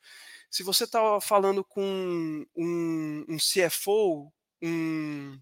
Se 0.50 0.62
você 0.62 0.84
está 0.84 1.20
falando 1.20 1.64
com 1.64 2.46
um, 2.56 3.24
um 3.28 3.36
CFO, 3.36 4.32
um, 4.62 5.38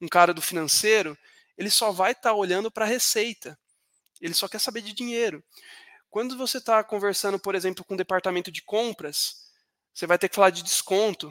um, 0.00 0.08
cara 0.08 0.32
do 0.32 0.40
financeiro, 0.40 1.18
ele 1.58 1.70
só 1.70 1.90
vai 1.90 2.12
estar 2.12 2.30
tá 2.30 2.34
olhando 2.34 2.70
para 2.70 2.84
a 2.84 2.88
receita. 2.88 3.58
Ele 4.20 4.32
só 4.32 4.48
quer 4.48 4.60
saber 4.60 4.80
de 4.82 4.92
dinheiro. 4.92 5.42
Quando 6.16 6.34
você 6.34 6.56
está 6.56 6.82
conversando, 6.82 7.38
por 7.38 7.54
exemplo, 7.54 7.84
com 7.84 7.92
o 7.92 7.96
departamento 7.98 8.50
de 8.50 8.62
compras, 8.62 9.50
você 9.92 10.06
vai 10.06 10.16
ter 10.16 10.30
que 10.30 10.34
falar 10.34 10.48
de 10.48 10.62
desconto. 10.62 11.30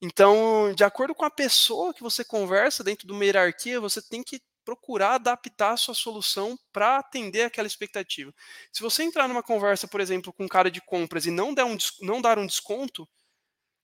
Então, 0.00 0.72
de 0.72 0.84
acordo 0.84 1.16
com 1.16 1.24
a 1.24 1.30
pessoa 1.32 1.92
que 1.92 2.00
você 2.00 2.24
conversa 2.24 2.84
dentro 2.84 3.08
de 3.08 3.12
uma 3.12 3.24
hierarquia, 3.24 3.80
você 3.80 4.00
tem 4.00 4.22
que 4.22 4.40
procurar 4.64 5.14
adaptar 5.14 5.72
a 5.72 5.76
sua 5.76 5.94
solução 5.94 6.56
para 6.72 6.98
atender 6.98 7.42
aquela 7.42 7.66
expectativa. 7.66 8.32
Se 8.72 8.84
você 8.84 9.02
entrar 9.02 9.26
numa 9.26 9.42
conversa, 9.42 9.88
por 9.88 10.00
exemplo, 10.00 10.32
com 10.32 10.44
um 10.44 10.48
cara 10.48 10.70
de 10.70 10.80
compras 10.80 11.26
e 11.26 11.32
não, 11.32 11.52
der 11.52 11.64
um, 11.64 11.76
não 12.02 12.22
dar 12.22 12.38
um 12.38 12.46
desconto, 12.46 13.04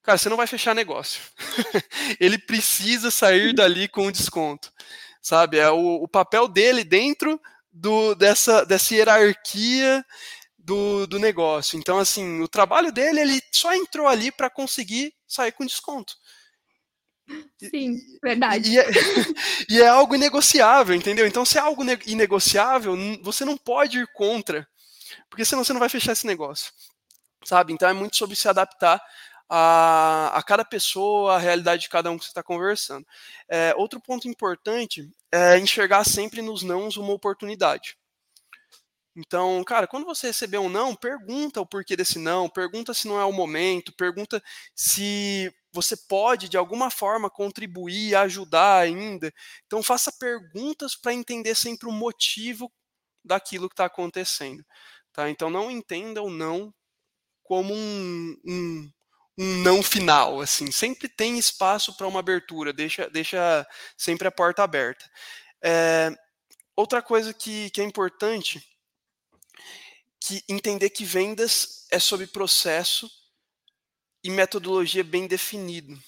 cara, 0.01 0.17
você 0.17 0.29
não 0.29 0.37
vai 0.37 0.47
fechar 0.47 0.77
negócio. 0.77 1.21
Ele 2.21 2.39
precisa 2.39 3.11
sair 3.11 3.53
dali 3.53 3.89
com 3.89 4.07
um 4.07 4.13
desconto. 4.13 4.73
Sabe? 5.21 5.59
É 5.59 5.71
o, 5.71 6.05
o 6.05 6.07
papel 6.07 6.47
dele 6.47 6.85
dentro 6.85 7.41
do, 7.73 8.15
dessa, 8.15 8.65
dessa 8.67 8.95
hierarquia 8.95 10.05
do, 10.59 11.07
do 11.07 11.19
negócio. 11.19 11.79
Então, 11.79 11.99
assim, 11.99 12.41
o 12.41 12.49
trabalho 12.49 12.93
dele, 12.93 13.21
ele 13.21 13.43
só 13.53 13.75
entrou 13.75 14.07
ali 14.07 14.31
para 14.31 14.51
conseguir 14.51 15.15
sair 15.27 15.53
com 15.53 15.65
desconto. 15.65 16.15
Sim, 17.59 17.97
verdade. 18.23 18.71
E, 18.71 18.75
e, 18.75 18.79
é, 18.79 18.87
e, 19.71 19.83
é, 19.83 19.89
algo 19.89 20.15
inegociável, 20.15 20.95
entendeu? 20.95 21.27
Então, 21.27 21.45
se 21.45 21.57
é 21.57 21.61
algo 21.61 21.83
inegociável, 22.07 22.95
você 23.23 23.45
não 23.45 23.57
pode 23.57 23.99
ir 23.99 24.09
contra, 24.13 24.69
porque 25.31 25.45
senão 25.45 25.65
você 25.65 25.73
não 25.73 25.81
vai 25.81 25.89
fechar 25.89 26.13
esse 26.13 26.27
negócio, 26.27 26.73
sabe? 27.45 27.73
Então, 27.73 27.89
é 27.89 27.93
muito 27.93 28.17
sobre 28.17 28.37
se 28.37 28.49
adaptar 28.49 29.01
a, 29.49 30.33
a 30.35 30.43
cada 30.43 30.65
pessoa, 30.65 31.37
a 31.37 31.39
realidade 31.39 31.83
de 31.83 31.89
cada 31.89 32.11
um 32.11 32.19
que 32.19 32.25
você 32.25 32.31
está 32.31 32.43
conversando. 32.43 33.07
É, 33.49 33.75
outro 33.77 34.01
ponto 34.01 34.29
importante 34.29 35.09
é 35.33 35.59
enxergar 35.59 36.05
sempre 36.05 36.43
nos 36.43 36.63
nãos 36.63 36.97
uma 36.97 37.13
oportunidade. 37.13 37.97
Então, 39.15 39.63
cara, 39.65 39.87
quando 39.87 40.07
você 40.07 40.29
receber 40.29 40.59
um 40.59 40.71
não, 40.71 40.97
pergunta 40.97 41.61
o 41.61 41.67
porquê 41.67 41.95
desse 41.95 42.19
não, 42.19 42.49
pergunta 42.49 42.95
se 42.95 43.07
não 43.07 43.21
é 43.21 43.25
o 43.25 43.33
momento, 43.33 43.95
pergunta 43.95 44.43
se 44.75 45.53
você 45.71 45.97
pode 45.97 46.49
de 46.49 46.57
alguma 46.57 46.91
forma 46.91 47.29
contribuir, 47.29 48.15
ajudar 48.15 48.81
ainda. 48.81 49.33
Então, 49.67 49.83
faça 49.83 50.13
perguntas 50.13 50.97
para 50.97 51.13
entender 51.13 51.55
sempre 51.55 51.89
o 51.89 51.93
motivo 51.93 52.73
daquilo 53.25 53.69
que 53.69 53.75
está 53.75 53.85
acontecendo. 53.85 54.65
Tá? 55.13 55.29
Então, 55.29 55.51
não 55.51 55.71
entenda 55.71 56.23
o 56.23 56.31
não 56.31 56.73
como 57.43 57.75
um, 57.75 58.37
um, 58.47 58.91
um 59.39 59.63
não 59.63 59.83
final. 59.83 60.41
assim 60.41 60.71
Sempre 60.71 61.09
tem 61.09 61.39
espaço 61.39 61.97
para 61.97 62.07
uma 62.07 62.21
abertura, 62.21 62.73
deixa, 62.73 63.09
deixa 63.11 63.67
sempre 63.97 64.29
a 64.29 64.33
porta 64.33 64.63
aberta. 64.63 65.05
É, 65.63 66.11
outra 66.77 67.03
coisa 67.03 67.33
que, 67.33 67.71
que 67.71 67.81
é 67.81 67.85
importante 67.85 68.63
que 70.21 70.43
entender 70.49 70.91
que 70.91 71.05
vendas 71.05 71.87
é 71.91 71.99
sobre 71.99 72.27
processo 72.27 73.11
e 74.23 74.31
metodologia 74.31 75.03
bem 75.03 75.27
definido. 75.27 75.99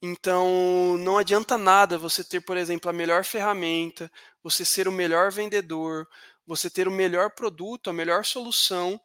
Então, 0.00 0.96
não 0.98 1.18
adianta 1.18 1.58
nada 1.58 1.98
você 1.98 2.22
ter, 2.22 2.40
por 2.40 2.56
exemplo, 2.56 2.88
a 2.90 2.92
melhor 2.92 3.24
ferramenta, 3.24 4.10
você 4.42 4.64
ser 4.64 4.88
o 4.88 4.92
melhor 4.92 5.32
vendedor, 5.32 6.06
você 6.46 6.70
ter 6.70 6.86
o 6.86 6.92
melhor 6.92 7.30
produto, 7.30 7.90
a 7.90 7.92
melhor 7.92 8.24
solução, 8.24 9.00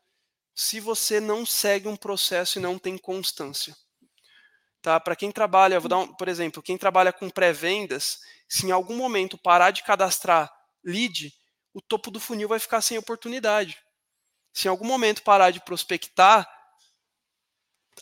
se 0.54 0.80
você 0.80 1.20
não 1.20 1.46
segue 1.46 1.88
um 1.88 1.96
processo 1.96 2.60
e 2.60 2.62
não 2.62 2.78
tem 2.78 2.98
constância. 2.98 3.76
Tá? 4.82 5.00
Para 5.00 5.16
quem 5.16 5.32
trabalha, 5.32 5.80
vou 5.80 5.90
dar 5.90 6.00
um, 6.00 6.14
por 6.14 6.28
exemplo, 6.28 6.62
quem 6.62 6.78
trabalha 6.78 7.14
com 7.14 7.30
pré-vendas, 7.30 8.20
se 8.50 8.66
em 8.66 8.72
algum 8.72 8.96
momento 8.96 9.38
parar 9.38 9.72
de 9.72 9.84
cadastrar 9.84 10.52
lead, 10.84 11.34
o 11.74 11.82
topo 11.82 12.12
do 12.12 12.20
funil 12.20 12.50
vai 12.50 12.60
ficar 12.60 12.82
sem 12.82 12.98
oportunidade 12.98 13.78
se 14.54 14.68
em 14.68 14.72
algum 14.72 14.86
momento 14.86 15.24
parar 15.24 15.52
de 15.52 15.62
prospectar, 15.62 16.48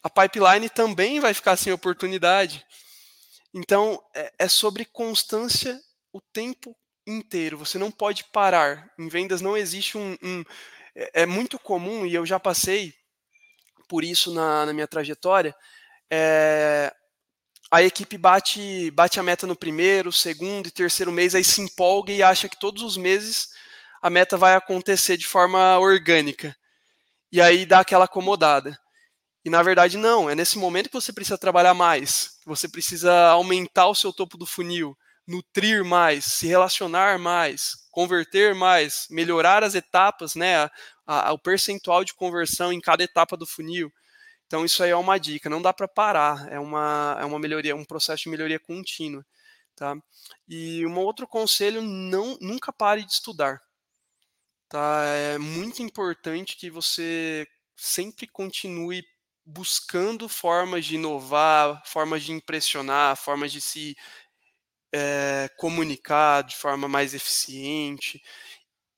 a 0.02 0.10
pipeline 0.10 0.70
também 0.70 1.20
vai 1.20 1.34
ficar 1.34 1.56
sem 1.58 1.72
oportunidade. 1.72 2.66
Então, 3.54 4.02
é, 4.14 4.34
é 4.39 4.47
sobre 4.47 4.86
constância 4.86 5.80
o 6.12 6.22
tempo 6.22 6.76
inteiro. 7.06 7.58
Você 7.58 7.78
não 7.78 7.91
pode 7.91 8.24
parar. 8.26 8.91
Em 8.97 9.08
vendas 9.08 9.41
não 9.41 9.58
existe 9.58 9.97
um. 9.97 10.18
um 10.22 10.43
é, 11.00 11.24
é 11.24 11.26
muito 11.26 11.58
comum, 11.58 12.06
e 12.06 12.14
eu 12.14 12.26
já 12.26 12.39
passei 12.39 12.93
por 13.88 14.04
isso 14.04 14.34
na, 14.34 14.66
na 14.66 14.74
minha 14.74 14.88
trajetória. 14.88 15.56
É, 16.12 16.93
a 17.72 17.82
equipe 17.82 18.18
bate, 18.18 18.91
bate 18.91 19.20
a 19.20 19.24
meta 19.24 19.47
no 19.47 19.56
primeiro, 19.56 20.12
segundo 20.12 20.68
e 20.68 20.72
terceiro 20.72 21.12
mês, 21.12 21.34
aí 21.34 21.43
se 21.43 21.62
empolga 21.62 22.12
e 22.12 22.22
acha 22.22 22.50
que 22.50 22.60
todos 22.60 22.84
os 22.84 22.97
meses 22.97 23.50
a 24.02 24.10
meta 24.10 24.38
vai 24.38 24.56
acontecer 24.56 25.18
de 25.18 25.26
forma 25.26 25.78
orgânica. 25.80 26.56
E 27.32 27.41
aí 27.41 27.66
dá 27.66 27.80
aquela 27.80 28.06
acomodada. 28.06 28.78
E 29.45 29.50
na 29.50 29.64
verdade 29.64 29.97
não, 29.97 30.30
é 30.30 30.36
nesse 30.36 30.58
momento 30.58 30.89
que 30.89 31.00
você 31.00 31.14
precisa 31.14 31.38
trabalhar 31.38 31.74
mais, 31.74 32.39
você 32.45 32.68
precisa 32.68 33.30
aumentar 33.30 33.88
o 33.88 33.95
seu 33.95 34.12
topo 34.12 34.38
do 34.38 34.45
funil, 34.45 34.97
nutrir 35.30 35.86
mais, 35.86 36.25
se 36.25 36.47
relacionar 36.47 37.19
mais, 37.19 37.88
converter 37.91 38.55
mais, 38.55 39.05
melhorar 39.09 39.63
as 39.63 39.75
etapas, 39.75 40.34
né, 40.34 40.63
a, 41.05 41.30
a, 41.30 41.34
o 41.34 41.39
percentual 41.39 42.03
de 42.03 42.15
conversão 42.15 42.73
em 42.73 42.82
cada 42.82 43.03
etapa 43.03 43.38
do 43.38 43.45
funil. 43.45 43.91
Então 44.47 44.65
isso 44.65 44.82
aí 44.82 44.89
é 44.89 44.95
uma 44.95 45.19
dica, 45.19 45.49
não 45.49 45.61
dá 45.61 45.71
para 45.71 45.88
parar, 45.88 46.51
é 46.51 46.59
uma, 46.59 47.15
é 47.21 47.25
uma 47.25 47.38
melhoria, 47.38 47.75
um 47.75 47.86
processo 47.86 48.23
de 48.23 48.30
melhoria 48.30 48.59
contínua, 48.59 49.23
tá? 49.75 49.95
E 50.47 50.84
um 50.88 50.97
outro 50.97 51.27
conselho, 51.27 51.82
não 51.84 52.36
nunca 52.41 52.73
pare 52.73 53.05
de 53.05 53.11
estudar. 53.11 53.61
Tá? 54.67 55.03
É 55.05 55.38
muito 55.38 55.82
importante 55.84 56.57
que 56.57 56.69
você 56.69 57.47
sempre 57.75 58.27
continue 58.27 59.03
buscando 59.45 60.30
formas 60.30 60.86
de 60.86 60.95
inovar, 60.95 61.82
formas 61.86 62.23
de 62.23 62.32
impressionar, 62.32 63.15
formas 63.15 63.51
de 63.51 63.61
se 63.61 63.95
é, 64.94 65.50
comunicar 65.58 66.44
de 66.44 66.56
forma 66.56 66.88
mais 66.88 67.14
eficiente. 67.14 68.22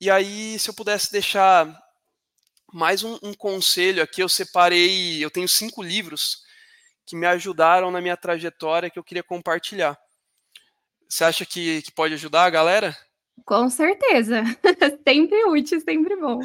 E 0.00 0.10
aí, 0.10 0.58
se 0.58 0.68
eu 0.68 0.74
pudesse 0.74 1.12
deixar 1.12 1.78
mais 2.72 3.02
um, 3.02 3.18
um, 3.22 3.34
conselho 3.34 4.02
aqui, 4.02 4.22
eu 4.22 4.28
separei, 4.28 5.22
eu 5.22 5.30
tenho 5.30 5.48
cinco 5.48 5.82
livros 5.82 6.42
que 7.06 7.14
me 7.14 7.26
ajudaram 7.26 7.90
na 7.90 8.00
minha 8.00 8.16
trajetória 8.16 8.90
que 8.90 8.98
eu 8.98 9.04
queria 9.04 9.22
compartilhar. 9.22 9.98
Você 11.08 11.24
acha 11.24 11.44
que, 11.44 11.82
que 11.82 11.92
pode 11.92 12.14
ajudar 12.14 12.44
a 12.44 12.50
galera? 12.50 12.96
Com 13.44 13.68
certeza. 13.68 14.42
sempre 15.06 15.44
útil, 15.46 15.80
sempre 15.80 16.16
bom. 16.16 16.40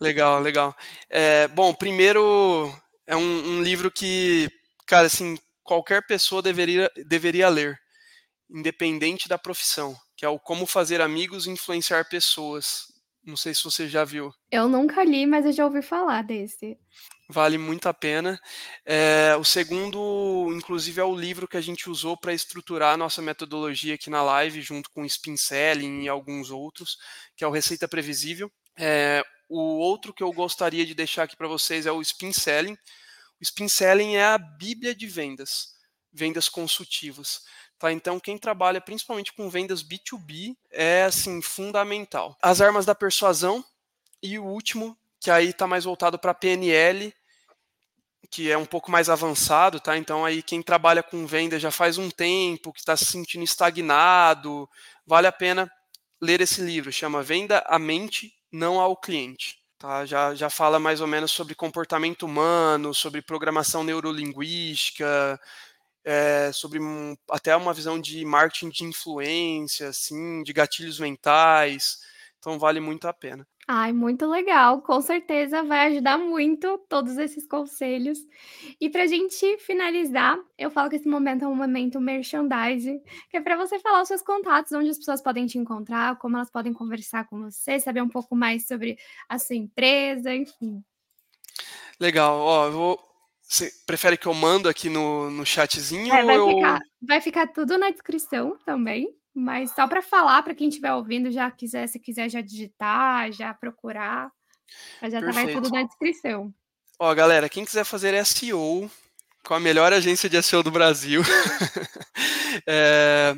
Legal, 0.00 0.40
legal. 0.40 0.76
É, 1.08 1.48
bom, 1.48 1.72
primeiro 1.72 2.70
é 3.06 3.16
um, 3.16 3.20
um, 3.56 3.62
livro 3.62 3.90
que, 3.90 4.50
cara, 4.86 5.06
assim, 5.06 5.38
qualquer 5.62 6.06
pessoa 6.06 6.42
deveria, 6.42 6.90
deveria 7.06 7.48
ler, 7.48 7.78
independente 8.50 9.28
da 9.28 9.38
profissão, 9.38 9.96
que 10.16 10.24
é 10.24 10.28
o 10.28 10.38
Como 10.38 10.66
Fazer 10.66 11.00
Amigos 11.00 11.46
e 11.46 11.50
Influenciar 11.50 12.08
Pessoas. 12.08 12.92
Não 13.22 13.36
sei 13.36 13.54
se 13.54 13.64
você 13.64 13.88
já 13.88 14.04
viu. 14.04 14.32
Eu 14.50 14.68
nunca 14.68 15.02
li, 15.02 15.26
mas 15.26 15.46
eu 15.46 15.52
já 15.52 15.64
ouvi 15.64 15.82
falar 15.82 16.22
desse 16.22 16.78
vale 17.28 17.58
muito 17.58 17.88
a 17.88 17.94
pena. 17.94 18.40
É, 18.84 19.34
o 19.38 19.44
segundo, 19.44 20.52
inclusive, 20.54 21.00
é 21.00 21.04
o 21.04 21.16
livro 21.16 21.48
que 21.48 21.56
a 21.56 21.60
gente 21.60 21.88
usou 21.88 22.16
para 22.16 22.34
estruturar 22.34 22.94
a 22.94 22.96
nossa 22.96 23.22
metodologia 23.22 23.94
aqui 23.94 24.10
na 24.10 24.22
live, 24.22 24.60
junto 24.60 24.90
com 24.90 25.02
o 25.02 25.06
Spin 25.06 25.36
Selling 25.36 26.02
e 26.02 26.08
alguns 26.08 26.50
outros, 26.50 26.98
que 27.36 27.44
é 27.44 27.46
o 27.46 27.50
Receita 27.50 27.88
Previsível. 27.88 28.50
É, 28.76 29.22
o 29.48 29.78
outro 29.78 30.12
que 30.12 30.22
eu 30.22 30.32
gostaria 30.32 30.84
de 30.84 30.94
deixar 30.94 31.24
aqui 31.24 31.36
para 31.36 31.48
vocês 31.48 31.86
é 31.86 31.92
o 31.92 32.02
Spin 32.02 32.32
Selling. 32.32 32.76
O 33.40 33.42
Spin 33.42 33.68
Selling 33.68 34.14
é 34.16 34.24
a 34.24 34.38
bíblia 34.38 34.94
de 34.94 35.06
vendas, 35.06 35.74
vendas 36.12 36.48
consultivas. 36.48 37.40
Tá? 37.84 37.92
Então, 37.92 38.18
quem 38.18 38.38
trabalha 38.38 38.80
principalmente 38.80 39.30
com 39.34 39.50
vendas 39.50 39.82
B2B 39.84 40.56
é 40.70 41.02
assim 41.02 41.42
fundamental. 41.42 42.34
As 42.40 42.62
armas 42.62 42.86
da 42.86 42.94
persuasão 42.94 43.62
e 44.22 44.38
o 44.38 44.44
último 44.46 44.96
que 45.20 45.30
aí 45.30 45.50
está 45.50 45.66
mais 45.66 45.84
voltado 45.84 46.18
para 46.18 46.32
PNL, 46.32 47.14
que 48.30 48.50
é 48.50 48.56
um 48.56 48.64
pouco 48.64 48.90
mais 48.90 49.10
avançado, 49.10 49.80
tá? 49.80 49.98
Então 49.98 50.24
aí 50.24 50.42
quem 50.42 50.62
trabalha 50.62 51.02
com 51.02 51.26
venda 51.26 51.60
já 51.60 51.70
faz 51.70 51.98
um 51.98 52.08
tempo, 52.08 52.72
que 52.72 52.80
está 52.80 52.96
se 52.96 53.04
sentindo 53.04 53.44
estagnado, 53.44 54.66
vale 55.06 55.26
a 55.26 55.32
pena 55.32 55.70
ler 56.22 56.40
esse 56.40 56.62
livro. 56.62 56.90
Chama 56.90 57.22
Venda 57.22 57.62
a 57.66 57.78
Mente, 57.78 58.32
não 58.50 58.80
ao 58.80 58.96
cliente. 58.96 59.58
Tá? 59.78 60.06
Já, 60.06 60.34
já 60.34 60.48
fala 60.48 60.78
mais 60.78 61.02
ou 61.02 61.06
menos 61.06 61.32
sobre 61.32 61.54
comportamento 61.54 62.22
humano, 62.22 62.94
sobre 62.94 63.20
programação 63.20 63.84
neurolinguística, 63.84 65.38
é, 66.04 66.52
sobre 66.52 66.78
um, 66.78 67.16
até 67.30 67.56
uma 67.56 67.72
visão 67.72 68.00
de 68.00 68.24
marketing 68.24 68.68
de 68.68 68.84
influência, 68.84 69.88
assim, 69.88 70.42
de 70.42 70.52
gatilhos 70.52 71.00
mentais. 71.00 71.98
Então 72.38 72.58
vale 72.58 72.78
muito 72.78 73.08
a 73.08 73.12
pena. 73.12 73.46
Ai, 73.66 73.94
muito 73.94 74.26
legal. 74.26 74.82
Com 74.82 75.00
certeza 75.00 75.62
vai 75.62 75.86
ajudar 75.86 76.18
muito 76.18 76.76
todos 76.86 77.16
esses 77.16 77.46
conselhos. 77.46 78.18
E 78.78 78.90
para 78.90 79.04
a 79.04 79.06
gente 79.06 79.56
finalizar, 79.58 80.38
eu 80.58 80.70
falo 80.70 80.90
que 80.90 80.96
esse 80.96 81.08
momento 81.08 81.46
é 81.46 81.48
um 81.48 81.54
momento 81.54 81.98
merchandising, 81.98 83.00
que 83.30 83.38
é 83.38 83.40
para 83.40 83.56
você 83.56 83.78
falar 83.78 84.02
os 84.02 84.08
seus 84.08 84.20
contatos, 84.20 84.72
onde 84.72 84.90
as 84.90 84.98
pessoas 84.98 85.22
podem 85.22 85.46
te 85.46 85.56
encontrar, 85.56 86.18
como 86.18 86.36
elas 86.36 86.50
podem 86.50 86.74
conversar 86.74 87.26
com 87.26 87.40
você, 87.40 87.80
saber 87.80 88.02
um 88.02 88.08
pouco 88.08 88.36
mais 88.36 88.66
sobre 88.66 88.98
a 89.26 89.38
sua 89.38 89.56
empresa, 89.56 90.34
enfim. 90.34 90.84
Legal. 91.98 92.38
Ó, 92.38 92.66
eu 92.66 92.72
vou. 92.72 93.13
Você 93.46 93.70
prefere 93.86 94.16
que 94.16 94.26
eu 94.26 94.34
mando 94.34 94.68
aqui 94.68 94.88
no, 94.88 95.30
no 95.30 95.44
chatzinho? 95.44 96.12
É, 96.12 96.24
vai, 96.24 96.36
eu... 96.36 96.48
ficar, 96.48 96.80
vai 97.00 97.20
ficar 97.20 97.46
tudo 97.48 97.78
na 97.78 97.90
descrição 97.90 98.58
também. 98.64 99.14
Mas 99.34 99.74
só 99.74 99.88
para 99.88 100.00
falar 100.00 100.42
para 100.42 100.54
quem 100.54 100.68
estiver 100.68 100.92
ouvindo, 100.92 101.30
já 101.30 101.50
quiser, 101.50 101.88
se 101.88 101.98
quiser 101.98 102.28
já 102.28 102.40
digitar, 102.40 103.32
já 103.32 103.52
procurar, 103.52 104.30
já 105.02 105.20
tá 105.20 105.32
vai 105.32 105.52
tudo 105.52 105.68
na 105.70 105.82
descrição. 105.82 106.54
Ó, 107.00 107.12
galera, 107.12 107.48
quem 107.48 107.64
quiser 107.64 107.84
fazer 107.84 108.24
SEO 108.24 108.88
com 109.44 109.54
a 109.54 109.60
melhor 109.60 109.92
agência 109.92 110.28
de 110.28 110.40
SEO 110.40 110.62
do 110.62 110.70
Brasil, 110.70 111.20
é, 112.66 113.34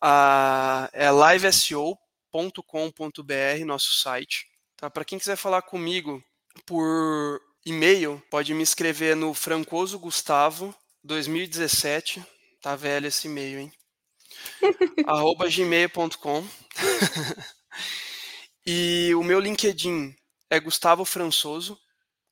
a, 0.00 0.88
é 0.92 1.08
liveseo.com.br, 1.10 1.96
nosso 3.66 3.94
site. 3.98 4.46
Tá? 4.76 4.90
Para 4.90 5.04
quem 5.04 5.18
quiser 5.18 5.36
falar 5.36 5.62
comigo 5.62 6.22
por 6.64 7.40
e-mail, 7.70 8.22
pode 8.30 8.54
me 8.54 8.62
escrever 8.62 9.16
no 9.16 9.34
Francoso 9.34 9.98
Gustavo 9.98 10.74
2017. 11.04 12.24
Tá 12.60 12.74
velho 12.76 13.06
esse 13.06 13.28
e-mail, 13.28 13.60
hein? 13.60 13.72
arroba 15.06 15.48
gmail.com. 15.48 16.46
e 18.66 19.14
o 19.14 19.22
meu 19.22 19.40
LinkedIn 19.40 20.14
é 20.50 20.60
Gustavo 20.60 21.04
Françoso, 21.04 21.78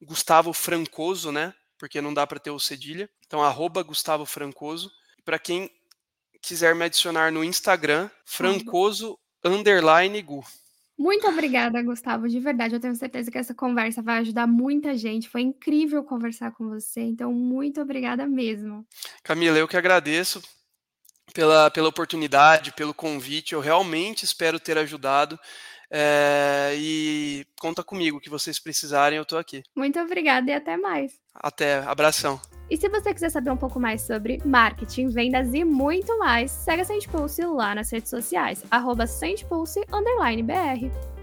Gustavo 0.02 0.52
Francoso, 0.52 1.30
né? 1.32 1.54
porque 1.78 2.00
não 2.00 2.12
dá 2.12 2.26
para 2.26 2.40
ter 2.40 2.50
o 2.50 2.58
cedilha. 2.58 3.08
Então, 3.26 3.42
arroba 3.42 3.82
Gustavo 3.82 4.24
Francoso. 4.24 4.90
Para 5.24 5.38
quem 5.38 5.70
quiser 6.42 6.74
me 6.74 6.84
adicionar 6.84 7.32
no 7.32 7.44
Instagram, 7.44 8.10
francoso 8.24 9.18
underline 9.44 10.20
gu. 10.22 10.44
Muito 10.98 11.28
obrigada, 11.28 11.82
Gustavo. 11.82 12.26
De 12.26 12.40
verdade, 12.40 12.74
eu 12.74 12.80
tenho 12.80 12.94
certeza 12.96 13.30
que 13.30 13.36
essa 13.36 13.54
conversa 13.54 14.02
vai 14.02 14.18
ajudar 14.18 14.46
muita 14.46 14.96
gente. 14.96 15.28
Foi 15.28 15.42
incrível 15.42 16.02
conversar 16.02 16.52
com 16.52 16.68
você. 16.68 17.02
Então, 17.02 17.32
muito 17.32 17.80
obrigada 17.80 18.26
mesmo. 18.26 18.86
Camila, 19.22 19.58
eu 19.58 19.68
que 19.68 19.76
agradeço 19.76 20.42
pela, 21.34 21.70
pela 21.70 21.88
oportunidade, 21.88 22.72
pelo 22.72 22.94
convite. 22.94 23.52
Eu 23.52 23.60
realmente 23.60 24.24
espero 24.24 24.58
ter 24.58 24.78
ajudado. 24.78 25.38
É, 25.98 26.74
e 26.76 27.46
conta 27.58 27.82
comigo, 27.82 28.20
que 28.20 28.28
vocês 28.28 28.58
precisarem, 28.58 29.16
eu 29.16 29.22
estou 29.22 29.38
aqui. 29.38 29.62
Muito 29.74 29.98
obrigada 29.98 30.50
e 30.50 30.52
até 30.52 30.76
mais. 30.76 31.18
Até, 31.34 31.78
abração. 31.78 32.38
E 32.68 32.76
se 32.76 32.86
você 32.90 33.14
quiser 33.14 33.30
saber 33.30 33.50
um 33.50 33.56
pouco 33.56 33.80
mais 33.80 34.02
sobre 34.02 34.38
marketing, 34.44 35.08
vendas 35.08 35.54
e 35.54 35.64
muito 35.64 36.18
mais, 36.18 36.50
segue 36.50 36.82
a 36.82 36.84
Sente 36.84 37.08
Pulse 37.08 37.42
lá 37.46 37.74
nas 37.74 37.90
redes 37.90 38.10
sociais, 38.10 38.62
arroba 38.70 39.06
BR. 39.06 41.15